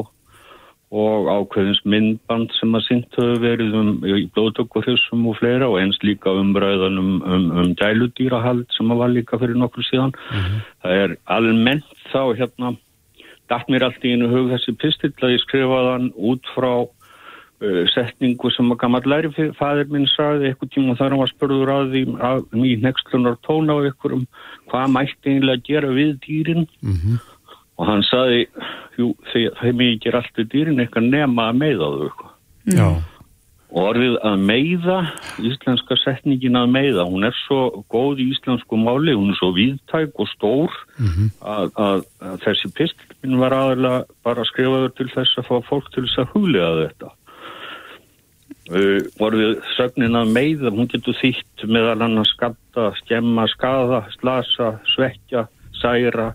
og 0.88 1.28
ákveðins 1.28 1.82
myndband 1.84 2.52
sem 2.56 2.72
að 2.72 2.84
syngt 2.86 3.16
höfðu 3.20 3.40
verið 3.42 3.74
um 3.76 3.88
blóðtökkuþjóðsum 4.36 5.26
og 5.28 5.36
fleira 5.36 5.68
og 5.68 5.82
eins 5.82 5.98
líka 6.00 6.32
umbröðan 6.32 6.96
um, 7.00 7.10
um, 7.28 7.48
um 7.60 7.74
dæludýrahald 7.76 8.64
sem 8.72 8.92
að 8.94 9.02
var 9.02 9.12
líka 9.12 9.40
fyrir 9.40 9.60
nokkur 9.60 9.84
síðan. 9.84 10.14
Mm 10.16 10.38
-hmm. 10.38 10.62
Það 10.82 11.02
er 11.02 11.16
almennt 11.36 11.92
þá 12.12 12.22
hérna, 12.40 12.76
dætt 13.52 13.68
mér 13.68 13.84
allt 13.84 14.04
í 14.04 14.14
einu 14.16 14.28
hug 14.32 14.48
þessi 14.54 14.76
pistill 14.80 15.12
að 15.20 15.34
ég 15.36 15.44
skrifaðan 15.44 16.12
út 16.16 16.44
frá 16.56 16.88
setningu 17.94 18.50
sem 18.54 18.70
að 18.70 18.78
gammal 18.78 19.02
læri 19.02 19.32
fæðir 19.58 19.90
minn 19.90 20.06
sagði 20.12 20.52
eitthvað 20.52 20.70
tíma 20.74 20.94
þar 20.98 21.10
hann 21.10 21.22
var 21.24 21.32
spörður 21.32 21.72
að 21.74 21.90
því 21.94 22.02
að, 22.28 22.44
í 22.54 22.76
nextlunar 22.84 23.38
tóna 23.42 23.74
á 23.74 23.78
ykkur 23.90 24.14
um 24.14 24.24
hvað 24.70 24.94
mætti 24.94 25.34
einlega 25.34 25.64
gera 25.66 25.90
við 25.90 26.12
dýrin 26.22 26.68
mm 26.80 26.94
-hmm. 26.94 27.20
og 27.76 27.86
hann 27.90 28.02
sagði 28.06 28.46
jú, 28.98 29.12
þeim 29.32 29.86
ég 29.86 30.00
ger 30.04 30.18
alltaf 30.20 30.50
dýrin 30.52 30.78
eitthvað 30.78 31.10
nema 31.10 31.50
að 31.50 31.62
meiða 31.62 31.92
þau. 31.98 32.28
Já. 32.68 32.88
Og 33.68 33.84
orðið 33.90 34.14
að 34.24 34.36
meiða, 34.48 34.98
íslenska 35.44 35.96
setningin 36.00 36.56
að 36.56 36.70
meiða, 36.72 37.04
hún 37.04 37.26
er 37.28 37.34
svo 37.44 37.84
góð 37.92 38.22
í 38.22 38.30
íslensku 38.32 38.78
máli, 38.80 39.12
hún 39.12 39.34
er 39.34 39.36
svo 39.36 39.50
viðtæk 39.52 40.16
og 40.16 40.28
stór 40.28 40.72
mm 40.96 41.10
-hmm. 41.10 41.28
að, 41.42 41.66
að, 41.76 42.00
að 42.20 42.40
þessi 42.46 42.72
pistilminn 42.78 43.40
var 43.42 43.52
aðalega 43.52 44.04
bara 44.24 44.44
skrifaður 44.44 44.94
til 44.96 45.08
þess 45.12 45.38
að 45.38 45.48
fá 45.50 45.56
fólk 45.68 45.92
til 45.92 46.06
þess 46.06 46.18
að 46.18 46.32
huglega 46.32 46.86
þetta. 46.86 47.17
Uh, 48.68 49.00
orðið 49.24 49.62
sögnin 49.78 50.18
að 50.18 50.32
meiða, 50.34 50.72
hún 50.76 50.90
getur 50.92 51.16
þýtt 51.16 51.62
meðal 51.72 52.02
hann 52.02 52.20
að 52.20 52.26
skatta, 52.28 52.90
skemma, 52.98 53.46
skada, 53.48 54.02
slasa, 54.18 54.74
svekja, 54.92 55.46
særa, 55.80 56.34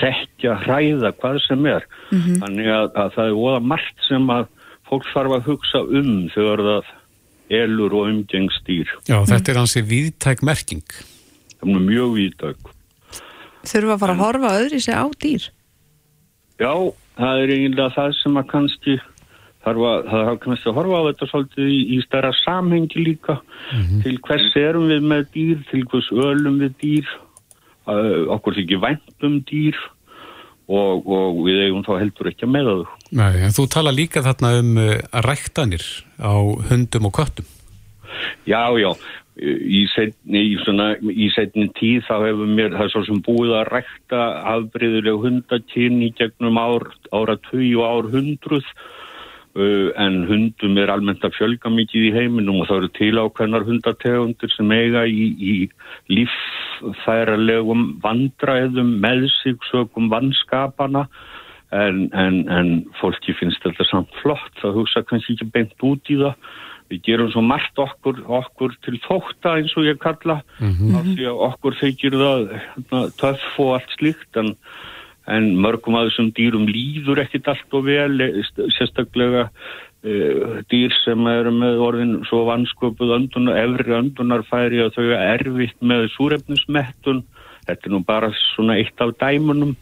rekja, 0.00 0.56
hræða, 0.64 1.12
hvað 1.20 1.38
sem 1.46 1.68
er. 1.70 1.86
Mm 2.10 2.18
-hmm. 2.18 2.40
Þannig 2.42 2.72
að, 2.74 2.88
að 2.94 3.12
það 3.14 3.28
er 3.28 3.38
óða 3.44 3.60
margt 3.74 4.08
sem 4.08 4.26
að 4.34 4.48
fólk 4.90 5.06
þarf 5.14 5.36
að 5.36 5.46
hugsa 5.46 5.82
um 5.86 6.10
þegar 6.34 6.64
það 6.66 6.90
elur 7.60 7.94
og 7.94 8.10
umgengstýr. 8.10 8.90
Já, 9.06 9.18
þetta 9.26 9.52
er 9.52 9.58
hansi 9.58 9.82
viðtæk 9.82 10.42
merking. 10.46 10.86
Það 11.60 11.74
er 11.74 11.86
mjög 11.86 12.12
viðtæk. 12.18 12.74
Þurfa 13.70 13.94
að 13.94 14.02
fara 14.02 14.14
að 14.14 14.22
horfa 14.24 14.52
öðri 14.58 14.80
sig 14.80 14.96
á 14.96 15.06
dýr? 15.20 15.46
Já, 16.60 16.74
það 17.18 17.42
er 17.42 17.54
eiginlega 17.54 17.94
það 17.96 18.14
sem 18.20 18.38
að 18.40 18.46
kannski 18.54 18.98
þarf 19.64 19.86
að, 19.90 20.04
það 20.10 20.34
kannski 20.44 20.70
að 20.70 20.76
horfa 20.78 21.00
á 21.00 21.06
þetta 21.08 21.30
svolítið 21.30 21.70
í, 21.70 21.80
í 21.94 21.98
stærra 22.06 22.32
samhengi 22.40 23.04
líka 23.04 23.36
mm 23.40 23.82
-hmm. 23.82 24.02
til 24.04 24.16
hvers 24.26 24.56
erum 24.56 24.88
við 24.88 25.08
með 25.12 25.26
dýr, 25.34 25.64
til 25.70 25.82
hvers 25.84 26.10
ölum 26.12 26.60
við 26.62 26.76
dýr 26.80 27.16
okkur 28.36 28.56
þykir 28.58 28.82
væntum 28.82 29.40
dýr 29.48 29.78
og, 30.70 31.06
og 31.06 31.40
við 31.46 31.64
eigum 31.66 31.84
þá 31.86 31.94
heldur 31.98 32.30
ekki 32.30 32.46
að 32.46 32.52
meða 32.54 32.74
þau. 32.78 32.98
Nei, 33.18 33.32
en 33.42 33.56
þú 33.56 33.64
tala 33.74 33.94
líka 33.94 34.22
þarna 34.22 34.52
um 34.60 34.76
uh, 34.78 34.92
ræktanir 35.26 35.86
á 36.22 36.34
hundum 36.70 37.08
og 37.10 37.16
köttum. 37.18 37.48
Já, 38.46 38.70
já, 38.78 38.90
í 39.40 39.82
setni, 39.90 40.44
í 40.52 40.56
svona, 40.62 40.92
í 41.00 41.26
setni 41.34 41.66
tíð 41.78 42.06
þá 42.06 42.14
hefur 42.28 42.48
mér, 42.50 42.76
það 42.76 42.86
er 42.86 42.94
svo 42.94 43.04
sem 43.08 43.20
búið 43.26 43.56
að 43.58 43.68
rækta 43.70 44.22
afbreyðuleg 44.54 45.20
hundakinn 45.24 46.00
í 46.06 46.10
gegnum 46.18 46.58
ár, 46.60 46.86
ára 47.10 47.38
2 47.50 47.70
og 47.80 47.86
ár 47.86 48.10
hundruð 48.14 48.66
Uh, 48.70 49.09
en 49.54 50.26
hundum 50.28 50.76
er 50.78 50.92
almennt 50.92 51.24
að 51.26 51.34
fjölga 51.34 51.72
mikið 51.74 52.06
í 52.06 52.12
heiminum 52.14 52.60
og 52.62 52.68
það 52.68 52.76
eru 52.76 52.90
til 52.94 53.18
ákveðnar 53.18 53.66
hundategundir 53.66 54.52
sem 54.54 54.70
eiga 54.70 55.02
í, 55.10 55.26
í 55.34 55.54
líffæralegum 56.12 57.98
vandræðum 58.04 58.92
með 59.02 59.26
sig 59.40 59.58
sögum 59.72 60.06
vannskapana 60.12 61.08
en, 61.74 62.06
en, 62.14 62.44
en 62.46 62.70
fólki 63.00 63.34
finnst 63.38 63.62
þetta 63.66 63.86
samt 63.90 64.14
flott, 64.22 64.54
það 64.62 64.78
hugsa 64.78 65.02
kannski 65.06 65.34
ekki 65.34 65.50
beint 65.54 65.86
út 65.86 66.10
í 66.14 66.20
það 66.22 66.38
við 66.90 67.02
gerum 67.06 67.30
svo 67.30 67.42
margt 67.46 67.78
okkur, 67.78 68.22
okkur 68.26 68.74
til 68.86 68.96
þókta 69.04 69.56
eins 69.58 69.74
og 69.78 69.86
ég 69.86 69.98
kalla 70.02 70.40
mm 70.58 70.70
-hmm. 70.70 70.96
af 70.98 71.04
því 71.10 71.26
að 71.30 71.42
okkur 71.48 71.76
þykir 71.82 72.16
það 72.22 72.40
hérna, 72.54 73.02
töff 73.18 73.58
og 73.58 73.74
allt 73.76 73.94
slíkt 73.98 74.40
en 74.42 74.54
en 75.28 75.52
mörgum 75.60 75.98
að 75.98 76.10
þessum 76.10 76.32
dýrum 76.36 76.66
líður 76.70 77.22
ekkit 77.24 77.50
allt 77.52 77.76
og 77.76 77.86
vel, 77.86 78.20
e, 78.24 78.44
sérstaklega 78.76 79.48
uh, 79.48 80.60
dýr 80.72 80.94
sem 81.02 81.26
eru 81.32 81.52
með 81.54 81.82
orðin 81.86 82.14
svo 82.28 82.44
vansköpuð 82.48 83.16
öndunar, 83.18 83.58
efri 83.60 83.96
öndunarfæri 83.98 84.84
að 84.84 84.96
þau 84.96 85.04
er 85.10 85.26
erfitt 85.36 85.76
með 85.84 86.08
súrefnismettun, 86.16 87.24
þetta 87.68 87.90
er 87.90 87.94
nú 87.94 88.04
bara 88.06 88.32
svona 88.54 88.78
eitt 88.80 89.04
af 89.04 89.12
dæmunum. 89.20 89.76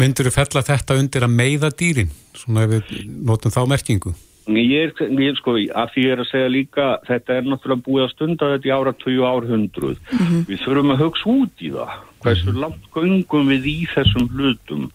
Myndur 0.00 0.30
þú 0.30 0.36
fella 0.38 0.64
þetta 0.66 1.00
undir 1.00 1.26
að 1.26 1.34
meiða 1.34 1.72
dýrin, 1.74 2.14
svona 2.38 2.68
ef 2.68 2.76
við 2.76 3.10
notum 3.26 3.54
þá 3.54 3.64
merkingu? 3.74 4.14
Ég 4.44 4.90
er, 4.90 5.12
ég, 5.16 5.36
sko, 5.38 5.54
að 5.56 5.92
því 5.94 6.02
ég 6.04 6.12
er 6.12 6.20
að 6.20 6.26
segja 6.28 6.48
líka, 6.52 6.88
þetta 7.08 7.38
er 7.38 7.46
náttúrulega 7.48 7.84
búið 7.86 8.02
að 8.04 8.10
stunda 8.12 8.48
þetta 8.52 8.68
í 8.68 8.72
ára 8.76 8.92
20 9.00 9.22
árhundruð. 9.24 9.94
Mm 10.10 10.26
-hmm. 10.26 10.42
Við 10.50 10.58
þurfum 10.66 10.92
að 10.92 11.00
hugsa 11.00 11.30
út 11.32 11.64
í 11.64 11.70
það. 11.72 11.94
Hversu 12.24 12.50
mm 12.50 12.54
-hmm. 12.54 12.60
langt 12.60 12.84
göngum 12.94 13.48
við 13.52 13.64
í 13.68 13.78
þessum 13.94 14.28
hlutum? 14.32 14.90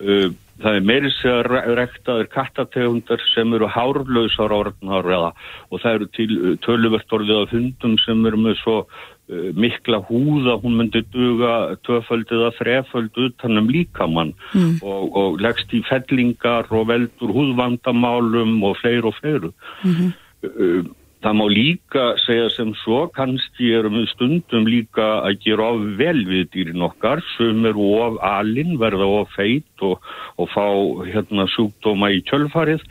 Uh, 0.00 0.34
það 0.60 0.76
er 0.76 0.86
meiri 0.88 1.10
sér 1.20 1.48
rektaður 1.76 2.28
kattategundar 2.32 3.20
sem 3.34 3.52
eru 3.56 3.68
hárlausar 3.68 4.52
orðnar 4.52 5.04
eða 5.04 5.32
og 5.70 5.82
það 5.82 5.94
eru 5.94 6.08
til 6.16 6.30
uh, 6.36 6.56
töluvert 6.64 7.12
orðið 7.12 7.42
af 7.42 7.52
hundum 7.52 7.98
sem 8.04 8.26
eru 8.26 8.40
með 8.40 8.56
svo 8.62 8.76
uh, 8.84 9.50
mikla 9.54 10.00
húða, 10.08 10.58
hún 10.62 10.76
myndi 10.80 11.04
duga 11.12 11.76
tvöföldið 11.86 12.46
að 12.48 12.58
þreföld 12.60 13.22
utan 13.28 13.58
um 13.58 13.68
líkamann 13.68 14.34
Mm. 14.54 14.78
og, 14.82 15.16
og 15.16 15.40
leggst 15.40 15.72
í 15.72 15.82
fellingar 15.84 16.66
og 16.70 16.88
veldur 16.88 17.32
húðvandamálum 17.36 18.62
og 18.64 18.76
fleir 18.80 19.04
og 19.04 19.14
fleiru. 19.20 19.52
Mhm. 19.84 20.12
Uh, 20.44 20.84
Það 21.24 21.36
má 21.38 21.44
líka 21.48 22.04
segja 22.22 22.48
sem 22.52 22.72
svo, 22.82 23.06
kannski 23.16 23.70
erum 23.78 23.96
við 23.96 24.08
stundum 24.12 24.66
líka 24.68 25.06
að 25.24 25.38
gera 25.46 25.70
of 25.72 25.84
vel 25.98 26.20
við 26.28 26.50
dýrin 26.52 26.84
okkar 26.84 27.22
sem 27.34 27.64
eru 27.66 27.86
of 28.04 28.18
alinn, 28.26 28.76
verða 28.78 29.08
of 29.22 29.32
feit 29.34 29.86
og, 29.86 30.02
og 30.36 30.50
fá 30.52 30.66
hérna 31.08 31.48
sjúkdóma 31.54 32.12
í 32.12 32.20
kjölfarið. 32.28 32.84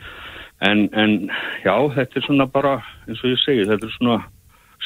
En, 0.66 0.86
en 0.96 1.28
já, 1.62 1.76
þetta 1.94 2.18
er 2.18 2.26
svona 2.26 2.48
bara, 2.50 2.80
eins 3.06 3.22
og 3.22 3.30
ég 3.30 3.40
segi, 3.44 3.68
þetta 3.68 3.86
er 3.86 3.96
svona 3.98 4.18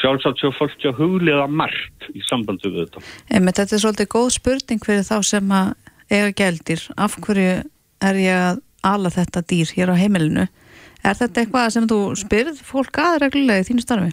sjálfsagt 0.01 0.41
sér 0.41 0.55
fólki 0.57 0.89
að 0.91 1.01
huglega 1.01 1.47
margt 1.49 2.09
í 2.15 2.23
sambandi 2.27 2.71
við 2.71 2.87
þetta. 2.87 3.05
Einmitt, 3.33 3.59
þetta 3.59 3.77
er 3.77 3.85
svolítið 3.85 4.11
góð 4.15 4.33
spurning 4.37 4.85
fyrir 4.85 5.07
þá 5.07 5.17
sem 5.27 5.55
að 5.55 5.73
eiga 6.11 6.33
gældir. 6.43 6.87
Af 7.01 7.17
hverju 7.25 7.61
er 8.11 8.21
ég 8.21 8.47
að 8.51 8.65
ala 8.87 9.13
þetta 9.13 9.45
dýr 9.49 9.73
hér 9.77 9.93
á 9.93 9.97
heimilinu? 10.01 10.47
Er 11.01 11.17
þetta 11.17 11.43
eitthvað 11.43 11.71
sem 11.75 11.87
þú 11.89 12.01
spyrð 12.21 12.61
fólk 12.67 13.01
að 13.01 13.21
reglulega 13.25 13.65
í 13.65 13.69
þínu 13.71 13.85
starfi? 13.85 14.11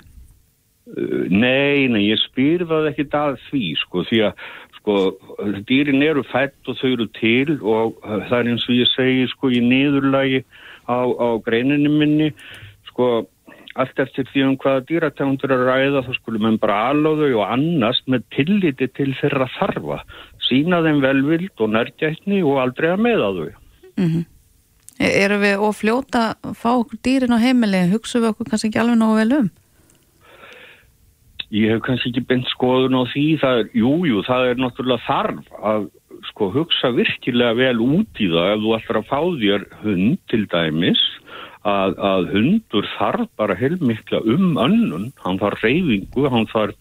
Uh, 0.87 1.25
Nei, 1.27 1.87
nei, 1.91 2.05
ég 2.07 2.21
spyr 2.21 2.63
það 2.67 2.91
ekki 2.93 3.07
að 3.17 3.39
því, 3.49 3.63
sko, 3.81 4.03
því 4.07 4.21
að 4.29 4.45
sko, 4.77 4.99
dýrin 5.67 6.05
eru 6.05 6.23
fætt 6.29 6.71
og 6.71 6.77
þau 6.79 6.91
eru 6.93 7.09
til 7.17 7.57
og 7.57 7.97
uh, 8.05 8.21
það 8.29 8.37
er 8.39 8.51
eins 8.53 8.67
og 8.69 8.77
ég 8.77 8.93
segi, 8.93 9.25
sko, 9.33 9.51
í 9.51 9.59
niðurlagi 9.65 10.45
á, 10.87 10.99
á 11.03 11.27
greininu 11.43 11.91
minni, 11.91 12.29
sko, 12.87 13.27
allt 13.75 13.99
eftir 13.99 14.29
því 14.31 14.45
um 14.45 14.55
hvaða 14.63 14.85
dýrategundur 14.87 15.51
er 15.51 15.65
að 15.65 15.67
ræða, 15.67 16.05
þá 16.07 16.13
skulum 16.21 16.47
við 16.47 16.61
bara 16.63 16.79
alóðu 16.93 17.33
og 17.35 17.51
annast 17.51 18.07
með 18.07 18.23
tilliti 18.37 18.87
til 18.95 19.11
þeirra 19.19 19.49
þarfa, 19.57 19.99
sína 20.47 20.79
þeim 20.87 21.03
velvild 21.03 21.67
og 21.67 21.75
nærgætni 21.75 22.39
og 22.47 22.63
aldrei 22.63 22.89
að 22.95 23.05
meða 23.09 23.29
þau. 23.35 23.53
Mm 23.99 24.25
Erum 24.97 25.43
við 25.43 25.63
ofljóta 25.67 26.23
að 26.41 26.57
fá 26.57 26.69
okkur 26.73 26.99
dýrin 27.05 27.35
á 27.35 27.39
heimili? 27.41 27.83
Hugsaum 27.91 28.23
við 28.23 28.31
okkur 28.33 28.49
kannski 28.49 28.71
ekki 28.71 28.81
alveg 28.81 28.97
nógu 28.97 29.19
vel 29.19 29.39
um? 29.41 29.49
Ég 31.53 31.71
hef 31.71 31.83
kannski 31.85 32.11
ekki 32.11 32.25
beint 32.27 32.49
skoðun 32.51 32.97
á 32.97 33.03
því, 33.07 33.27
það 33.43 33.61
er, 33.61 33.69
jú, 33.77 33.91
jú, 34.09 34.23
það 34.27 34.49
er 34.49 34.57
náttúrulega 34.59 35.05
þarf 35.05 35.53
að 35.71 35.85
sko 36.31 36.49
hugsa 36.51 36.89
virkilega 36.95 37.55
vel 37.55 37.77
út 37.83 38.19
í 38.19 38.27
það 38.31 38.49
ef 38.55 38.63
þú 38.63 38.73
ætlar 38.77 38.99
að 38.99 39.07
fá 39.11 39.19
þér 39.43 39.63
hund 39.83 40.17
til 40.31 40.41
dæmis 40.51 41.03
að, 41.67 41.95
að 42.09 42.27
hundur 42.33 42.89
þarf 42.95 43.29
bara 43.39 43.57
heilmikla 43.59 44.21
um 44.25 44.57
önnun, 44.61 45.07
hann 45.23 45.39
þarf 45.41 45.63
reyfingu, 45.65 46.27
hann 46.31 46.49
þarf 46.51 46.75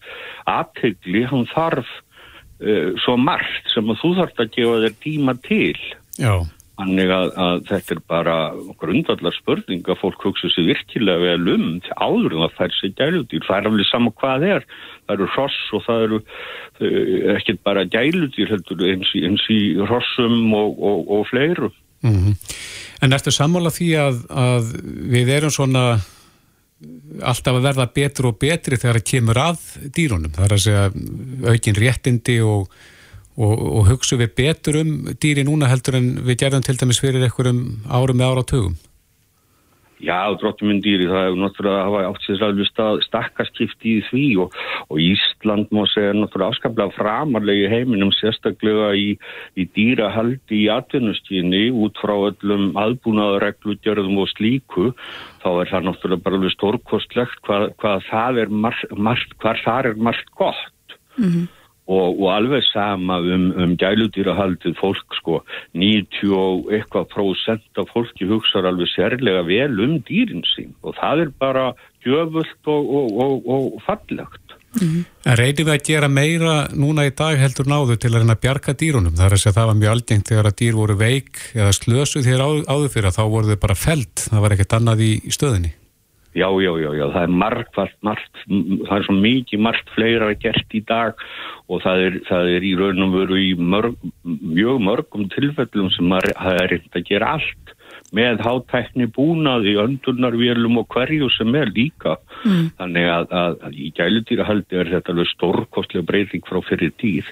aðtegli, 0.49 1.23
hann 1.29 1.47
þarf 1.53 1.87
uh, 1.87 2.93
svo 3.03 3.17
margt 3.19 3.73
sem 3.73 3.87
að 3.91 4.01
þú 4.03 4.13
þarf 4.21 4.43
að 4.43 4.53
gefa 4.57 4.83
þér 4.85 4.99
tíma 5.05 5.37
til. 5.47 5.75
Já. 6.17 6.33
Þannig 6.77 7.09
að, 7.09 7.31
að 7.41 7.61
þetta 7.71 7.95
er 7.95 8.01
bara 8.13 8.35
grundallar 8.77 9.33
spurning 9.33 9.87
að 9.89 9.99
fólk 10.03 10.27
hugsa 10.27 10.51
sér 10.53 10.67
virkilega 10.67 11.23
vel 11.23 11.53
um 11.55 11.65
til 11.81 11.95
áður 11.97 12.35
en 12.35 12.43
það 12.45 12.57
fær 12.59 12.75
sér 12.77 12.93
gæludýr. 12.99 13.45
Það 13.47 13.57
er 13.57 13.69
alveg 13.71 13.89
sama 13.89 14.13
hvað 14.21 14.45
það 14.45 14.55
er. 14.55 14.67
Það 15.07 15.15
eru 15.15 15.29
hross 15.33 15.59
og 15.73 15.85
það 15.87 16.03
eru 16.07 16.19
uh, 16.21 17.33
ekkert 17.33 17.63
bara 17.65 17.87
gæludýr 17.97 18.53
heldur 18.53 18.85
eins 18.91 19.13
í, 19.17 19.23
eins 19.25 19.47
í 19.53 19.59
hrossum 19.81 20.53
og, 20.53 20.77
og, 20.77 21.15
og 21.17 21.29
fleiru. 21.31 21.71
Mm 22.05 22.37
En 23.01 23.13
ertu 23.13 23.29
sammála 23.33 23.69
því 23.73 23.87
að, 24.01 24.21
að 24.33 24.69
við 25.13 25.33
erum 25.35 25.53
svona 25.53 25.83
alltaf 27.25 27.57
að 27.57 27.65
verða 27.65 27.87
betur 27.93 28.29
og 28.31 28.37
betri 28.41 28.77
þegar 28.77 28.99
það 28.99 29.09
kemur 29.11 29.39
að 29.41 29.65
dýrunum? 29.93 30.33
Það 30.33 30.45
er 30.47 30.55
að 30.55 30.63
segja 30.63 31.51
aukin 31.53 31.77
réttindi 31.77 32.37
og, 32.45 32.71
og, 33.37 33.55
og 33.79 33.87
hugsu 33.91 34.17
við 34.19 34.35
betur 34.41 34.81
um 34.81 34.91
dýri 35.21 35.45
núna 35.47 35.69
heldur 35.71 35.99
en 35.99 36.11
við 36.25 36.43
gerðum 36.43 36.65
til 36.65 36.77
dæmis 36.79 37.01
fyrir 37.03 37.23
einhverjum 37.23 37.63
árum 37.85 38.19
með 38.19 38.33
ára 38.33 38.45
tögum? 38.53 38.77
Já, 39.97 40.29
dróttum 40.37 40.69
minn 40.69 40.81
dýri, 40.85 41.07
það 41.09 41.23
hefur 41.25 41.39
náttúrulega 41.41 41.85
hafa 41.87 42.01
átt 42.05 42.25
sér 42.27 42.43
alveg 42.45 42.67
stað 42.69 42.99
stakkarskipti 43.01 43.95
í 43.97 44.03
því 44.05 44.25
og, 44.43 44.57
og 44.93 44.99
Ísland 45.01 45.73
má 45.73 45.81
segja 45.89 46.13
náttúrulega 46.13 46.53
afskaplega 46.53 46.93
framarlegi 46.93 47.71
heiminum 47.71 48.13
sérstaklega 48.13 48.91
í, 48.93 49.07
í 49.57 49.65
dýrahaldi 49.73 50.61
í 50.61 50.69
atvinnustíðinni 50.75 51.63
út 51.81 51.97
frá 51.97 52.13
öllum 52.29 52.77
aðbúnaðareglugjörðum 52.77 54.21
og 54.21 54.29
slíku 54.35 54.91
þá 55.41 55.49
er 55.55 55.73
það 55.73 55.89
náttúrulega 55.89 56.27
bara 56.27 56.41
alveg 56.43 56.57
stórkostlegt 56.59 57.45
hvað, 57.49 57.69
hvað 57.81 58.09
það 58.11 58.41
er 58.45 58.57
margt, 58.67 58.97
margt, 59.09 59.37
hvað 59.41 59.65
það 59.65 59.93
er 59.95 60.03
margt 60.11 60.35
gott. 60.37 60.97
Mm 61.17 61.47
og, 61.87 62.19
og 62.19 62.27
alveg 62.33 62.65
sama 62.67 63.19
um, 63.23 63.49
um 63.55 63.75
gæludýrahaldið 63.79 64.75
fólk 64.79 65.19
sko 65.19 65.41
90 65.73 66.33
og 66.35 66.71
eitthvað 66.75 67.09
prósent 67.13 67.81
af 67.81 67.91
fólki 67.93 68.27
hugsaður 68.29 68.73
alveg 68.73 68.91
sérlega 68.93 69.45
vel 69.47 69.79
um 69.83 69.97
dýrin 70.07 70.43
sín 70.53 70.75
og 70.83 70.97
það 70.99 71.25
er 71.25 71.31
bara 71.39 71.69
gjöfult 72.05 72.71
og, 72.71 72.91
og, 73.23 73.47
og 73.47 73.81
fallegt. 73.85 74.43
En 74.77 75.37
reynir 75.39 75.65
við 75.65 75.73
að 75.73 75.85
gera 75.87 76.09
meira 76.11 76.55
núna 76.75 77.07
í 77.07 77.13
dag 77.17 77.39
heldur 77.39 77.69
náðu 77.69 77.97
til 77.97 78.11
að 78.13 78.27
að 78.27 78.41
bjarga 78.43 78.75
dýrunum? 78.77 79.15
Það 79.17 79.25
er 79.25 79.35
að 79.37 79.57
það 79.57 79.69
var 79.69 79.79
mjög 79.79 79.93
algengt 79.95 80.29
þegar 80.29 80.49
að 80.51 80.57
dýr 80.61 80.77
voru 80.77 80.97
veik 80.99 81.41
eða 81.55 81.73
slösu 81.73 82.21
þegar 82.25 82.45
á, 82.45 82.49
áður 82.75 82.93
fyrir 82.93 83.09
að 83.09 83.17
þá 83.17 83.23
voru 83.33 83.49
þau 83.49 83.61
bara 83.63 83.77
felt, 83.87 84.27
það 84.27 84.43
var 84.43 84.55
ekkert 84.55 84.77
annað 84.77 85.05
í 85.07 85.11
stöðinni. 85.33 85.73
Já, 86.37 86.47
já, 86.61 86.71
já, 86.77 86.89
já, 86.93 87.05
það 87.15 87.23
er 87.23 87.31
margvart, 87.43 87.95
margt, 88.05 88.41
það 88.47 88.97
er 88.97 89.05
svo 89.07 89.15
mikið 89.17 89.63
margt 89.65 89.87
fleira 89.95 90.27
gert 90.37 90.75
í 90.77 90.83
dag 90.85 91.23
og 91.65 91.81
það 91.81 92.03
er, 92.03 92.19
það 92.27 92.51
er 92.57 92.67
í 92.67 92.73
raun 92.77 93.05
og 93.07 93.15
veru 93.15 93.39
í 93.41 93.47
mörg, 93.57 93.95
mjög 94.25 94.83
mörgum 94.85 95.25
tilfellum 95.33 95.89
sem 95.95 96.13
það 96.13 96.61
er 96.61 96.69
reynd 96.75 96.99
að 96.99 97.07
gera 97.09 97.31
allt 97.39 97.73
með 98.15 98.43
hátækni 98.45 99.09
búnaði, 99.15 99.75
öndunarvélum 99.81 100.79
og 100.79 100.87
hverju 100.93 101.27
sem 101.35 101.55
er 101.59 101.71
líka. 101.75 102.15
Mm. 102.45 102.69
Þannig 102.77 103.09
að, 103.11 103.27
að, 103.41 103.57
að 103.67 103.81
í 103.81 103.89
gæludýrahaldi 103.97 104.79
er 104.79 104.93
þetta 104.93 105.13
alveg 105.13 105.31
stórkostlega 105.33 106.07
breyting 106.07 106.47
frá 106.47 106.61
fyrir 106.69 106.93
tíð. 107.01 107.27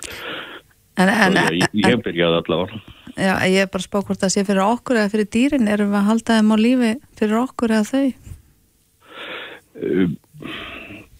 En, 0.95 1.11
en, 1.11 1.39
Og 1.39 1.57
ég, 1.59 1.79
ég 1.83 2.03
byrjaði 2.03 2.41
allavega. 2.41 2.83
Já, 3.15 3.33
ég 3.47 3.63
er 3.63 3.71
bara 3.71 3.83
að 3.83 3.87
spá 3.87 4.01
hvort 4.01 4.19
það 4.19 4.33
sé 4.33 4.43
fyrir 4.47 4.65
okkur 4.65 4.99
eða 4.99 5.11
fyrir 5.13 5.31
dýrin, 5.31 5.71
erum 5.71 5.91
við 5.93 6.01
að 6.01 6.07
halda 6.09 6.39
þeim 6.39 6.51
á 6.51 6.57
lífi 6.59 6.93
fyrir 7.19 7.41
okkur 7.45 7.75
eða 7.77 7.89
þau? 7.91 8.24
Uh, 9.75 10.09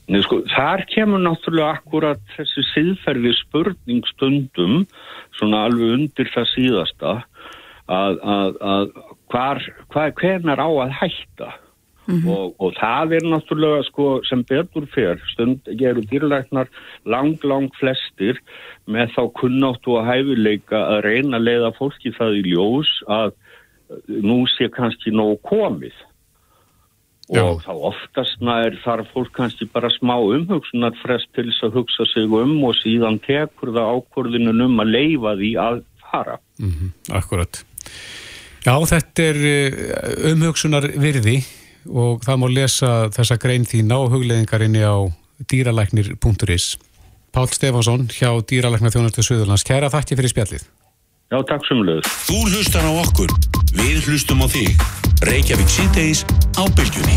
Nei, 0.06 0.20
sko, 0.22 0.44
þar 0.54 0.84
kemur 0.92 1.22
náttúrulega 1.24 1.80
akkurat 1.80 2.20
þessi 2.36 2.62
siðferði 2.76 3.32
spurning 3.40 4.06
stundum 4.12 4.84
svona 5.34 5.64
alveg 5.66 5.96
undir 5.96 6.30
það 6.30 6.50
síðasta 6.52 7.14
að, 7.90 8.20
að, 8.22 8.60
að 8.62 8.92
hvar, 9.34 9.62
hvar, 9.90 10.14
hvernar 10.20 10.62
á 10.62 10.70
að 10.70 10.94
hætta? 11.00 11.50
Og, 12.06 12.52
og 12.62 12.76
það 12.78 13.16
er 13.18 13.24
náttúrulega 13.26 13.82
sko 13.88 14.04
sem 14.30 14.44
betur 14.46 14.86
fer 14.94 15.18
stund 15.32 15.66
gerur 15.80 16.06
dýrleiknar 16.12 16.70
lang, 17.10 17.34
lang 17.42 17.72
flestir 17.80 18.38
með 18.86 19.16
þá 19.16 19.24
kunnáttu 19.40 19.96
og 19.98 20.06
hæfileika 20.06 20.84
að 20.92 21.00
reyna 21.08 21.40
að 21.40 21.48
leiða 21.48 21.72
fólki 21.80 22.14
það 22.14 22.38
í 22.38 22.44
ljós 22.52 22.92
að 23.10 23.34
nú 24.22 24.44
sé 24.54 24.70
kannski 24.70 25.16
nóg 25.18 25.42
komið 25.50 25.98
og 27.34 27.62
þá 27.66 27.72
oftast 27.90 28.42
nær 28.46 28.78
þarf 28.84 29.10
fólk 29.14 29.32
kannski 29.36 29.68
bara 29.74 29.90
smá 29.94 30.16
umhugsunar 30.20 30.96
frest 31.02 31.32
til 31.34 31.48
þess 31.50 31.66
að 31.66 31.80
hugsa 31.80 32.08
sig 32.12 32.30
um 32.30 32.56
og 32.68 32.78
síðan 32.82 33.20
tekur 33.26 33.74
það 33.74 33.92
ákvörðinun 33.98 34.66
um 34.68 34.82
að 34.84 34.94
leifa 34.94 35.36
því 35.42 35.52
að 35.66 35.84
fara. 36.06 36.40
Mm 36.62 36.92
Akkurat. 37.12 37.64
Já, 38.66 38.74
þetta 38.90 39.30
er 39.30 39.38
umhugsunar 40.32 40.90
virði 40.98 41.38
og 41.86 42.24
það 42.26 42.42
má 42.42 42.48
lesa 42.50 42.92
þessa 43.14 43.38
grein 43.38 43.66
þín 43.66 43.94
á 43.94 44.00
hugleðingarinni 44.10 44.82
á 44.82 45.06
dýralæknir.is 45.52 46.78
Pál 47.36 47.50
Stefansson 47.52 48.08
hjá 48.16 48.30
Dýralæknar 48.48 48.94
þjónastu 48.94 49.24
Suðurlands. 49.26 49.66
Kæra 49.68 49.90
þakki 49.92 50.16
fyrir 50.16 50.32
spjallið. 50.32 50.62
Já, 51.34 51.40
takk 51.42 51.66
sem 51.66 51.80
lögð. 51.82 52.06
Þú 52.28 52.40
hlustar 52.52 52.86
á 52.86 52.92
okkur, 53.02 53.32
við 53.74 54.06
hlustum 54.06 54.44
á 54.46 54.48
þig. 54.48 54.84
Reykjavík 55.26 55.72
síðdeis 55.74 56.22
á 56.54 56.70
bylgjunni. 56.78 57.16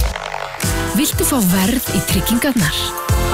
Viltu 0.97 1.27
fá 1.29 1.37
verð 1.53 1.91
í 1.93 2.01
tryggingarnar? 2.09 2.79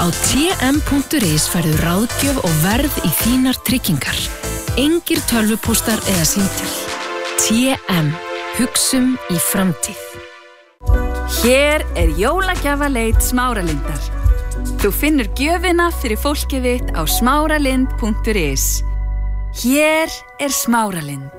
Á 0.03 0.11
tm.is 0.27 1.45
færðu 1.47 1.77
ráðgjöf 1.79 2.41
og 2.43 2.57
verð 2.65 2.97
í 3.07 3.11
þínar 3.21 3.59
tryggingar. 3.63 4.19
Engir 4.75 5.21
tölvupóstar 5.31 6.01
eða 6.11 6.25
síntal. 6.27 6.73
TM. 7.39 8.11
Hugsum 8.59 9.13
í 9.31 9.39
framtíð. 9.39 10.01
Hér 11.39 11.85
er 11.95 12.11
jólagjafaleit 12.19 13.23
smáralindar. 13.23 14.03
Þú 14.83 14.91
finnur 14.91 15.31
gjöfina 15.39 15.87
fyrir 16.01 16.19
fólkið 16.19 16.67
þitt 16.67 16.93
á 16.99 17.01
smáralind.is. 17.07 18.83
Hér 19.55 20.11
er 20.43 20.51
smáralind. 20.51 21.31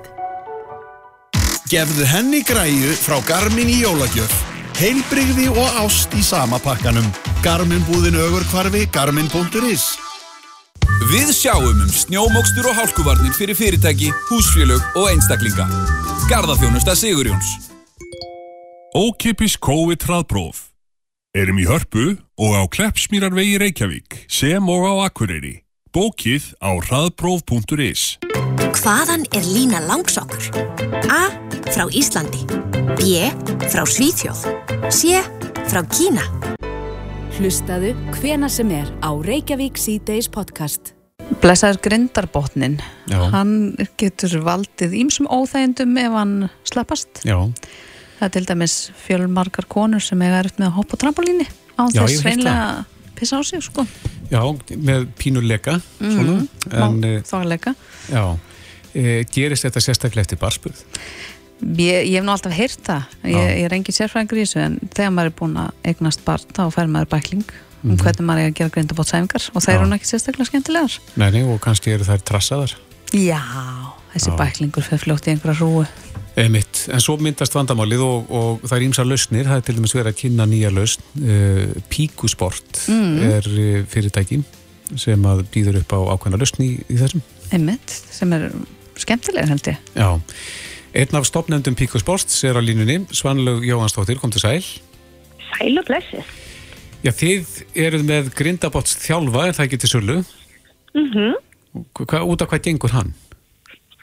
Gefðu 1.69 2.07
henni 2.09 2.41
græju 2.47 2.95
frá 2.97 3.19
Garmin 3.29 3.69
í 3.69 3.83
jólagjöf. 3.83 4.33
Heilbrigði 4.79 5.51
og 5.53 5.77
ást 5.83 6.14
í 6.17 6.23
sama 6.25 6.57
pakkanum. 6.64 7.05
Garmin 7.45 7.85
búðin 7.85 8.17
ögur 8.17 8.47
hvarfi, 8.49 8.87
garmin.is 8.93 9.85
Við 11.11 11.35
sjáum 11.37 11.83
um 11.85 11.93
snjómokstur 11.93 12.71
og 12.71 12.79
hálkuvarnir 12.79 13.37
fyrir 13.37 13.59
fyrirtæki, 13.59 14.09
húsfélög 14.31 14.81
og 14.97 15.11
einstaklinga. 15.11 15.69
Garðafjónusta 16.31 16.97
Sigurjóns. 16.97 17.69
Ókipis 18.97 19.59
COVID 19.61 20.09
hraðpróf. 20.09 20.71
Erum 21.37 21.61
í 21.61 21.69
hörpu 21.69 22.17
og 22.41 22.57
á 22.57 22.64
Kleppsmýrarvegi 22.64 23.61
Reykjavík 23.61 24.25
sem 24.33 24.73
og 24.73 24.89
á 24.89 25.05
Akureyri. 25.05 25.66
Bókið 25.97 26.51
á 26.61 26.77
hraðpróf.is 26.77 28.19
Hvaðan 28.77 29.23
er 29.33 29.47
lína 29.49 29.79
langsokkur? 29.81 30.51
A. 31.09 31.23
Frá 31.73 31.87
Íslandi 31.89 32.43
B. 32.99 33.31
Frá 33.73 33.81
Svíþjóð 33.89 34.43
C. 34.93 35.23
Frá 35.71 35.81
Kína 35.89 36.21
Hlustaðu 37.39 37.95
hvena 38.19 38.51
sem 38.53 38.75
er 38.77 38.91
á 39.01 39.09
Reykjavík 39.09 39.81
C-Days 39.81 40.29
podcast. 40.29 40.93
Blessaður 41.41 41.81
grindarbotnin 41.87 42.77
Já. 43.09 43.23
hann 43.33 43.55
getur 43.97 44.37
valdið 44.45 44.99
ímsum 45.01 45.31
óþægindum 45.33 45.97
ef 46.03 46.19
hann 46.19 46.35
slappast 46.69 47.23
Já, 47.25 47.39
það 48.19 48.29
er 48.29 48.35
til 48.37 48.45
dæmis 48.53 48.77
fjölmarkar 49.07 49.65
konur 49.65 50.05
sem 50.05 50.21
eiga 50.21 50.45
erft 50.45 50.61
með 50.61 50.75
að 50.75 50.77
hoppa 50.77 51.01
á 51.01 51.03
trampolíni 51.07 51.49
á 51.81 51.89
þess 51.89 52.21
reynilega 52.21 52.85
pissa 53.19 53.39
á 53.39 53.43
sig 53.47 53.62
sko. 53.64 53.87
Já, 54.31 54.43
með 54.77 55.07
pínuleika 55.21 55.79
má 56.01 56.89
eh, 57.07 57.21
þáleika 57.27 57.75
já, 58.11 58.25
e, 58.95 59.23
gerist 59.33 59.67
þetta 59.69 59.83
sérstaklega 59.85 60.27
eftir 60.27 60.41
barspurð? 60.43 60.81
Ég, 61.62 62.09
ég 62.11 62.19
hef 62.19 62.25
nú 62.27 62.35
alltaf 62.35 62.53
heyrt 62.53 62.83
það, 62.85 63.05
ég, 63.25 63.39
ég 63.62 63.69
er 63.69 63.77
engin 63.79 63.97
sérfræðingur 63.97 64.41
í 64.43 64.43
þessu 64.45 64.61
en 64.64 64.75
þegar 64.93 65.14
maður 65.17 65.31
er 65.31 65.37
búin 65.39 65.55
að 65.62 65.71
eignast 65.93 66.25
barn 66.27 66.51
þá 66.53 66.67
fær 66.75 66.91
maður 66.93 67.12
bækling 67.17 67.47
um 67.47 67.93
Mhm. 67.93 68.01
hvernig 68.03 68.25
maður 68.27 68.43
er 68.43 68.51
að 68.51 68.57
gera 68.59 68.73
grindabótsæfingar 68.75 69.45
og 69.55 69.62
það 69.62 69.75
eru 69.77 69.95
ekki 69.95 70.09
sérstaklega 70.11 70.49
skemmtilegar. 70.49 70.95
Nei, 71.17 71.31
nei, 71.31 71.43
og 71.47 71.61
kannski 71.62 71.93
eru 71.95 72.05
þær 72.09 72.23
trassaðar. 72.27 72.73
Já, 73.14 73.39
þessi 74.12 74.33
Já. 74.33 74.37
bæklingur 74.41 74.83
fyrir 74.83 75.03
fljótt 75.05 75.29
í 75.29 75.31
einhverja 75.37 75.61
rúu 75.61 75.87
Emitt, 76.37 76.82
en 76.93 77.01
svo 77.01 77.14
myndast 77.22 77.55
vandamálið 77.57 78.03
og, 78.05 78.26
og 78.28 78.64
það 78.68 78.76
er 78.76 78.84
ímsar 78.91 79.07
lausnir, 79.09 79.47
það 79.49 79.57
er 79.57 79.64
til 79.64 79.74
dæmis 79.78 79.95
verið 79.97 80.11
að 80.11 80.18
kynna 80.20 80.47
nýja 80.51 80.72
lausn, 80.74 81.07
uh, 81.24 81.78
Píkusport 81.93 82.82
Mm. 82.93 83.14
er 83.24 83.49
uh, 83.49 83.78
fyrirtæki 83.89 84.43
sem 85.01 85.24
að 85.26 85.41
býður 85.55 85.80
upp 85.80 85.95
á 85.97 86.01
ákveðna 86.12 86.39
lausn 86.43 86.61
í, 86.62 86.68
í 86.93 86.99
þessum. 87.01 87.22
einmitt, 87.57 87.95
sem 88.12 88.32
er 88.37 88.51
skemmtilega 89.01 89.49
held 89.49 89.70
ég 89.72 89.80
Já, 89.97 90.11
einn 91.01 91.16
af 91.18 91.26
stopnendum 91.26 91.74
Píkusports 91.78 92.45
er 92.45 92.55
á 92.55 92.62
línunni, 92.62 93.01
Svanlaug 93.16 93.64
Jóhansdóttir, 93.64 94.20
kom 94.20 94.30
til 94.30 94.45
sæl. 94.45 94.61
Sæl 95.57 95.72
og 95.80 95.89
blessið. 95.89 96.28
Já, 97.05 97.12
þið 97.16 97.64
eruð 97.87 98.05
með 98.12 98.30
grindabots 98.37 98.97
þjálfa, 99.01 99.49
er 99.49 99.57
það 99.57 99.66
ekki 99.70 99.82
til 99.87 99.95
sölu? 99.97 100.20
Mm 100.97 101.34
Hva, 101.93 102.22
út 102.24 102.41
af 102.41 102.49
hvað 102.49 102.62
gengur 102.64 102.93
hann? 102.95 103.11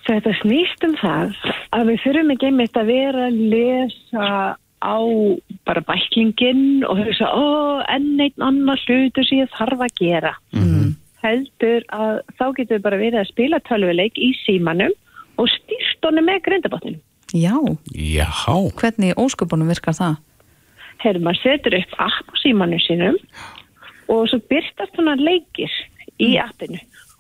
Þetta 0.04 0.34
snýst 0.41 0.84
um 0.84 0.97
það 0.99 1.38
að 1.76 1.91
við 1.91 2.01
þurfum 2.04 2.34
ekki 2.34 2.49
einmitt 2.49 2.80
að 2.80 2.89
vera 2.91 3.28
að 3.30 3.38
lesa 3.54 4.28
á 4.84 4.99
bara 5.64 5.84
bæklingin 5.88 6.84
og 6.84 6.99
hugsa, 6.99 7.30
ó, 7.32 7.45
enn 7.88 8.20
einn 8.20 8.43
annar 8.43 8.82
hlutur 8.84 9.24
sem 9.24 9.39
ég 9.45 9.54
þarf 9.56 9.86
að 9.86 9.95
gera. 10.01 10.34
Mhm. 10.51 10.91
Heldur 11.24 11.86
að 11.95 12.20
þá 12.36 12.45
getum 12.58 12.76
við 12.76 12.84
bara 12.84 12.99
verið 12.99 13.20
að 13.22 13.32
spila 13.32 13.60
tölvuleik 13.64 14.20
í 14.20 14.34
símanum 14.43 14.91
og 15.39 15.47
stýrt 15.47 16.04
honum 16.04 16.28
með 16.28 16.43
grindabotninu. 16.43 16.99
Já, 17.34 17.56
Já. 17.95 18.28
hvernig 18.76 19.16
ósköpunum 19.16 19.72
virkar 19.72 19.95
það? 19.95 20.18
Herðu, 20.99 21.24
maður 21.24 21.41
setur 21.41 21.78
upp 21.80 21.95
app 21.97 22.28
á 22.30 22.36
símanu 22.43 22.78
sínum 22.84 23.16
og 24.12 24.28
svo 24.28 24.39
byrtast 24.51 24.93
svona 24.93 25.16
leikir 25.16 25.72
í 26.20 26.36
appinu 26.38 26.78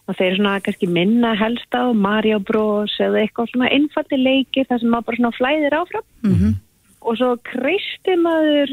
og 0.07 0.17
þeir 0.19 0.35
svona 0.37 0.57
kannski 0.63 0.89
minna 0.91 1.33
helst 1.39 1.71
á 1.75 1.83
Mario 1.95 2.39
Bros 2.39 2.95
eða 2.99 3.23
eitthvað 3.23 3.53
svona 3.53 3.71
einfaldi 3.71 4.19
leikir 4.19 4.67
þar 4.67 4.81
sem 4.81 4.91
maður 4.91 5.07
bara 5.07 5.21
svona 5.21 5.37
flæðir 5.39 5.77
áfram 5.79 6.07
Mm 6.23 6.35
-hmm. 6.35 6.53
og 7.01 7.17
svo 7.17 7.37
kristi 7.43 8.15
maður 8.15 8.69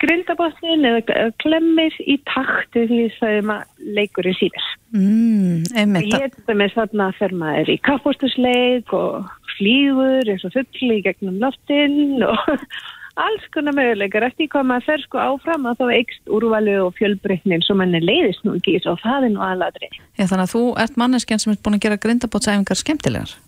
grindabotnin 0.00 0.86
eða 0.88 1.26
klemmir 1.42 1.92
í 2.08 2.16
taktu 2.28 2.86
því 2.88 3.02
sem 3.18 3.50
að 3.52 3.62
leikurinn 3.96 4.38
síðar. 4.38 4.68
mm, 4.96 5.64
einmitt 5.76 6.14
Ég 6.14 6.32
þetta 6.36 6.54
með 6.56 6.72
þarna 6.74 7.10
fer 7.18 7.34
maður 7.36 7.68
í 7.68 7.78
kappústusleik 7.88 8.92
og 8.96 9.28
flýgur 9.56 10.30
eins 10.32 10.44
og 10.44 10.54
fuggli 10.56 11.00
í 11.00 11.04
gegnum 11.04 11.40
loftin 11.42 12.22
og 12.24 12.38
alls 13.20 13.44
konar 13.54 13.76
möguleikar 13.76 14.26
eftir 14.28 14.48
hvað 14.52 14.68
maður 14.70 14.88
fer 14.88 15.04
sko 15.04 15.20
áfram 15.22 15.68
að 15.70 15.82
þá 15.82 15.94
eikst 15.98 16.32
úrvalu 16.38 16.78
og 16.84 16.96
fjölbreytnin 16.98 17.64
sem 17.66 17.78
manni 17.80 18.02
leiðist 18.04 18.46
nú 18.46 18.56
ekki 18.58 18.78
og 18.86 19.00
það 19.02 19.28
er 19.28 19.34
nú 19.34 19.44
aðladri. 19.44 19.90
Já, 20.16 20.24
þannig 20.26 20.46
að 20.46 20.54
þú 20.54 20.64
ert 20.84 20.98
manneskjan 21.00 21.42
sem 21.42 21.54
er 21.54 21.62
búin 21.64 21.78
að 21.80 21.86
gera 21.86 22.02
grindabótsæfingar 22.04 22.80
skemmtilegar 22.80 23.38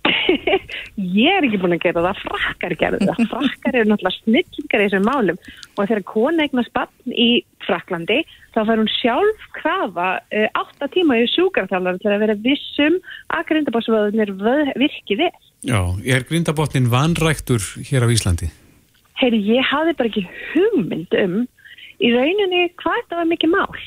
Ég 1.20 1.36
er 1.36 1.46
ekki 1.46 1.60
búin 1.60 1.74
að 1.76 1.84
gera 1.84 2.02
það, 2.04 2.20
frakkar 2.24 2.74
gerðu 2.80 3.08
það. 3.08 3.22
Frakkar 3.32 3.78
eru 3.78 3.90
náttúrulega 3.90 4.18
snillingar 4.18 4.82
í 4.82 4.86
þessum 4.86 5.06
málum 5.08 5.40
og 5.76 5.82
þegar 5.82 6.02
kona 6.08 6.46
eignast 6.46 6.72
bann 6.76 7.14
í 7.14 7.28
Fraklandi 7.66 8.20
þá 8.54 8.60
fær 8.62 8.80
hún 8.80 8.90
sjálf 8.96 9.44
krafa 9.56 10.08
uh, 10.20 10.48
8 10.62 10.90
tíma 10.94 11.20
í 11.20 11.28
sjúkarþálar 11.34 12.00
til 12.02 12.12
að 12.12 12.24
vera 12.24 12.38
vissum 12.46 12.98
að 13.36 13.46
grindabásvöðunir 13.52 14.34
virki 14.80 15.20
vel. 15.20 15.32
Já, 15.66 15.80
er 16.08 16.24
grindabotnin 16.28 16.88
vanræktur 16.92 17.64
hér 17.90 18.08
á 18.08 18.12
Íslandi? 18.12 18.48
Heyri, 19.20 19.40
ég 19.56 19.66
hafði 19.68 19.94
bara 19.98 20.08
ekki 20.10 20.26
hugmynd 20.54 21.16
um 21.24 21.38
í 22.00 22.10
rauninni 22.14 22.66
hvað 22.80 22.98
þetta 23.02 23.20
var 23.20 23.30
mikið 23.34 23.54
mál. 23.56 23.80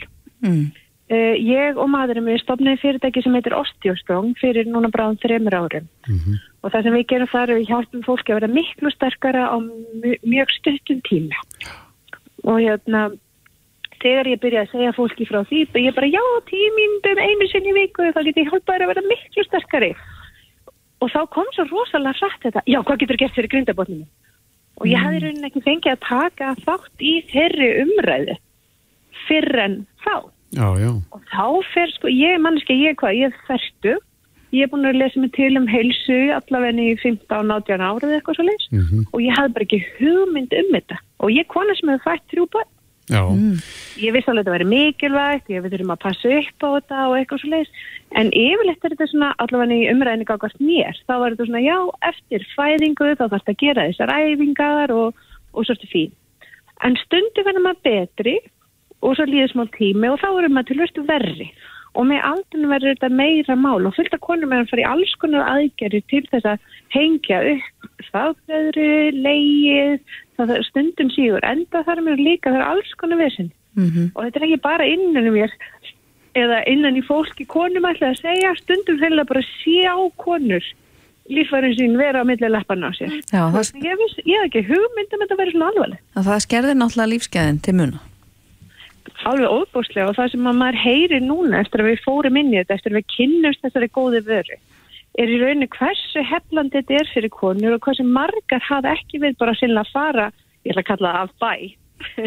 mm. 0.45 0.63
Uh, 1.11 1.35
ég 1.35 1.75
og 1.77 1.89
maðurinn 1.91 2.25
við 2.25 2.39
stopnaði 2.41 2.79
fyrirtæki 2.79 3.21
sem 3.21 3.33
heitir 3.35 3.53
Ostjóstróng 3.57 4.31
fyrir 4.39 4.65
núna 4.71 4.87
bráðum 4.89 5.17
þreymur 5.19 5.53
árum. 5.59 5.89
Og 6.63 6.71
það 6.71 6.83
sem 6.87 6.95
við 6.95 7.03
gerum 7.11 7.27
þar 7.29 7.51
er 7.51 7.59
við 7.59 7.67
hjálpum 7.69 8.05
fólki 8.07 8.31
að 8.31 8.39
vera 8.39 8.49
miklu 8.53 8.91
sterkara 8.93 9.43
á 9.51 9.55
mj- 9.59 10.21
mjög 10.23 10.53
stuttum 10.55 11.01
tíma. 11.03 11.35
Og 12.47 12.55
hérna 12.63 13.01
þegar 13.99 14.31
ég 14.31 14.41
byrjaði 14.41 14.63
að 14.63 14.71
segja 14.71 14.95
fólki 14.95 15.27
frá 15.27 15.43
því 15.43 15.67
ég 15.83 15.93
bara 15.99 16.07
já 16.07 16.23
tímindum 16.49 17.19
einu 17.27 17.47
sinni 17.51 17.75
í 17.75 17.77
viku 17.81 18.07
þá 18.15 18.23
get 18.23 18.39
ég 18.39 18.49
hjálpaði 18.49 18.87
að 18.87 18.91
vera 18.93 19.07
miklu 19.11 19.43
sterkari. 19.49 19.91
Og 21.03 21.11
þá 21.11 21.19
kom 21.35 21.51
svo 21.53 21.67
rosalega 21.67 22.15
hrætt 22.15 22.47
þetta 22.47 22.63
já 22.65 22.79
hvað 22.79 22.99
getur 23.03 23.17
gert 23.21 23.35
fyrir 23.35 23.51
grindabotninu 23.51 24.07
og 24.81 24.87
ég 24.89 24.99
hefði 25.03 25.19
raunin 25.25 25.49
ekki 25.49 25.61
fengið 25.67 25.91
að 25.95 26.01
taka 26.07 26.53
þátt 26.65 27.03
í 27.03 27.13
þeirri 27.33 27.69
umræðu 27.83 28.37
fyrr 29.27 29.59
en 29.65 29.75
þá. 30.03 30.15
Já, 30.53 30.67
já. 30.77 30.89
og 31.13 31.21
þá 31.33 31.45
fer 31.73 31.93
sko, 31.95 32.07
ég 32.13 32.35
er 32.35 32.41
manneski, 32.43 32.75
ég 32.83 32.93
er 32.93 32.97
hvað, 33.01 33.15
ég 33.17 33.31
er 33.31 33.45
færtu 33.47 33.93
ég 34.53 34.67
er 34.67 34.69
búin 34.69 34.85
að 34.85 34.99
lesa 35.01 35.17
mig 35.19 35.31
til 35.33 35.57
um 35.57 35.65
heilsu 35.65 36.17
allavegni 36.35 36.91
í 36.91 36.97
15-18 37.01 37.81
árið 37.81 38.11
eitthvað 38.19 38.35
svo 38.37 38.45
leys 38.45 38.67
Mhm. 38.71 39.05
og 39.13 39.19
ég 39.23 39.33
hafði 39.33 39.53
bara 39.55 39.65
ekki 39.65 39.79
hugmynd 39.97 40.53
um 40.59 40.69
þetta. 40.75 40.97
Og 41.25 41.29
ég 41.33 41.47
kona 41.49 41.73
sem 41.79 41.89
hefur 41.89 42.05
fætt 42.11 42.27
þrjú 42.29 42.45
börn 42.53 42.69
Já. 43.11 43.19
ég 43.99 44.13
vissi 44.15 44.29
alveg 44.31 44.45
að 44.45 44.45
þetta 44.45 44.53
væri 44.53 44.67
mikilvægt 44.71 45.49
ég 45.51 45.63
við 45.65 45.73
þurfum 45.73 45.91
að 45.91 46.03
passa 46.05 46.29
upp 46.37 46.63
á 46.63 46.67
þetta 46.77 46.99
og 47.09 47.15
eitthvað 47.17 47.41
svo 47.41 47.49
leys 47.51 47.71
en 48.15 48.29
yfirleitt 48.31 48.85
er 48.85 48.93
þetta 48.93 49.07
svona 49.11 49.31
allavega 49.43 49.75
í 49.75 49.89
umræðinu 49.91 50.27
gákast 50.29 50.61
mér 50.63 50.95
þá 51.03 51.13
var 51.19 51.33
þetta 51.33 51.47
svona 51.49 51.63
já, 51.65 51.77
eftir 52.07 52.47
fæðingu 52.53 53.09
þá 53.19 53.25
þarfst 53.25 53.51
að 53.51 53.59
gera 53.59 53.87
þessar 53.89 54.13
æfingar 54.15 54.95
og, 54.95 55.19
og 55.51 55.67
svolítið 55.67 55.91
fín. 55.91 56.15
En 56.87 56.95
stundu 57.03 57.43
verður 57.43 57.65
maður 57.67 57.83
betri 57.89 58.37
og 59.03 59.17
svo 59.17 59.27
líður 59.27 59.51
smá 59.51 59.65
tími 59.75 60.11
og 60.13 60.21
þá 60.23 60.29
erum 60.31 60.55
maður 60.55 60.71
til 60.71 60.79
hlustu 60.79 61.05
verri 61.09 61.49
og 61.93 62.07
með 62.09 62.23
aldrei 62.25 62.67
verður 62.71 62.95
þetta 62.95 63.09
meira 63.13 63.55
mál 63.55 63.85
og 63.85 63.93
fullt 63.95 64.13
af 64.17 64.21
konum 64.25 64.53
er 64.55 64.63
að 64.63 64.69
fara 64.71 64.81
í 64.83 64.89
alls 64.93 65.13
konar 65.21 65.49
aðgerðir 65.53 66.05
til 66.09 66.23
þess 66.31 66.45
að 66.53 66.59
hengja 66.95 67.39
upp 67.53 68.03
þáttveðri, 68.13 68.89
leið 69.23 69.99
það 70.37 70.53
stundum 70.69 71.11
sígur 71.13 71.45
enda 71.45 71.83
þar 71.85 72.01
mér 72.05 72.17
líka, 72.21 72.49
það 72.53 72.61
er 72.61 72.69
alls 72.71 72.93
konar 73.01 73.21
vesinn 73.21 73.51
Mhm. 73.73 74.11
og 74.15 74.23
þetta 74.25 74.37
er 74.37 74.45
ekki 74.47 74.61
bara 74.61 74.85
innan 74.85 75.25
í 75.29 75.33
mér 75.33 75.51
eða 76.37 76.59
innan 76.69 76.97
í 76.97 77.01
fólki 77.05 77.45
konum 77.49 77.85
ætla 77.89 78.11
að 78.13 78.21
segja 78.21 78.53
stundum 78.61 78.99
að 79.01 79.27
bara 79.27 79.41
sjá 79.41 79.93
konur 80.17 80.61
líffærin 81.29 81.73
sín 81.77 81.97
vera 81.97 82.21
á 82.21 82.25
milli 82.27 82.49
lepparna 82.49 82.89
á 82.89 82.93
sér. 82.93 83.09
Já, 83.31 83.49
það, 83.49 83.73
ég, 83.81 83.97
ég 84.25 84.37
hef 84.37 84.45
ekki 84.49 84.63
hugmynd 84.67 85.13
um 85.13 85.21
að 85.21 85.27
þetta 85.27 85.39
verið 85.39 85.53
svona 85.55 85.69
alvarleg 85.71 85.99
það 86.13 86.43
skerðir 86.45 86.77
náttúrulega 86.77 87.11
lífsgæðin 87.13 87.61
til 87.63 87.73
muna 87.79 87.99
alveg 89.29 89.49
óbúslega 89.49 90.09
og 90.09 90.17
það 90.17 90.31
sem 90.33 90.49
að 90.49 90.59
maður 90.59 90.79
heyrir 90.83 91.23
núna 91.23 91.61
eftir 91.63 91.83
að 91.83 91.89
við 91.91 92.03
fórum 92.05 92.39
inn 92.39 92.53
í 92.53 92.59
þetta, 92.59 92.77
eftir 92.77 92.93
að 92.93 92.99
við 92.99 93.11
kynnumst 93.15 93.63
þessari 93.65 93.89
góði 93.97 94.23
vöru, 94.27 94.59
er 95.19 95.31
í 95.31 95.39
rauninni 95.41 95.69
hversu 95.77 96.25
heflandi 96.29 96.79
þetta 96.81 96.99
er 96.99 97.13
fyrir 97.13 97.33
konur 97.33 97.77
og 97.77 97.87
hversu 97.87 98.05
margar 98.07 98.67
hafa 98.69 98.93
ekki 98.97 99.21
við 99.23 99.39
bara 99.41 99.55
sinna 99.59 99.83
að 99.85 99.93
fara, 99.95 100.29
ég 100.63 100.73
ætla 100.73 100.85
að 100.85 100.91
kalla 100.91 101.15
það 101.15 101.23
af 101.23 101.33
bæ, 101.43 101.53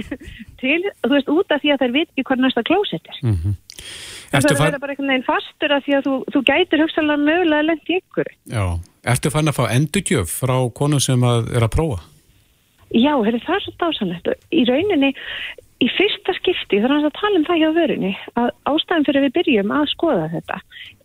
til, 0.63 0.83
þú 1.05 1.15
veist, 1.15 1.33
út 1.33 1.57
af 1.57 1.63
því 1.65 1.73
að 1.75 1.83
þær 1.85 1.97
veit 1.97 2.09
ekki 2.09 2.29
hvað 2.29 2.45
næsta 2.45 2.69
klósett 2.69 3.13
er. 3.13 3.25
Mm 3.25 3.57
Það 4.27 4.39
Ertu, 4.41 4.49
er 4.49 4.57
að 4.57 4.59
far, 4.59 4.77
bara 4.83 4.95
einhvern 4.95 5.11
veginn 5.13 5.27
fastur 5.27 5.73
af 5.77 5.85
því 5.87 5.95
að 5.97 6.07
þú, 6.07 6.15
þú 6.35 6.41
gætir 6.49 6.83
hugsalega 6.83 7.23
mögulega 7.23 7.67
lent 7.69 7.91
í 7.91 7.99
ykkur. 8.01 8.31
já. 8.51 8.65
Ertu 9.07 9.31
fann 9.31 9.47
að 9.47 9.59
fá 9.61 9.65
endurgjöf 9.71 10.33
frá 10.41 10.55
konum 10.75 11.03
sem 11.03 11.23
að 11.23 11.53
er 11.55 11.63
að 11.63 11.75
prófa? 11.77 12.01
Já, 12.91 13.13
það 13.15 13.37
er 13.37 13.63
svo 13.63 13.75
dásanlegt. 13.79 14.31
Í 14.51 14.65
rauninni, 14.67 15.13
í 15.83 15.89
fyrsta 15.93 16.33
skipti, 16.39 16.81
þannig 16.81 17.11
að 17.11 17.19
tala 17.19 17.41
um 17.41 17.47
það 17.47 17.61
hjá 17.61 17.69
vörunni, 17.77 18.13
að 18.41 18.51
ástæðan 18.71 19.07
fyrir 19.09 19.21
að 19.21 19.27
við 19.27 19.37
byrjum 19.37 19.75
að 19.77 19.87
skoða 19.93 20.27
þetta, 20.33 20.59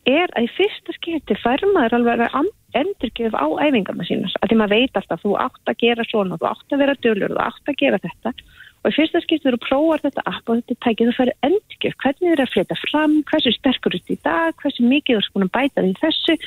er 0.09 0.34
að 0.38 0.47
í 0.47 0.51
fyrsta 0.55 0.95
skipti 0.97 1.38
fær 1.41 1.65
maður 1.74 1.97
alveg 1.99 2.26
að 2.30 2.51
endurgjöf 2.80 3.36
á 3.36 3.45
æfingarna 3.59 4.07
sínas. 4.07 4.34
Að 4.39 4.51
því 4.51 4.57
maður 4.61 4.76
veit 4.80 4.97
alltaf, 4.99 5.24
þú 5.24 5.38
átt 5.43 5.72
að 5.72 5.80
gera 5.84 6.07
svona, 6.07 6.39
þú 6.39 6.51
átt 6.53 6.76
að 6.76 6.84
vera 6.86 6.99
dölur, 7.03 7.34
þú 7.36 7.41
átt 7.43 7.72
að 7.72 7.80
gera 7.82 7.99
þetta. 8.05 8.34
Og 8.82 8.89
í 8.89 8.95
fyrsta 8.95 9.19
skipti 9.22 9.51
þú 9.51 9.59
prófar 9.61 10.01
þetta 10.01 10.24
app 10.26 10.47
og 10.49 10.61
þetta 10.61 10.78
tækið 10.86 11.09
þú 11.09 11.15
færi 11.17 11.34
endurgjöf. 11.45 11.97
Hvernig 12.01 12.24
þið 12.24 12.32
er 12.32 12.41
að 12.41 12.53
flytja 12.55 12.78
fram, 12.82 13.17
hversu 13.30 13.53
sterkur 13.53 13.93
þú 13.93 13.99
ert 13.99 14.13
í 14.13 14.17
dag, 14.26 14.55
hversu 14.63 14.88
mikið 14.88 15.17
þú 15.17 15.22
ert 15.22 15.36
búin 15.36 15.45
að 15.45 15.51
bæta 15.57 15.84
því 15.86 15.91
þessu, 15.99 16.38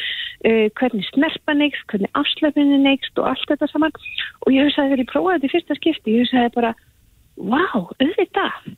uh, 0.49 0.64
hvernig 0.81 1.07
snerpa 1.12 1.55
neikst, 1.61 1.87
hvernig 1.93 2.18
afslöfninni 2.18 2.81
neikst 2.89 3.22
og 3.22 3.29
allt 3.31 3.47
þetta 3.53 3.70
saman. 3.70 3.95
Og 4.43 4.57
ég 4.57 4.66
hugsaði 4.66 4.91
þegar 4.91 5.05
ég 5.05 5.12
prófaði 5.12 5.37
þetta 5.37 5.51
í 5.51 5.55
fyrsta 5.55 5.79
skipti, 5.79 6.16
ég 6.16 6.25
hugsaði 6.25 6.55
bara, 6.59 6.75
wow, 7.37 7.89
auðvitað. 7.99 8.74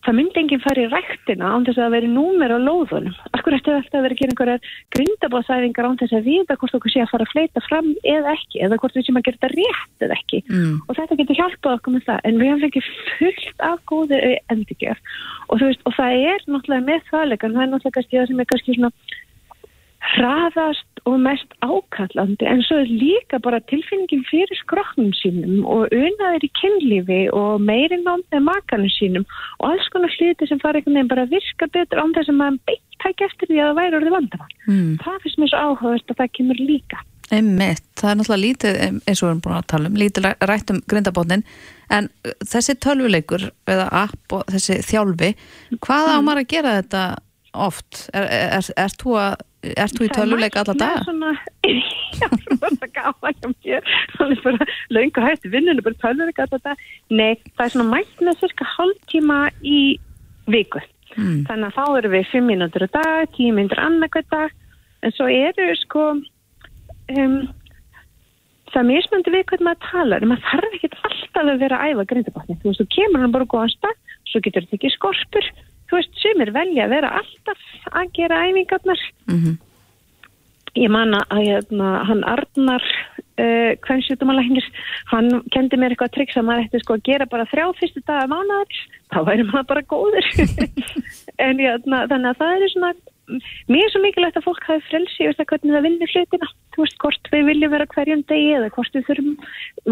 Það 0.00 0.16
myndi 0.16 0.40
enginn 0.40 0.62
fara 0.64 0.80
í 0.80 0.88
ræktina 0.88 1.48
án 1.52 1.64
þess 1.66 1.80
að 1.84 1.92
veri 1.92 2.08
númer 2.08 2.54
á 2.56 2.56
lóðunum. 2.56 3.16
Akkur 3.36 3.52
eftir 3.52 3.74
alltaf 3.76 3.98
að 3.98 4.06
vera 4.06 4.16
að 4.16 4.20
gera 4.22 4.32
einhverjar 4.32 4.70
grindabóðsæfingar 4.96 5.88
án 5.90 5.98
þess 6.00 6.16
að 6.16 6.28
vita 6.30 6.56
hvort 6.56 6.76
okkur 6.78 6.94
sé 6.94 7.02
að 7.04 7.10
fara 7.12 7.26
að 7.26 7.34
fleita 7.34 7.62
fram 7.66 7.90
eða 8.08 8.32
ekki, 8.32 8.62
eða 8.64 8.78
hvort 8.80 8.96
við 8.96 9.04
séum 9.04 9.20
að 9.20 9.26
gera 9.28 9.40
þetta 9.42 9.50
rétt 9.52 10.06
eða 10.06 10.16
ekki. 10.16 10.40
Mm. 10.48 10.78
Og 10.86 10.96
þetta 10.96 11.18
getur 11.20 11.40
hjálpað 11.42 11.76
okkur 11.76 11.96
með 11.98 12.06
það, 12.08 12.22
en 12.24 12.40
við 12.40 12.48
hefum 12.48 12.64
fengið 12.64 12.88
fullt 13.18 13.66
af 13.68 13.82
góðu 13.92 14.22
endurgjör. 14.56 15.02
Og, 15.52 15.66
og 15.68 15.98
það 15.98 16.24
er 16.32 16.46
náttúrulega 16.48 16.88
með 16.88 17.04
þaðlegan, 17.12 17.58
það 17.58 17.66
er 17.66 17.72
náttúrulega 17.74 18.08
það 18.08 18.30
sem 18.32 18.40
er 18.40 18.50
kannski 18.54 18.78
svona 18.78 18.94
hraðast 20.00 20.89
og 21.08 21.16
mest 21.24 21.54
ákallandi 21.64 22.46
en 22.48 22.62
svo 22.66 22.80
er 22.82 22.90
líka 22.90 23.40
bara 23.42 23.60
tilfinningin 23.70 24.24
fyrir 24.28 24.58
skroknum 24.60 25.12
sínum 25.16 25.64
og 25.64 25.92
unaður 25.94 26.46
í 26.46 26.50
kynlífi 26.60 27.20
og 27.36 27.62
meirinn 27.64 28.08
á 28.08 28.14
með 28.18 28.44
makanum 28.48 28.92
sínum 28.96 29.26
og 29.60 29.70
alls 29.72 29.88
konar 29.94 30.12
hluti 30.18 30.48
sem 30.48 30.60
fara 30.62 30.80
einhvern 30.80 30.98
veginn 30.98 31.12
bara 31.12 31.26
að 31.26 31.36
virka 31.36 31.70
betur 31.72 32.02
án 32.02 32.16
þess 32.16 32.32
að 32.32 32.40
maður 32.40 32.60
beitt 32.70 32.98
tæk 33.00 33.24
eftir 33.28 33.48
því 33.50 33.60
að 33.60 33.70
það 33.70 33.78
væri 33.80 33.98
orðið 34.00 34.16
vandamann. 34.16 34.58
Mm. 34.66 34.90
Það 35.04 35.22
finnst 35.24 35.40
mér 35.40 35.52
svo 35.52 35.62
áhugast 35.64 36.12
að 36.12 36.20
það 36.20 36.32
kemur 36.36 36.60
líka. 36.60 37.00
Einmitt, 37.30 37.84
það 37.96 38.10
er 38.10 38.16
náttúrulega 38.18 38.42
lítið 38.42 38.78
eins 38.82 39.20
og 39.20 39.24
við 39.24 39.30
erum 39.30 39.42
búin 39.44 39.56
að 39.56 39.66
tala 39.70 39.90
um, 39.90 39.98
lítið 40.02 40.24
ræ- 40.26 40.46
rætt 40.50 40.72
um 40.74 40.80
grindabótnin 40.90 41.44
en 41.94 42.08
uh, 42.26 42.32
þessi 42.42 42.74
tölvuleikur 42.82 43.44
eða 43.70 43.86
app 44.02 44.34
og 44.34 44.50
þessi 44.50 44.80
þjálfi 44.88 45.30
hvað 45.78 46.10
á 46.10 46.18
maður 46.26 46.42
að 46.42 46.50
gera 46.50 46.74
þetta 46.80 47.04
oft? 47.54 48.08
Er, 48.14 48.26
er, 48.26 48.56
er, 48.58 48.72
er 48.82 48.96
þú 48.98 49.14
að 49.22 49.46
Ert 49.60 49.92
þú 49.92 50.06
í 50.06 50.12
tölvuleik 50.14 50.54
alla 50.56 50.72
daga? 50.72 51.02
Svona, 51.04 51.34
já, 52.20 52.28
svona 52.46 52.86
gaman 52.94 53.34
hjá 53.36 53.50
mér. 53.50 53.90
Er 54.24 54.40
bara 54.40 54.68
löngu 54.88 55.24
hægt 55.24 55.44
vinnunum, 55.52 55.84
bara 55.84 56.00
tölvuleik 56.00 56.40
alla 56.40 56.60
daga. 56.64 56.88
Nei, 57.12 57.34
það 57.58 57.66
er 57.66 57.74
svona 57.74 57.90
mætt 57.90 58.24
með 58.24 58.40
cirka 58.40 58.68
hálftíma 58.76 59.40
í 59.60 59.82
viku. 60.48 60.80
Mm. 61.18 61.44
Þannig 61.48 61.68
að 61.68 61.76
þá 61.76 61.98
eru 62.00 62.12
við 62.14 62.28
fimm 62.30 62.48
mínútur 62.48 62.86
á 62.88 62.90
dag, 62.96 63.32
tíu 63.36 63.52
mínútur 63.52 63.82
annarkvæð 63.84 64.28
dag. 64.32 64.54
En 65.04 65.14
svo 65.16 65.28
eru 65.28 65.68
sko, 65.80 66.06
um, 67.12 67.36
það 68.70 68.80
er 68.80 68.88
mismöndi 68.88 69.34
við 69.34 69.44
hvernig 69.50 69.68
maður 69.68 69.90
talar. 69.90 70.24
En 70.24 70.32
maður 70.32 70.48
þarf 70.54 70.78
ekki 70.78 70.92
alltaf 70.94 71.42
að 71.44 71.64
vera 71.66 71.82
að 71.82 71.92
æfa 71.92 72.06
grindabotni. 72.14 72.56
Þú 72.62 72.72
veist, 72.72 72.80
þú 72.80 72.88
kemur 72.96 73.26
hann 73.26 73.36
bara 73.36 73.50
góðan 73.52 73.74
stað, 73.76 74.00
svo 74.30 74.42
getur 74.46 74.64
þetta 74.64 74.80
ekki 74.80 74.94
skorpur. 74.96 75.52
Þú 75.90 75.98
veist, 75.98 76.14
sumir 76.22 76.52
velja 76.54 76.86
að 76.86 76.94
vera 76.94 77.10
alltaf 77.18 77.66
að 77.90 78.14
gera 78.14 78.44
æfingarnar. 78.46 79.02
Mhm. 79.26 79.58
Ég 80.78 80.90
man 80.94 81.16
að 81.18 81.40
hérna, 81.48 81.88
hann 82.06 82.20
Arnar 82.30 82.84
uh, 83.42 83.72
kvennsjutumalæknir, 83.82 84.66
hann 85.10 85.40
kendi 85.50 85.78
mér 85.80 85.96
eitthvað 85.96 86.12
triks 86.14 86.38
að 86.38 86.46
maður 86.46 86.68
ætti 86.68 86.80
sko 86.84 86.94
að 86.94 87.06
gera 87.08 87.26
bara 87.26 87.48
þrjá 87.50 87.64
fyrstu 87.80 88.02
daga 88.06 88.28
mánuðar, 88.30 88.78
þá 89.10 89.18
væri 89.26 89.46
maður 89.48 89.66
bara 89.72 89.86
góður. 89.90 90.30
En 91.40 91.56
hérna, 91.56 92.04
þannig 92.06 92.28
að 92.30 92.38
það 92.38 92.54
er 92.54 92.72
svona 92.74 92.92
mér 93.70 93.86
er 93.86 93.92
svo 93.92 94.02
mikilvægt 94.02 94.38
að 94.38 94.46
fólk 94.46 94.66
hafi 94.66 94.82
frelsi 94.88 95.26
veist, 95.26 95.40
að 95.40 95.48
hvernig 95.52 95.76
það 95.76 95.86
vinnir 95.86 96.12
hlutina. 96.14 96.50
Þú 96.74 96.84
veist 96.84 96.98
hvort 97.02 97.30
við 97.32 97.46
viljum 97.50 97.72
vera 97.74 97.86
hverjum 97.94 98.24
degi 98.30 98.50
eða 98.58 98.72
hvort 98.74 98.98
við 98.98 99.06
þurfum, 99.08 99.32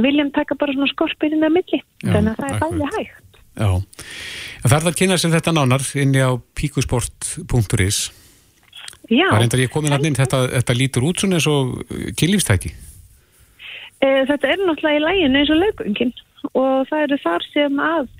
viljum 0.07 0.35
taka 0.37 0.59
bara 0.59 0.75
svona 0.77 0.91
skorpirinn 0.93 1.47
að 1.47 1.57
milli, 1.59 1.81
Já, 2.03 2.13
þannig 2.13 2.35
að 2.35 2.43
það 2.43 2.53
er 2.53 2.63
bæði 2.65 2.91
hægt 2.97 3.28
Já. 3.59 3.71
Það 4.63 4.77
er 4.77 4.83
það 4.85 4.91
að 4.93 4.99
kynna 5.01 5.19
sér 5.19 5.35
þetta 5.35 5.55
nánar 5.57 5.85
inni 5.99 6.23
á 6.23 6.31
píkusport.is 6.59 7.99
Já, 9.09 9.25
Það 9.25 9.35
er 9.35 9.41
reyndar 9.41 9.63
ég 9.63 9.73
komin 9.73 9.95
að 9.97 10.05
inn, 10.11 10.17
þetta, 10.19 10.43
þetta 10.53 10.75
lítur 10.77 11.07
út 11.09 11.23
svona 11.23 11.39
eins 11.39 11.47
og 11.49 11.79
kynlífstæki. 12.21 12.75
Eh, 14.05 14.23
Þetta 14.29 14.51
er 14.53 14.61
náttúrulega 14.63 14.99
í 14.99 15.05
læginu 15.07 15.41
eins 15.41 15.53
og 15.55 15.63
laugungin 15.63 16.13
og 16.53 16.85
það 16.91 17.05
eru 17.07 17.19
þar 17.25 17.47
sem 17.53 17.81
að 17.83 18.11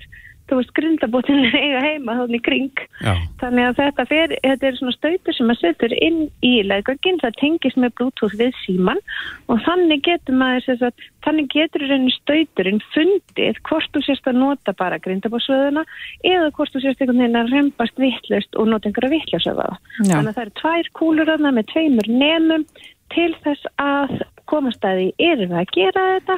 þú 0.49 0.59
veist, 0.59 0.73
grindabóttin 0.77 1.45
eiga 1.63 1.83
heima 1.83 2.17
þannig 2.19 2.41
í 2.41 2.45
kring. 2.47 2.83
Já. 3.03 3.13
Þannig 3.41 3.67
að 3.67 3.79
þetta, 3.79 4.05
fer, 4.09 4.33
þetta 4.43 4.69
er 4.69 4.79
svona 4.79 4.95
stautur 4.95 5.37
sem 5.37 5.53
að 5.53 5.61
setur 5.61 5.95
inn 5.99 6.19
í 6.45 6.53
laugungin, 6.67 7.21
það 7.21 7.39
tengist 7.39 7.79
með 7.79 7.95
bluetooth 7.99 8.35
við 8.39 8.57
síman 8.63 9.01
og 9.49 9.63
þannig 9.67 10.03
getur 10.07 10.39
maður 10.39 10.67
þess 10.67 10.87
að 10.89 11.07
þannig 11.25 11.49
getur 11.53 11.85
reyni 11.89 12.13
stauturinn 12.15 12.83
fundið 12.93 13.61
hvort 13.69 13.89
þú 13.95 14.03
sérst 14.05 14.29
að 14.29 14.39
nota 14.39 14.75
bara 14.79 14.99
grindabótsvöðuna 15.03 15.83
eða 16.27 16.51
hvort 16.57 16.73
þú 16.73 16.83
sérst 16.83 17.01
einhvern 17.03 17.23
veginn 17.23 17.41
að 17.41 17.53
rempast 17.55 17.99
vittlust 17.99 18.59
og 18.59 18.69
nota 18.71 18.89
einhverja 18.89 19.13
vittljósöðaða. 19.15 19.79
Já. 20.05 20.13
Þannig 20.13 20.31
að 20.31 20.37
það 20.37 20.45
eru 20.45 20.55
tvær 20.61 20.91
kúlur 20.99 21.33
þarna 21.33 21.55
með 21.57 21.69
tveimur 21.73 22.11
nemum 22.13 22.67
til 23.13 23.31
þess 23.43 23.69
að 23.81 24.19
komast 24.49 24.85
að 24.85 25.01
því, 25.01 25.09
erum 25.31 25.51
við 25.53 25.61
að 25.61 25.73
gera 25.75 26.05
þetta, 26.15 26.37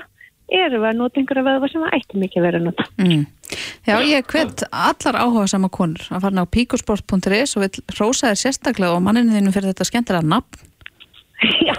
erum 0.51 0.83
við 0.83 0.89
að 0.91 0.97
nota 0.99 1.21
einhverja 1.21 1.45
vöðva 1.47 1.69
sem 1.71 1.85
það 1.85 1.95
ættum 1.99 2.25
ekki 2.27 2.39
að 2.41 2.45
vera 2.47 2.59
að 2.61 2.65
nota. 2.67 2.87
Mm. 3.01 3.23
Já, 3.87 3.95
ég 4.07 4.27
hvet 4.31 4.63
allar 4.71 5.19
áhuga 5.23 5.45
sama 5.51 5.69
konur 5.73 6.03
að 6.11 6.25
fara 6.25 6.43
á 6.45 6.53
píkosport.is 6.55 7.55
og 7.57 7.65
vil 7.65 7.71
hrósa 7.95 8.31
þér 8.31 8.41
sérstaklega 8.45 8.95
og 8.97 9.03
manninu 9.05 9.33
þínu 9.37 9.55
fyrir 9.55 9.71
þetta 9.73 9.89
skemmtilega 9.89 10.29
nafn. 10.35 10.67
Já, 11.67 11.73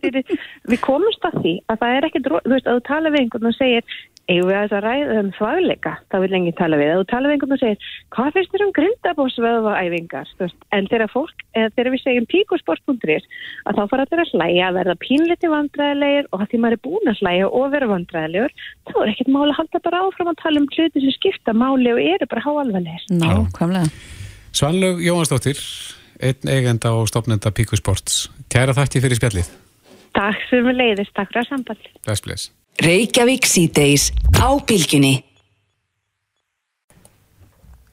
fyrir, 0.00 0.24
við 0.70 0.80
komumst 0.80 1.26
að 1.28 1.34
því 1.42 1.52
að 1.68 1.82
það 1.82 1.96
er 1.98 2.06
ekkit, 2.08 2.28
ro- 2.32 2.40
þú 2.46 2.54
veist, 2.54 2.68
að 2.70 2.78
þú 2.78 2.84
tala 2.88 3.12
við 3.12 3.20
einhvern 3.26 3.50
og 3.50 3.56
segir, 3.58 3.98
eigum 4.30 4.48
við 4.48 4.56
að 4.58 4.84
ræða 4.84 5.14
um 5.18 5.30
þvægleika, 5.34 5.92
þá 6.10 6.16
vil 6.22 6.30
lengi 6.30 6.52
tala 6.58 6.78
við, 6.78 6.90
að 6.92 7.00
þú 7.00 7.06
tala 7.10 7.28
við 7.28 7.34
einhvern 7.34 7.54
og 7.56 7.60
segir, 7.62 7.78
hvað 8.14 8.34
finnst 8.36 8.52
þér 8.52 8.64
um 8.64 8.74
grindabósvöðva 8.76 9.72
æfingar, 9.82 10.28
þú 10.36 10.44
veist, 10.44 10.60
en 10.76 10.88
þegar 10.92 11.10
fólk, 11.12 11.42
eða 11.58 11.72
þegar 11.74 11.90
við 11.94 12.02
segjum 12.04 12.28
píkosport.is, 12.32 13.26
að 13.66 13.78
þá 13.78 13.82
fara 13.90 14.06
allir 14.06 14.22
að 14.22 14.32
hlæja, 14.36 14.68
að 14.68 14.78
verða 14.78 14.96
pínliti 15.02 15.52
vandræðilegir 15.52 16.30
og 16.30 16.38
að 16.38 16.48
því 16.52 16.62
maður 16.62 16.76
er 16.78 16.84
búin 16.86 17.12
að 17.12 17.22
hlæja 17.22 17.50
og 17.50 17.66
vera 17.74 17.90
vandræðilegur, 17.92 18.52
þá 18.86 18.94
er 19.02 19.12
ekkit 19.12 19.32
máli 19.34 19.50
að 19.50 19.58
halda 19.58 19.82
bara 19.88 20.02
áfram 20.06 20.32
að 20.32 20.40
tala 20.44 20.62
um 20.62 20.70
hluti 20.70 21.02
sem 21.02 21.16
skipta 21.18 21.56
máli 21.56 21.90
og 21.90 22.00
eru 22.04 22.30
bara 22.30 22.46
háalvarlegir. 22.46 23.02
Nákvæmlega. 23.18 23.90
Svanlaug 24.52 25.02
Jóhansdóttir, 25.02 25.58
einn 26.22 26.54
eigenda 26.54 26.94
og 26.94 27.10
stopnenda 27.10 27.50
Píkusports. 27.50 28.28
Kæra 28.52 28.76
þakki 28.76 29.02
fyrir 29.02 29.18
spjallið. 29.18 29.52
Takk 30.12 30.44
Reykjavík 32.80 33.44
síðdeis 33.44 34.08
á 34.40 34.48
bylginni. 34.64 35.20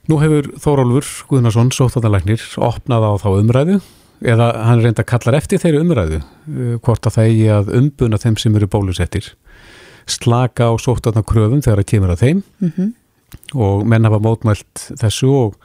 Nú 0.10 0.18
hefur 0.22 0.48
Þórólfur 0.58 1.10
Guðnarsson, 1.30 1.74
sóttatalæknir, 1.76 2.42
opnað 2.58 3.04
á 3.06 3.12
þá 3.22 3.28
umræðu 3.36 3.82
eða 4.26 4.48
hann 4.68 4.82
reynda 4.84 5.06
kallar 5.08 5.38
eftir 5.38 5.62
þeirri 5.62 5.84
umræðu 5.84 6.18
uh, 6.20 6.78
hvort 6.84 7.08
að 7.08 7.16
það 7.16 7.30
eigi 7.30 7.52
að 7.56 7.70
umbuna 7.80 8.20
þeim 8.20 8.40
sem 8.42 8.56
eru 8.60 8.68
bólusettir 8.72 9.30
slaka 10.10 10.72
á 10.72 10.74
sóttatnakröfum 10.82 11.62
þegar 11.64 11.84
það 11.84 11.92
kemur 11.94 12.16
að 12.16 12.24
þeim 12.24 12.42
Mm 12.60 12.72
-hmm. 12.76 12.90
og 13.56 13.86
menn 13.88 14.04
hafa 14.04 14.20
mótmælt 14.20 14.86
þessu 15.00 15.30
og, 15.30 15.56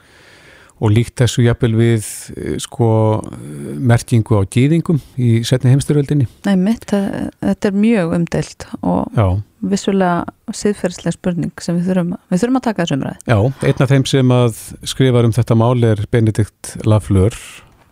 og 0.83 0.91
líkt 0.91 1.15
þessu 1.21 1.45
jafnvel 1.45 1.71
við 1.77 2.07
eh, 2.35 2.55
sko 2.61 2.89
eh, 3.23 3.75
merkingu 3.79 4.39
á 4.39 4.43
gýðingum 4.51 4.99
í 5.15 5.39
setni 5.47 5.71
heimstyröldinni 5.71 6.27
Nei, 6.47 6.55
mitt, 6.59 6.89
þetta 6.91 7.69
er 7.71 7.77
mjög 7.79 8.15
umdelt 8.17 8.67
og 8.81 9.15
Já. 9.15 9.27
vissulega 9.63 10.55
siðferðslega 10.55 11.15
spurning 11.15 11.63
sem 11.63 11.79
við 11.79 11.91
þurfum, 11.91 12.15
við 12.31 12.43
þurfum 12.43 12.59
að 12.59 12.65
taka 12.67 12.83
þessu 12.83 12.97
umræði. 12.99 13.21
Já, 13.31 13.37
einn 13.69 13.85
af 13.85 13.93
þeim 13.93 14.07
sem 14.11 14.33
að 14.35 14.63
skrifa 14.93 15.23
um 15.25 15.35
þetta 15.35 15.59
mál 15.59 15.87
er 15.87 16.03
Benedikt 16.11 16.73
Lafleur 16.85 17.37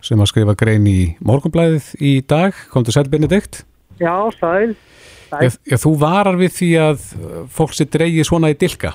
sem 0.04 0.20
að 0.20 0.30
skrifa 0.34 0.56
grein 0.60 0.84
í 0.90 0.98
morgunblæðið 1.24 1.94
í 2.04 2.18
dag. 2.28 2.56
Komdu 2.72 2.92
sæl 2.92 3.08
Benedikt? 3.08 3.62
Já, 4.00 4.12
sæl. 4.36 4.74
Já, 5.34 5.48
já, 5.66 5.76
þú 5.80 5.94
varar 5.98 6.36
við 6.38 6.52
því 6.58 6.68
að 6.78 7.06
fólk 7.50 7.72
sér 7.74 7.88
dreigið 7.90 8.28
svona 8.28 8.52
í 8.52 8.58
dilka. 8.58 8.92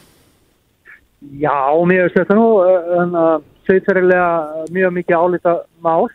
Já, 1.20 1.52
mér 1.84 2.08
finnst 2.08 2.22
þetta 2.22 2.38
nú 2.38 2.46
uh, 2.62 2.92
en 3.02 3.18
uh, 3.18 3.40
sveitarlega 3.70 4.66
mjög 4.74 4.96
mikið 4.98 5.16
álita 5.16 5.56
mál 5.86 6.10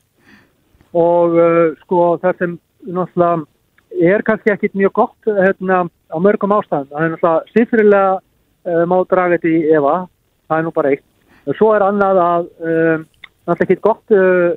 og 0.95 1.37
uh, 1.39 1.75
sko 1.85 2.15
það 2.23 2.41
sem 2.43 2.57
náttúrulega 2.85 4.11
er 4.15 4.25
kannski 4.27 4.53
ekkit 4.53 4.75
mjög 4.75 4.93
gott 4.99 5.29
hérna, 5.31 5.85
á 6.11 6.17
mörgum 6.19 6.55
ástæðum. 6.57 6.91
Það 6.91 7.05
er 7.07 7.13
náttúrulega 7.15 7.53
sveitarlega 7.53 8.13
uh, 8.19 8.85
má 8.91 8.97
draga 9.07 9.39
þetta 9.39 9.53
í 9.55 9.63
Eva, 9.79 9.95
það 10.49 10.59
er 10.59 10.67
nú 10.67 10.75
bara 10.75 10.93
eitt. 10.95 11.07
Svo 11.55 11.71
er 11.77 11.85
annað 11.87 12.21
að 12.25 12.51
um, 12.59 13.07
náttúrulega 13.47 13.67
ekkit 13.69 13.85
gott 13.87 14.17
uh, 14.19 14.51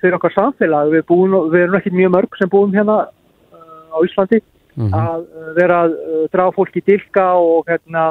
fyrir 0.00 0.18
okkar 0.18 0.34
samfélag, 0.34 0.90
við, 0.96 1.06
búum, 1.08 1.38
við 1.52 1.66
erum 1.66 1.78
ekki 1.78 1.94
mjög 1.94 2.16
mörg 2.16 2.40
sem 2.40 2.50
búum 2.52 2.74
hérna 2.74 3.04
uh, 3.04 3.94
á 3.94 3.98
Íslandi 4.04 4.40
Mhm. 4.74 4.90
að 4.90 5.20
uh, 5.22 5.50
vera 5.54 5.82
að 5.86 5.92
uh, 5.94 6.22
draga 6.34 6.54
fólk 6.56 6.76
í 6.78 6.82
dilka 6.82 7.24
og 7.38 7.68
hérna 7.70 8.08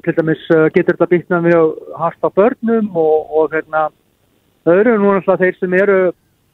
til 0.00 0.14
dæmis 0.16 0.44
uh, 0.50 0.68
getur 0.72 0.96
þetta 0.96 1.10
bitna 1.10 1.40
mjög 1.44 1.74
hart 2.00 2.24
á 2.24 2.28
börnum 2.32 2.88
og, 2.96 3.28
og 3.28 3.52
hérna 3.52 3.88
það 4.64 4.80
eru 4.80 4.96
nú 4.98 5.12
náttúrulega 5.12 5.42
þeir 5.42 5.58
sem 5.58 5.74
eru 5.76 5.98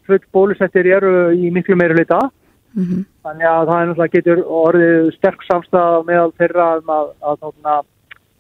full 0.09 0.25
bólusettir 0.33 0.89
eru 0.97 1.13
í 1.37 1.53
miklu 1.55 1.77
meira 1.77 1.97
hluta. 1.97 2.29
Mhm. 2.77 3.05
þannig 3.25 3.47
að 3.49 3.69
það 3.69 3.79
er 3.81 3.87
náttúrulega 3.89 4.15
getur 4.15 4.41
orðið 4.45 5.07
sterk 5.17 5.45
samstæða 5.47 6.03
meðal 6.05 6.33
þeirra 6.39 6.67
um 6.79 6.91
að, 6.93 7.07
að, 7.31 7.47
að 7.65 7.87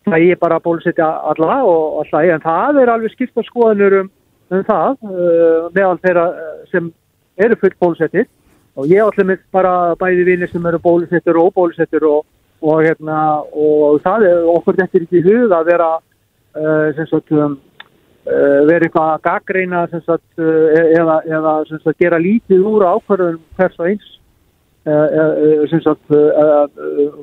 það 0.04 0.24
er 0.28 0.40
bara 0.42 0.58
að 0.58 0.64
bólusetja 0.66 1.08
alla 1.30 1.56
og 1.64 2.00
alltaf, 2.02 2.28
en 2.34 2.44
það 2.44 2.80
er 2.82 2.92
alveg 2.92 3.14
skipt 3.14 3.40
á 3.40 3.42
skoðanur 3.48 3.96
um, 4.02 4.10
um 4.52 4.64
það 4.68 4.90
uh, 5.08 5.68
meðal 5.74 5.98
þeirra 6.04 6.26
uh, 6.32 6.58
sem 6.72 6.90
eru 7.38 7.58
full 7.60 7.74
bólusettir. 7.80 8.28
Og 8.78 8.86
ég 8.86 9.02
allir 9.02 9.26
með 9.26 9.40
bara 9.50 9.72
bæði 9.98 10.26
vinir 10.28 10.50
sem 10.52 10.66
eru 10.70 10.78
bólusettir 10.82 11.38
og 11.38 11.50
óbólusettir 11.50 12.04
og, 12.06 12.22
og 12.60 12.82
hérna 12.82 13.18
og 13.54 14.00
það 14.02 14.26
er 14.28 14.46
okkur 14.52 14.78
er 14.78 15.06
ekki 15.06 15.24
hug 15.26 15.54
að 15.54 15.70
vera 15.70 15.88
uh, 15.98 17.02
sagt 17.10 17.32
um, 17.32 17.56
uh, 18.26 18.60
vera 18.68 18.86
eitthvað 18.86 19.10
að 19.14 19.24
gaggreina 19.28 19.84
sagt, 19.92 20.26
uh, 20.40 20.68
eða, 20.98 21.20
eða 21.26 21.54
sagt, 21.70 21.98
gera 22.02 22.18
lítið 22.22 22.66
úr 22.66 22.86
ákvarðun 22.94 23.42
hvers 23.58 23.78
og 23.78 23.90
eins 23.92 24.14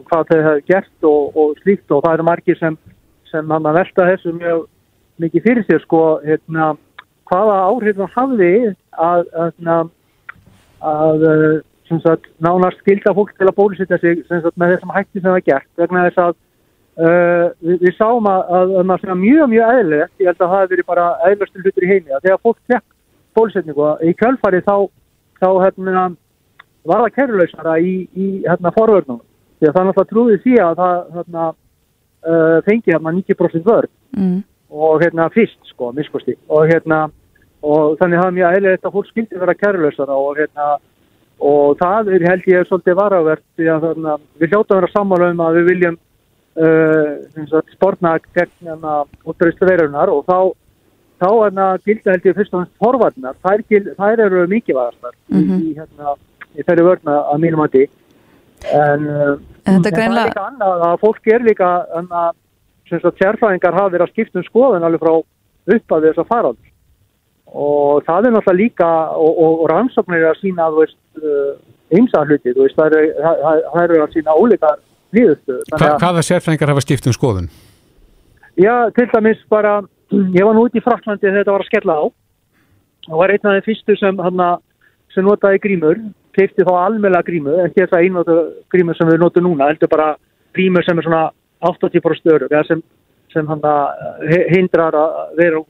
hvað 0.05 0.27
þau 0.29 0.35
hefur 0.37 0.59
gert 0.67 1.07
og, 1.09 1.37
og 1.39 1.55
slíkt. 1.63 1.87
Og 1.89 2.03
það 2.03 2.13
eru 2.13 2.25
margir 2.27 2.59
sem, 2.59 2.75
sem 3.31 3.49
hann 3.49 3.65
að 3.65 3.79
velta 3.79 4.05
þessu 4.11 4.33
mjög 4.35 4.59
mikið 5.23 5.45
fyrir 5.47 5.65
sér 5.65 5.81
sko 5.81 6.01
hérna, 6.25 6.75
hvaða 7.25 7.55
áhrif 7.71 7.97
það 7.97 8.11
hafði 8.19 8.51
að, 9.01 9.23
að, 9.65 9.89
að 10.85 11.25
sem 11.25 11.74
sagt, 12.03 12.27
nánast 12.41 12.81
skilda 12.81 13.13
fólk 13.13 13.35
til 13.35 13.47
að 13.49 13.57
bólusetja 13.59 13.99
sig 14.01 14.23
sagt, 14.29 14.57
með 14.57 14.75
þessum 14.75 14.93
hætti 14.95 15.21
sem 15.21 15.29
það 15.29 15.39
er 15.39 15.47
gert 15.51 15.83
vegna 15.83 16.09
þess 16.09 16.25
að 16.25 16.35
Uh, 16.95 17.49
við, 17.59 17.81
við 17.81 17.91
sáum 17.97 18.23
að, 18.31 18.51
að, 18.55 18.69
að 18.79 18.85
maður 18.87 19.01
svona 19.01 19.15
mjög 19.19 19.49
mjög 19.51 19.71
eðlilegt, 19.73 20.13
ég 20.15 20.29
held 20.29 20.37
að 20.37 20.45
það 20.45 20.61
hefði 20.61 20.71
verið 20.71 20.85
bara 20.87 21.07
eðlustur 21.27 21.65
hlutur 21.65 21.83
í 21.83 21.89
heimi, 21.89 22.13
að 22.15 22.21
þegar 22.23 22.39
fólk 22.47 22.59
fekk 22.71 22.85
bólusetningu 23.35 23.89
í 23.99 24.13
kjölfari 24.21 24.61
þá, 24.63 24.75
þá 25.41 25.47
hérna, 25.65 26.03
var 26.87 27.03
það 27.03 27.17
kerrulausara 27.17 27.73
í, 27.83 27.91
í 28.15 28.27
hérna, 28.45 28.71
forvörnum. 28.77 29.19
Því 29.59 29.67
að 29.67 29.75
það 29.75 29.89
náttúrulega 29.89 30.11
trúði 30.13 30.39
því 30.45 30.55
að 30.63 30.79
það 30.79 31.11
hérna, 31.17 31.49
uh, 32.31 32.57
fengi 32.69 32.95
hérna 32.95 33.15
90% 33.19 33.67
vörn. 33.67 33.91
Mm. 34.15 34.39
og 34.71 35.01
hérna 35.03 35.27
fyrst 35.33 35.59
sko, 35.69 35.91
miskusti 35.95 36.35
og 36.47 36.67
hérna 36.69 37.05
og 37.65 37.95
þannig 37.99 38.21
er 38.21 38.35
mjög 38.35 38.57
eðlilegt 38.57 38.87
að 38.87 38.95
fólk 38.95 39.09
skildi 39.09 39.39
vera 39.41 39.55
kerrulausara 39.57 40.15
og 40.15 40.39
hérna 40.39 40.67
og 41.39 41.77
það 41.79 42.11
er 42.15 42.27
held 42.29 42.45
ég 42.47 42.67
svolítið 42.69 42.99
varavert 42.99 43.43
því 43.57 43.69
að 43.71 43.87
þarna, 43.89 44.17
við 44.39 44.53
hljóta 44.53 44.73
að 44.75 44.79
vera 44.79 44.91
sammála 44.93 45.31
um 45.33 45.41
að 45.45 45.57
við 45.59 45.65
viljum 45.71 45.97
uh, 46.55 47.63
sportna 47.73 48.13
gegn 48.35 48.53
hérna 48.61 49.01
útbreystu 49.25 49.67
veirunar 49.67 50.13
og 50.13 50.23
þá 50.29 50.37
þá 51.19 51.27
er 51.47 51.53
það 51.57 51.83
gildi 51.89 52.11
held 52.11 52.25
ég 52.29 52.37
fyrst 52.39 52.55
og 52.55 52.63
næst 52.63 52.79
forvarnar, 52.83 53.35
þær, 53.43 53.61
gild, 53.69 53.91
þær 53.99 54.23
eru 54.27 54.47
mikilvægastar 54.51 55.13
mm 55.29 55.43
Mhm. 55.43 55.59
í, 55.61 55.75
hérna, 55.79 56.15
í 56.55 56.63
þeirri 56.63 56.87
vörna 56.87 57.19
að 57.31 57.43
mínum 57.43 57.63
að 57.65 57.71
því 57.75 57.85
en, 58.71 59.07
uh, 59.07 59.37
En 59.65 59.81
það 59.83 59.99
er 59.99 60.11
líka 60.13 60.45
annað 60.45 60.83
að 60.87 60.99
fólk 61.01 61.27
er 61.27 61.41
líka 61.43 61.69
en 61.97 62.07
að 62.07 62.33
sérfræðingar 62.89 63.73
hafa 63.73 63.89
verið 63.89 64.05
að 64.05 64.13
skipta 64.13 64.39
um 64.39 64.45
skoðun 64.45 64.83
alveg 64.85 65.01
frá 65.01 65.13
upp 65.75 65.91
að 65.91 66.03
þess 66.05 66.21
að 66.21 66.27
fara 66.29 66.53
og 67.51 68.03
það 68.07 68.27
er 68.29 68.35
náttúrulega 68.35 68.59
líka 68.61 68.89
og, 69.15 69.31
og, 69.37 69.61
og 69.63 69.69
rannsóknir 69.71 70.23
er 70.23 70.31
að 70.33 70.41
sína 70.41 70.67
veist, 70.75 70.97
uh, 71.21 71.53
ymsa 71.95 72.23
hluti 72.25 72.53
veist, 72.57 72.75
það 72.79 72.97
eru, 72.97 73.13
það 73.71 73.81
eru 73.85 74.01
að 74.03 74.13
sína 74.17 74.35
ólíka 74.35 74.71
líðustu 75.15 75.59
Hva, 75.75 75.93
hvaða 76.01 76.23
sérfræðingar 76.25 76.73
hafa 76.73 76.83
skipt 76.83 77.07
um 77.11 77.15
skoðun? 77.15 77.49
Já, 78.59 78.89
til 78.95 79.07
dæmis 79.13 79.41
bara, 79.51 79.81
ég 80.11 80.45
var 80.47 80.55
nú 80.55 80.65
út 80.67 80.75
í 80.75 80.83
Fraklandi 80.83 81.27
þegar 81.27 81.41
þetta 81.43 81.55
var 81.55 81.63
að 81.65 81.69
skella 81.71 81.97
á 81.99 82.03
og 83.05 83.17
var 83.21 83.29
einn 83.35 83.45
af 83.45 83.57
þeim 83.59 83.65
fyrstu 83.67 83.95
sem, 83.99 84.19
hana, 84.25 84.49
sem 85.13 85.25
notaði 85.27 85.59
grímur, 85.61 85.99
keipti 86.33 86.65
þá 86.65 86.71
almela 86.81 87.19
grímu, 87.23 87.53
ekki 87.67 87.83
þess 87.83 87.93
að 87.93 88.05
einnóta 88.07 88.37
grímur 88.73 88.97
sem 88.97 89.11
við 89.11 89.19
notum 89.21 89.45
núna, 89.45 89.67
heldur 89.69 89.91
bara 89.91 90.07
grímur 90.57 90.83
sem 90.87 90.97
er 90.97 91.05
svona 91.05 91.25
80% 91.69 92.17
störu, 92.23 92.47
eða 92.49 92.63
sem, 92.71 92.81
sem 93.35 93.45
hana, 93.51 93.75
he- 94.25 94.47
hindrar 94.55 94.97
að 94.97 95.35
vera 95.37 95.61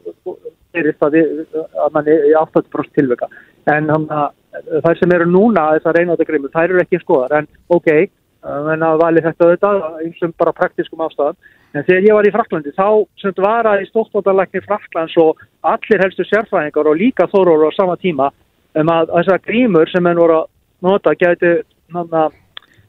það 0.76 1.12
við- 1.12 1.56
að 1.86 1.92
manni 1.94 2.16
80% 2.36 2.94
tilvika. 2.94 3.28
En 3.68 3.88
þær 3.88 5.00
sem 5.00 5.12
eru 5.12 5.26
núna, 5.26 5.80
þessar 5.80 6.26
grímur, 6.26 6.50
þær 6.50 6.70
eru 6.70 6.82
ekki 6.84 7.02
skoðar, 7.02 7.32
en 7.40 7.48
ok, 7.70 8.10
en 8.46 8.80
að 8.86 9.00
vali 9.02 9.22
þetta 9.22 9.46
auðvitað, 9.46 9.86
einsum 10.06 10.34
bara 10.38 10.54
praktiskum 10.54 11.00
ástæðan. 11.00 11.36
En 11.74 11.84
þegar 11.84 12.06
ég 12.08 12.14
var 12.14 12.24
í 12.24 12.32
Fraklandi 12.32 12.72
þá 12.72 13.06
sem 13.20 13.32
þetta 13.32 13.42
var 13.42 13.66
að 13.66 13.82
í 13.82 13.90
stóttvaldarlækni 13.90 14.62
Fraklands 14.64 15.18
og 15.18 15.42
allir 15.64 16.00
helstu 16.00 16.24
sérfræðingar 16.24 16.88
og 16.88 16.96
líka 16.96 17.28
þóróru 17.28 17.68
á 17.68 17.72
sama 17.76 17.98
tíma 17.98 18.32
um 18.76 18.88
að 18.88 19.12
þessar 19.12 19.42
grímur 19.44 19.92
sem 19.92 20.08
enn 20.08 20.22
voru 20.22 20.38
að 20.40 20.48
nota 20.82 21.16
gæti 21.16 21.64
nanna, 21.92 22.30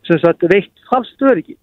sem 0.07 0.19
sagt 0.19 0.43
veitt 0.43 0.71
falskt 0.91 1.23
öryggi 1.23 1.57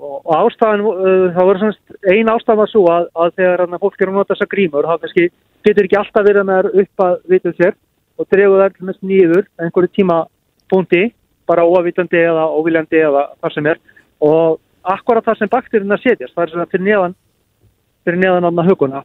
og, 0.00 0.16
og 0.24 0.32
ástæðan, 0.38 0.82
uh, 0.88 1.28
það 1.36 1.48
voru 1.50 1.62
semst 1.62 2.10
ein 2.14 2.32
ástæðan 2.32 2.60
var 2.62 2.72
svo 2.72 2.82
að, 2.92 3.06
að 3.14 3.36
þegar 3.38 3.64
hana, 3.66 3.80
fólk 3.82 4.00
er 4.00 4.10
að 4.10 4.18
nota 4.18 4.34
þessar 4.34 4.52
grímur 4.54 4.88
þá 4.88 5.04
kannski 5.04 5.28
getur 5.68 5.88
ekki 5.88 6.00
alltaf 6.00 6.26
verið 6.26 6.48
með 6.48 6.60
þær 6.60 6.82
upp 6.84 7.06
að 7.06 7.14
vitum 7.34 7.56
sér 7.60 7.78
og 8.20 8.28
dregur 8.32 8.64
þær 8.64 8.88
mest 8.88 9.06
nýður 9.12 9.46
einhverju 9.60 9.94
tímapunkti 9.98 11.04
bara 11.50 11.66
óavitandi 11.66 12.20
eða 12.24 12.48
óviljandi 12.54 13.00
eða 13.02 13.28
hvað 13.40 13.54
sem 13.56 13.70
er. 13.72 13.80
Og 14.22 14.60
akkurat 14.86 15.24
það 15.26 15.40
sem 15.40 15.50
bakterina 15.50 15.98
setjast, 16.00 16.34
það 16.34 16.44
er 16.44 16.52
svona 16.54 16.68
fyrir 16.70 16.86
neðan 16.86 17.16
fyrir 18.04 18.22
neðan 18.22 18.46
annað 18.48 18.70
huguna 18.70 19.02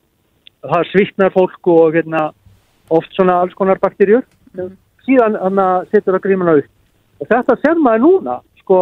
það 0.65 0.89
svittnar 0.91 1.33
fólk 1.33 1.69
og 1.71 1.95
hérna, 1.95 2.29
oft 2.93 3.13
svona 3.15 3.39
alls 3.41 3.55
konar 3.57 3.81
bakterjur 3.81 4.25
síðan 5.05 5.37
hann 5.37 5.61
setur 5.91 6.17
það 6.17 6.23
grímuna 6.25 6.57
upp. 6.59 6.71
Og 7.21 7.29
þetta 7.29 7.57
ser 7.61 7.79
maður 7.81 8.03
núna 8.05 8.39
sko, 8.61 8.79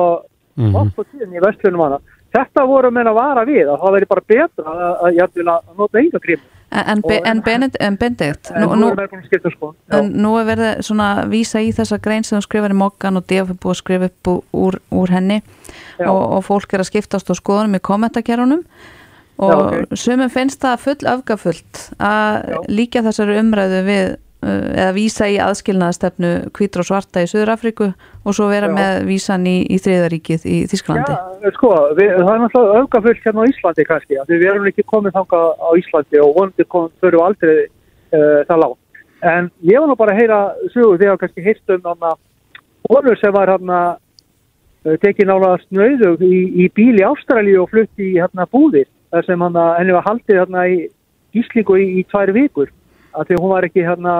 Mhm. 0.55 0.75
oft 0.75 0.99
og 0.99 1.05
tíðin 1.11 1.37
í 1.37 1.43
vestlunum 1.43 1.85
hana. 1.85 1.99
Þetta 2.33 2.65
voru 2.65 2.89
menn 2.91 3.07
að 3.07 3.19
vara 3.19 3.45
við 3.45 3.67
að 3.69 3.79
það 3.81 3.95
veri 3.97 4.09
bara 4.09 4.27
betra 4.27 4.63
að, 4.65 4.81
að, 4.83 5.21
að, 5.21 5.47
að 5.53 5.77
nota 5.77 5.99
enga 6.01 6.19
grím 6.19 6.41
En, 6.73 6.83
en, 6.87 7.01
Be- 7.01 7.21
en, 7.23 7.41
Benedikt, 7.45 7.77
en 7.83 7.97
Benedikt 7.97 8.49
en 8.49 8.63
nú 8.79 8.87
er 8.89 8.97
með 8.97 9.27
skiptum 9.27 9.53
sko. 9.53 9.67
Nú 10.09 10.31
er 10.39 10.47
verið 10.47 10.79
svona 10.87 11.09
að 11.19 11.29
vísa 11.35 11.61
í 11.61 11.69
þessa 11.75 11.99
grein 12.01 12.25
sem 12.25 12.39
þú 12.39 12.47
skrifar 12.47 12.73
í 12.73 12.77
mokkan 12.79 13.19
og 13.19 13.27
DF 13.29 13.53
er 13.53 13.59
búið 13.61 13.75
að 13.75 13.79
skrifa 13.83 14.09
upp 14.09 14.31
úr, 14.57 14.79
úr 14.89 15.13
henni. 15.13 15.37
Og, 16.01 16.21
og 16.39 16.41
fólk 16.47 16.73
er 16.73 16.81
að 16.81 16.89
skiptast 16.89 17.29
á 17.29 17.33
skoðunum 17.37 17.77
í 17.77 17.83
kommentakerunum 17.85 18.63
og 19.43 19.53
Já, 19.53 19.83
ok. 19.83 19.93
sumum 19.97 20.29
finnst 20.33 20.61
það 20.65 20.81
full 20.81 21.09
öfgafullt 21.13 21.83
að 22.01 22.57
líka 22.73 23.01
þessari 23.05 23.37
umræðu 23.41 23.83
við 23.85 24.15
eða 24.43 24.91
vísa 24.95 25.27
í 25.31 25.37
aðskilnaðastefnu 25.41 26.31
hvítur 26.55 26.83
og 26.83 26.87
svarta 26.89 27.23
í 27.23 27.29
Suður 27.29 27.53
Afríku 27.53 27.89
og 27.93 28.35
svo 28.35 28.49
vera 28.51 28.69
Já. 28.71 28.73
með 28.75 28.99
vísan 29.07 29.47
í, 29.49 29.55
í 29.67 29.79
þriðaríkið 29.83 30.45
í 30.49 30.57
Þísklandi. 30.71 31.15
Já, 31.15 31.51
sko, 31.57 31.71
við, 31.97 32.13
það 32.19 32.31
er 32.33 32.43
náttúrulega 32.43 32.83
öfgafullt 32.83 33.25
hérna 33.27 33.45
á 33.45 33.49
Íslandi 33.51 33.87
kannski, 33.89 34.19
við 34.29 34.45
erum 34.51 34.69
ekki 34.71 34.85
komið 34.89 35.17
þanga 35.17 35.41
á 35.59 35.69
Íslandi 35.79 36.21
og 36.23 36.35
vonandi 36.37 36.67
við 37.03 37.19
aldrei 37.23 37.53
uh, 37.63 38.39
það 38.49 38.63
lág. 38.63 38.77
En 39.33 39.49
ég 39.63 39.79
var 39.79 39.89
nú 39.89 39.97
bara 39.99 40.15
að 40.15 40.21
heyra 40.21 40.39
sögur 40.73 40.99
þegar 40.99 41.19
kannski 41.21 41.45
heyrst 41.45 41.75
um 41.75 41.85
hann 41.87 42.09
að 42.11 42.17
honur 42.91 43.19
sem 43.21 43.35
var 43.35 43.53
hann 43.53 43.71
að 43.71 43.91
uh, 43.95 44.97
tekið 45.03 45.31
nála 45.31 45.53
snöðu 45.67 46.17
í, 46.27 46.43
í 46.65 46.69
bíl 46.75 46.97
í 46.99 47.07
Ástralíu 47.07 47.63
og 47.63 47.71
flutt 47.71 48.03
í 48.03 48.15
hérna 48.17 48.47
búðir, 48.51 48.89
þar 49.13 49.27
sem 49.29 49.47
hann 49.47 49.59
að 49.59 49.73
henni 49.79 49.95
var 49.95 50.07
haldið 50.09 50.41
hérna 50.41 50.67
í 50.67 50.79
gíslingu 51.33 51.79
í, 51.79 51.85
í 51.99 52.07
tvær 52.11 52.33
vikur, 52.35 52.71
af 53.13 53.27
því 53.27 53.39
hún 53.39 53.53
var 53.53 53.67
ekki 53.67 53.85
hérna, 53.85 54.13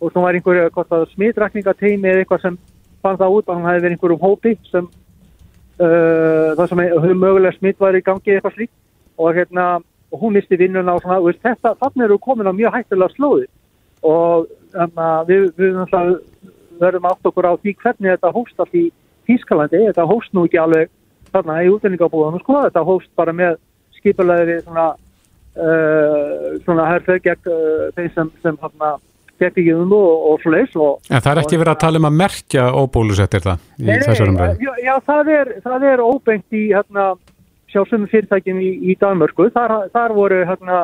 og 0.00 0.12
hún 0.12 0.26
var 0.26 0.36
einhver 0.36 1.08
smitrakningateimi 1.14 2.10
eða 2.10 2.24
eitthvað 2.24 2.44
sem 2.44 2.58
fann 3.04 3.18
það 3.20 3.38
út 3.38 3.48
að 3.48 3.58
hún 3.58 3.68
hefði 3.68 3.84
verið 3.84 3.96
einhverjum 3.96 4.24
hópi 4.24 4.54
sem 4.70 4.86
uh, 5.78 6.54
það 6.56 6.68
sem 6.70 6.84
hefur 6.84 7.18
mögulega 7.20 7.58
smitt 7.58 7.80
var 7.80 7.96
í 7.96 8.04
gangi 8.04 8.36
eitthvað 8.36 8.56
slíkt. 8.56 8.76
Og 9.14 9.36
hérna 9.36 9.66
og 10.14 10.20
hún 10.20 10.34
misti 10.34 10.58
vinnuna 10.58 10.94
og 10.94 11.02
svona, 11.02 11.18
og 11.18 11.38
þetta, 11.42 11.74
þannig 11.80 12.04
eru 12.06 12.18
komin 12.22 12.50
á 12.50 12.54
mjög 12.54 12.74
hættilega 12.76 13.14
slóði 13.16 13.46
og 14.06 14.50
um, 14.76 15.00
við, 15.28 15.48
við 15.58 15.72
náttúrulega 15.74 16.52
verðum 16.78 17.08
átt 17.10 17.30
okkur 17.30 17.48
á 17.50 17.52
því 17.58 17.74
hvernig 17.82 18.14
þetta 18.14 18.34
hóst 18.34 18.60
allt 18.62 18.76
í 18.78 18.84
Þískalandi, 19.24 19.80
þetta 19.88 20.04
hóst 20.04 20.34
nú 20.36 20.44
ekki 20.44 20.60
alveg 20.60 20.90
þarna 21.32 21.62
í 21.64 21.70
útlendingabúðanum 21.72 22.42
sko, 22.42 22.58
þetta 22.66 22.82
hóst 22.86 23.10
bara 23.16 23.32
með 23.34 23.56
skipulegði 23.96 24.58
svona 24.66 24.90
svona 26.64 26.86
herfið 26.90 27.20
gegn 27.28 27.50
uh, 27.52 27.90
þeim 27.94 28.08
sem, 28.14 28.30
sem 28.42 28.56
hérna 28.62 28.94
gegn 29.38 29.60
ekki 29.60 29.74
um 29.74 29.92
og, 29.94 30.26
og 30.30 30.42
svoleiðs 30.42 30.74
og 30.78 31.10
En 31.10 31.22
það 31.22 31.30
er 31.32 31.42
ekki 31.42 31.60
verið 31.60 31.72
að 31.74 31.80
tala 31.84 32.00
um 32.00 32.08
að 32.08 32.18
merkja 32.22 32.66
óbólusettir 32.74 33.44
það 33.44 33.64
í 33.78 33.86
Nei, 33.88 33.94
þessar 34.02 34.32
umræðu. 34.32 34.66
Já, 34.66 34.72
já 34.82 34.94
það, 35.06 35.32
er, 35.38 35.52
það 35.64 35.86
er 35.90 36.04
óbengt 36.04 36.58
í 36.58 36.62
hérna, 36.72 37.08
sjálfsögum 37.72 38.06
fyrirtækjum 38.12 38.60
í, 38.62 38.70
í 38.90 38.96
Danmörku. 39.00 39.48
Þar, 39.54 39.74
þar 39.94 40.14
voru 40.16 40.40
hérna, 40.46 40.80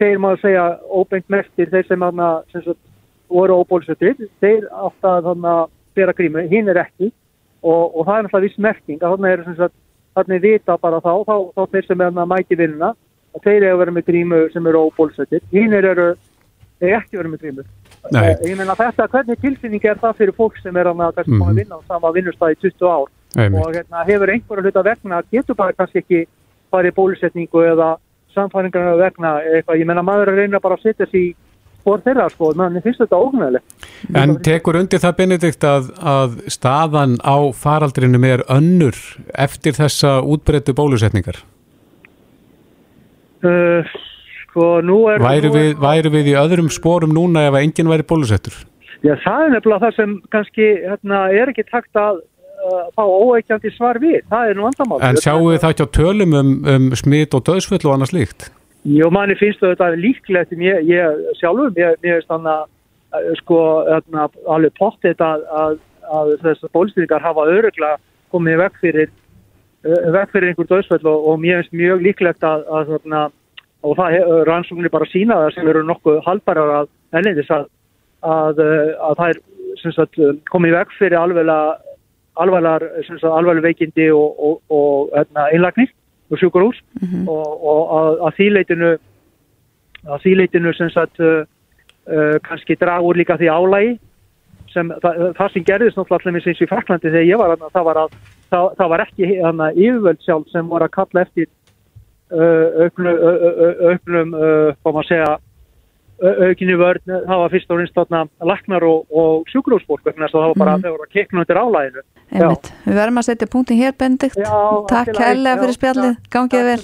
þeir 0.00 0.22
maður 0.24 0.44
segja 0.44 0.66
óbengt 0.88 1.32
mestir 1.32 1.72
þeir 1.72 1.88
sem, 1.88 2.04
hérna, 2.04 2.30
sem 2.52 2.64
sagt, 2.66 2.80
voru 3.28 3.60
óbólusettir, 3.62 4.16
þeir 4.40 4.68
átt 4.72 5.08
að 5.08 5.32
að 5.32 5.66
bera 5.98 6.14
grímu, 6.16 6.44
hinn 6.48 6.70
er 6.70 6.80
ekki 6.84 7.10
og, 7.62 7.96
og 7.98 8.06
það 8.06 8.14
er 8.14 8.24
náttúrulega 8.24 8.46
viss 8.46 8.62
merking 8.62 9.02
að 9.02 9.16
þannig 9.16 9.32
er 9.34 9.56
sagt, 9.58 9.76
þannig 10.18 10.42
vita 10.44 10.76
bara 10.80 11.00
þá, 11.02 11.12
þá, 11.26 11.34
þá 11.56 11.62
þeir 11.72 11.88
sem 11.88 12.04
er 12.04 12.12
að 12.12 12.30
mæti 12.30 12.58
vinnuna 12.58 12.92
að 13.36 13.42
þeir 13.44 13.62
eru 13.62 13.74
að 13.74 13.78
vera 13.82 13.94
með 13.98 14.06
grímu 14.08 14.40
sem 14.52 14.66
eru 14.66 14.86
óbólusettir, 14.88 15.40
hinn 15.52 15.72
eru 15.72 15.90
eru 15.90 16.08
ekki 16.80 17.18
verið 17.18 17.32
með 17.34 17.40
grímu. 17.42 17.64
Nei. 18.12 18.24
Eh, 18.30 18.36
Ég 18.52 18.56
meina 18.56 18.74
þetta, 18.78 19.08
hvernig 19.10 19.40
tilfinning 19.42 19.84
er 19.84 19.96
það 19.98 20.16
fyrir 20.20 20.34
fólk 20.38 20.60
sem 20.62 20.76
er 20.76 20.86
að 20.86 21.00
kannski 21.14 21.32
Mhm. 21.32 21.40
búin 21.42 21.50
að 21.50 21.60
vinna 21.62 21.74
á 21.76 21.80
sama 21.88 22.12
vinnustæði 22.12 22.54
í 22.54 22.60
20 22.62 22.86
ár 22.88 23.08
Einmitt. 23.36 23.66
og 23.66 23.74
hérna, 23.74 24.04
hefur 24.06 24.28
einhverja 24.30 24.62
hluta 24.62 24.82
vegna, 24.84 25.22
getur 25.32 25.54
bara 25.56 25.72
kannski 25.72 25.98
ekki 26.02 26.26
farið 26.72 26.94
bólusetningu 26.94 27.60
eða 27.74 27.96
samfæringarna 28.34 28.96
vegna 28.96 29.40
eitthvað, 29.42 29.80
ég 29.80 29.86
meina 29.86 30.02
maður 30.02 30.28
er 30.28 30.32
að 30.32 30.36
reyna 30.38 30.60
bara 30.60 30.76
að 30.76 30.82
setja 30.82 31.06
í 31.12 31.34
spór 31.82 32.02
þeirra 32.04 32.30
sko, 32.30 32.52
menn 32.54 32.82
finnst 32.82 33.00
þetta 33.00 33.18
ógnæðilegt. 33.18 33.64
En 34.14 34.36
tekur 34.36 34.76
undir 34.76 34.98
það 35.00 35.16
Benedikt 35.16 35.64
að, 35.64 35.90
að 35.98 36.30
staðan 36.48 37.16
á 37.24 37.36
faraldrinum 37.52 38.24
er 38.24 38.42
önnur 38.48 38.94
eftir 39.34 39.72
þessa 39.72 40.22
útbreyttu 40.22 40.74
bólusetningar? 40.74 41.42
Uh, 43.46 43.92
sko, 44.46 44.70
nú 44.84 45.04
er... 45.12 45.22
Er- 45.22 45.50
við, 45.54 45.76
væru 45.82 46.12
við 46.14 46.32
í 46.32 46.38
öðrum 46.38 46.72
spórum 46.72 47.14
núna 47.14 47.46
ef 47.48 47.58
enginn 47.60 47.90
væri 47.90 48.06
bólusettur? 48.08 48.56
Já, 49.04 49.14
það 49.22 49.44
er 49.44 49.52
nefnilega 49.54 49.84
það 49.84 49.98
sem 50.00 50.14
kannski 50.32 50.68
hérna, 50.82 51.20
er 51.30 51.52
ekki 51.52 51.64
takt 51.68 51.98
að 52.00 52.18
uh, 52.18 52.86
fá 52.96 53.04
óeikjandi 53.04 53.70
svar 53.76 54.00
við, 54.02 54.24
það 54.30 54.50
er 54.50 54.58
nú 54.58 54.66
vandamál. 54.66 55.02
En 55.06 55.20
sjáum 55.22 55.46
við 55.52 55.60
það 55.62 55.74
ekki 55.74 55.86
á 55.86 55.96
tölum 56.00 56.34
um, 56.40 56.54
um 56.74 56.88
smitt 56.98 57.36
og 57.38 57.44
döðsfull 57.46 57.84
og 57.84 57.94
annað 57.94 58.12
slíkt? 58.14 58.48
Jó, 58.88 59.06
manni 59.14 59.36
finnst 59.38 59.62
þetta 59.62 59.92
líklegt, 59.98 60.54
ég, 60.58 60.82
ég 60.88 61.38
sjálfur, 61.38 61.70
mér, 61.76 61.94
mér 62.02 62.18
finnst 62.18 62.32
þannig 62.32 62.52
að 62.56 62.66
sko, 63.40 63.60
hérna, 63.88 64.26
alveg 64.50 64.74
pottið 64.78 65.22
að, 65.24 65.46
að, 65.62 65.78
að 66.18 66.34
þessar 66.42 66.74
bólstýringar 66.74 67.24
hafa 67.24 67.46
öruglega 67.54 67.98
komið 68.34 68.60
vekk 68.62 68.82
fyrir, 68.82 69.12
vekk 69.86 70.32
fyrir 70.32 70.52
einhver 70.52 70.68
döðsfell 70.70 71.04
og, 71.06 71.26
og 71.30 71.42
mér 71.42 71.62
finnst 71.62 71.76
mjög 71.76 72.04
líklegt 72.06 72.46
að, 72.46 72.64
að 72.66 72.94
þarna, 72.94 73.24
og 73.86 73.98
það 73.98 74.16
rannsóknir 74.48 74.92
bara 74.94 75.10
sína 75.12 75.42
það 75.44 75.52
sem 75.54 75.68
eru 75.70 75.84
nokkuð 75.86 76.22
halbarar 76.26 76.74
að 76.80 76.88
ennindis 77.20 77.52
að, 77.54 77.68
að, 78.26 78.64
uh, 78.64 78.88
að 79.10 79.20
það 79.20 79.34
er 79.34 79.44
sem 79.78 79.94
sagt, 79.94 80.18
komið 80.50 80.74
vekk 80.74 80.96
fyrir 80.98 81.20
alveglega 81.20 81.76
alvarlegar, 82.38 82.86
sem 83.06 83.18
sagt, 83.18 83.30
alvarleg 83.30 83.66
veikindi 83.66 84.08
og, 84.14 84.34
og, 84.38 84.58
og 84.74 85.14
hérna, 85.14 85.46
einlagnir 85.54 85.92
og 86.28 86.40
sjúkurhús 86.40 86.80
og, 87.26 87.46
og 87.70 87.94
að, 87.98 88.10
að 88.26 88.36
þýleitinu 88.38 88.90
að 90.08 90.24
þýleitinu 90.24 90.74
sem 90.76 90.92
uh, 90.94 91.30
uh, 92.08 92.36
kannski 92.46 92.76
dragur 92.78 93.18
líka 93.18 93.38
því 93.40 93.50
álægi 93.50 93.94
sem 94.72 94.90
það, 95.02 95.22
það 95.38 95.54
sem 95.54 95.64
gerðist 95.66 95.98
náttúrulega 95.98 96.28
allir 96.28 96.40
eins 96.42 96.60
og 96.60 96.66
í 96.66 96.70
Fraklandi 96.70 97.12
þegar 97.12 97.28
ég 97.28 97.40
var 97.40 97.54
þarna, 97.54 97.72
það 97.74 97.88
var, 97.88 98.00
að, 98.04 98.18
það, 98.50 98.70
það 98.78 98.88
var 98.94 99.04
ekki 99.06 99.28
hana, 99.42 99.70
yfirvöld 99.74 100.22
sjálf 100.24 100.48
sem 100.52 100.68
var 100.68 100.86
að 100.86 100.94
kalla 100.98 101.24
eftir 101.26 101.46
uh, 102.32 102.86
auknum, 102.86 103.20
auknum 103.92 104.34
hvað 104.82 104.94
maður 104.96 105.08
segja 105.12 105.28
au- 106.18 106.48
aukinni 106.48 106.74
vörn, 106.80 107.04
það 107.06 107.40
var 107.44 107.52
fyrst 107.54 107.70
og 107.70 107.78
reynst 107.78 107.98
laknar 108.50 108.82
og, 108.88 109.04
og 109.14 109.44
vegna 110.08 110.26
þess 110.26 110.34
að 110.34 110.42
það 110.42 110.48
var 110.52 110.58
bara, 110.64 110.76
Mhm. 110.76 110.82
þau 110.82 110.92
voru 110.96 111.06
að 111.06 111.12
kekna 111.14 111.44
undir 111.44 111.60
Einmitt. 112.28 112.72
Við 112.84 112.96
verðum 112.98 113.18
að 113.22 113.28
setja 113.28 113.46
punktin 113.48 113.78
hér, 113.80 113.92
Benedikt. 113.96 114.34
Takk 114.36 115.08
Já, 115.14 115.14
fyrir 115.62 115.76
spjallið. 115.78 116.16
Gangið 116.34 116.64
vel. 116.68 116.80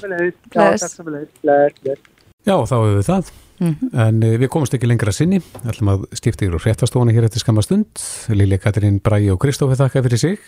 Já, 2.45 2.55
þá 2.69 2.75
hefur 2.77 2.95
við 2.99 3.09
það. 3.09 3.33
En 3.65 4.19
uh, 4.23 4.35
við 4.41 4.49
komumst 4.53 4.75
ekki 4.77 4.89
lengra 4.91 5.13
að 5.13 5.19
sinni. 5.19 5.39
Við 5.41 5.71
ætlum 5.73 5.91
að 5.95 6.03
skipta 6.19 6.45
yfir 6.45 6.57
og 6.59 6.63
fréttastofuna 6.65 7.15
hér 7.15 7.27
eftir 7.29 7.41
skamma 7.45 7.63
stund. 7.65 8.03
Lilja 8.35 8.59
Katrín, 8.61 8.99
Bræi 9.05 9.31
og 9.33 9.39
Kristófi 9.43 9.79
þakka 9.79 10.03
fyrir 10.05 10.21
sig. 10.21 10.39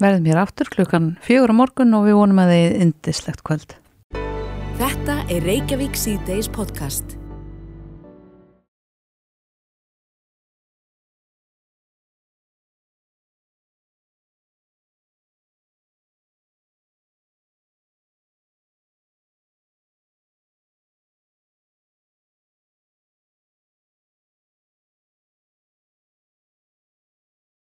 Verðum 0.00 0.28
hér 0.30 0.40
aftur 0.40 0.70
klukkan 0.72 1.16
fjögur 1.24 1.52
á 1.52 1.60
morgun 1.60 1.96
og 1.98 2.06
við 2.08 2.16
vonum 2.20 2.40
að 2.42 2.54
þið 2.54 2.76
indislegt 2.86 3.42
kvöld. 3.44 3.74
Þetta 4.80 5.18
er 5.28 5.44
Reykjavík 5.44 5.98
C-Days 5.98 6.48
podcast. 6.48 7.18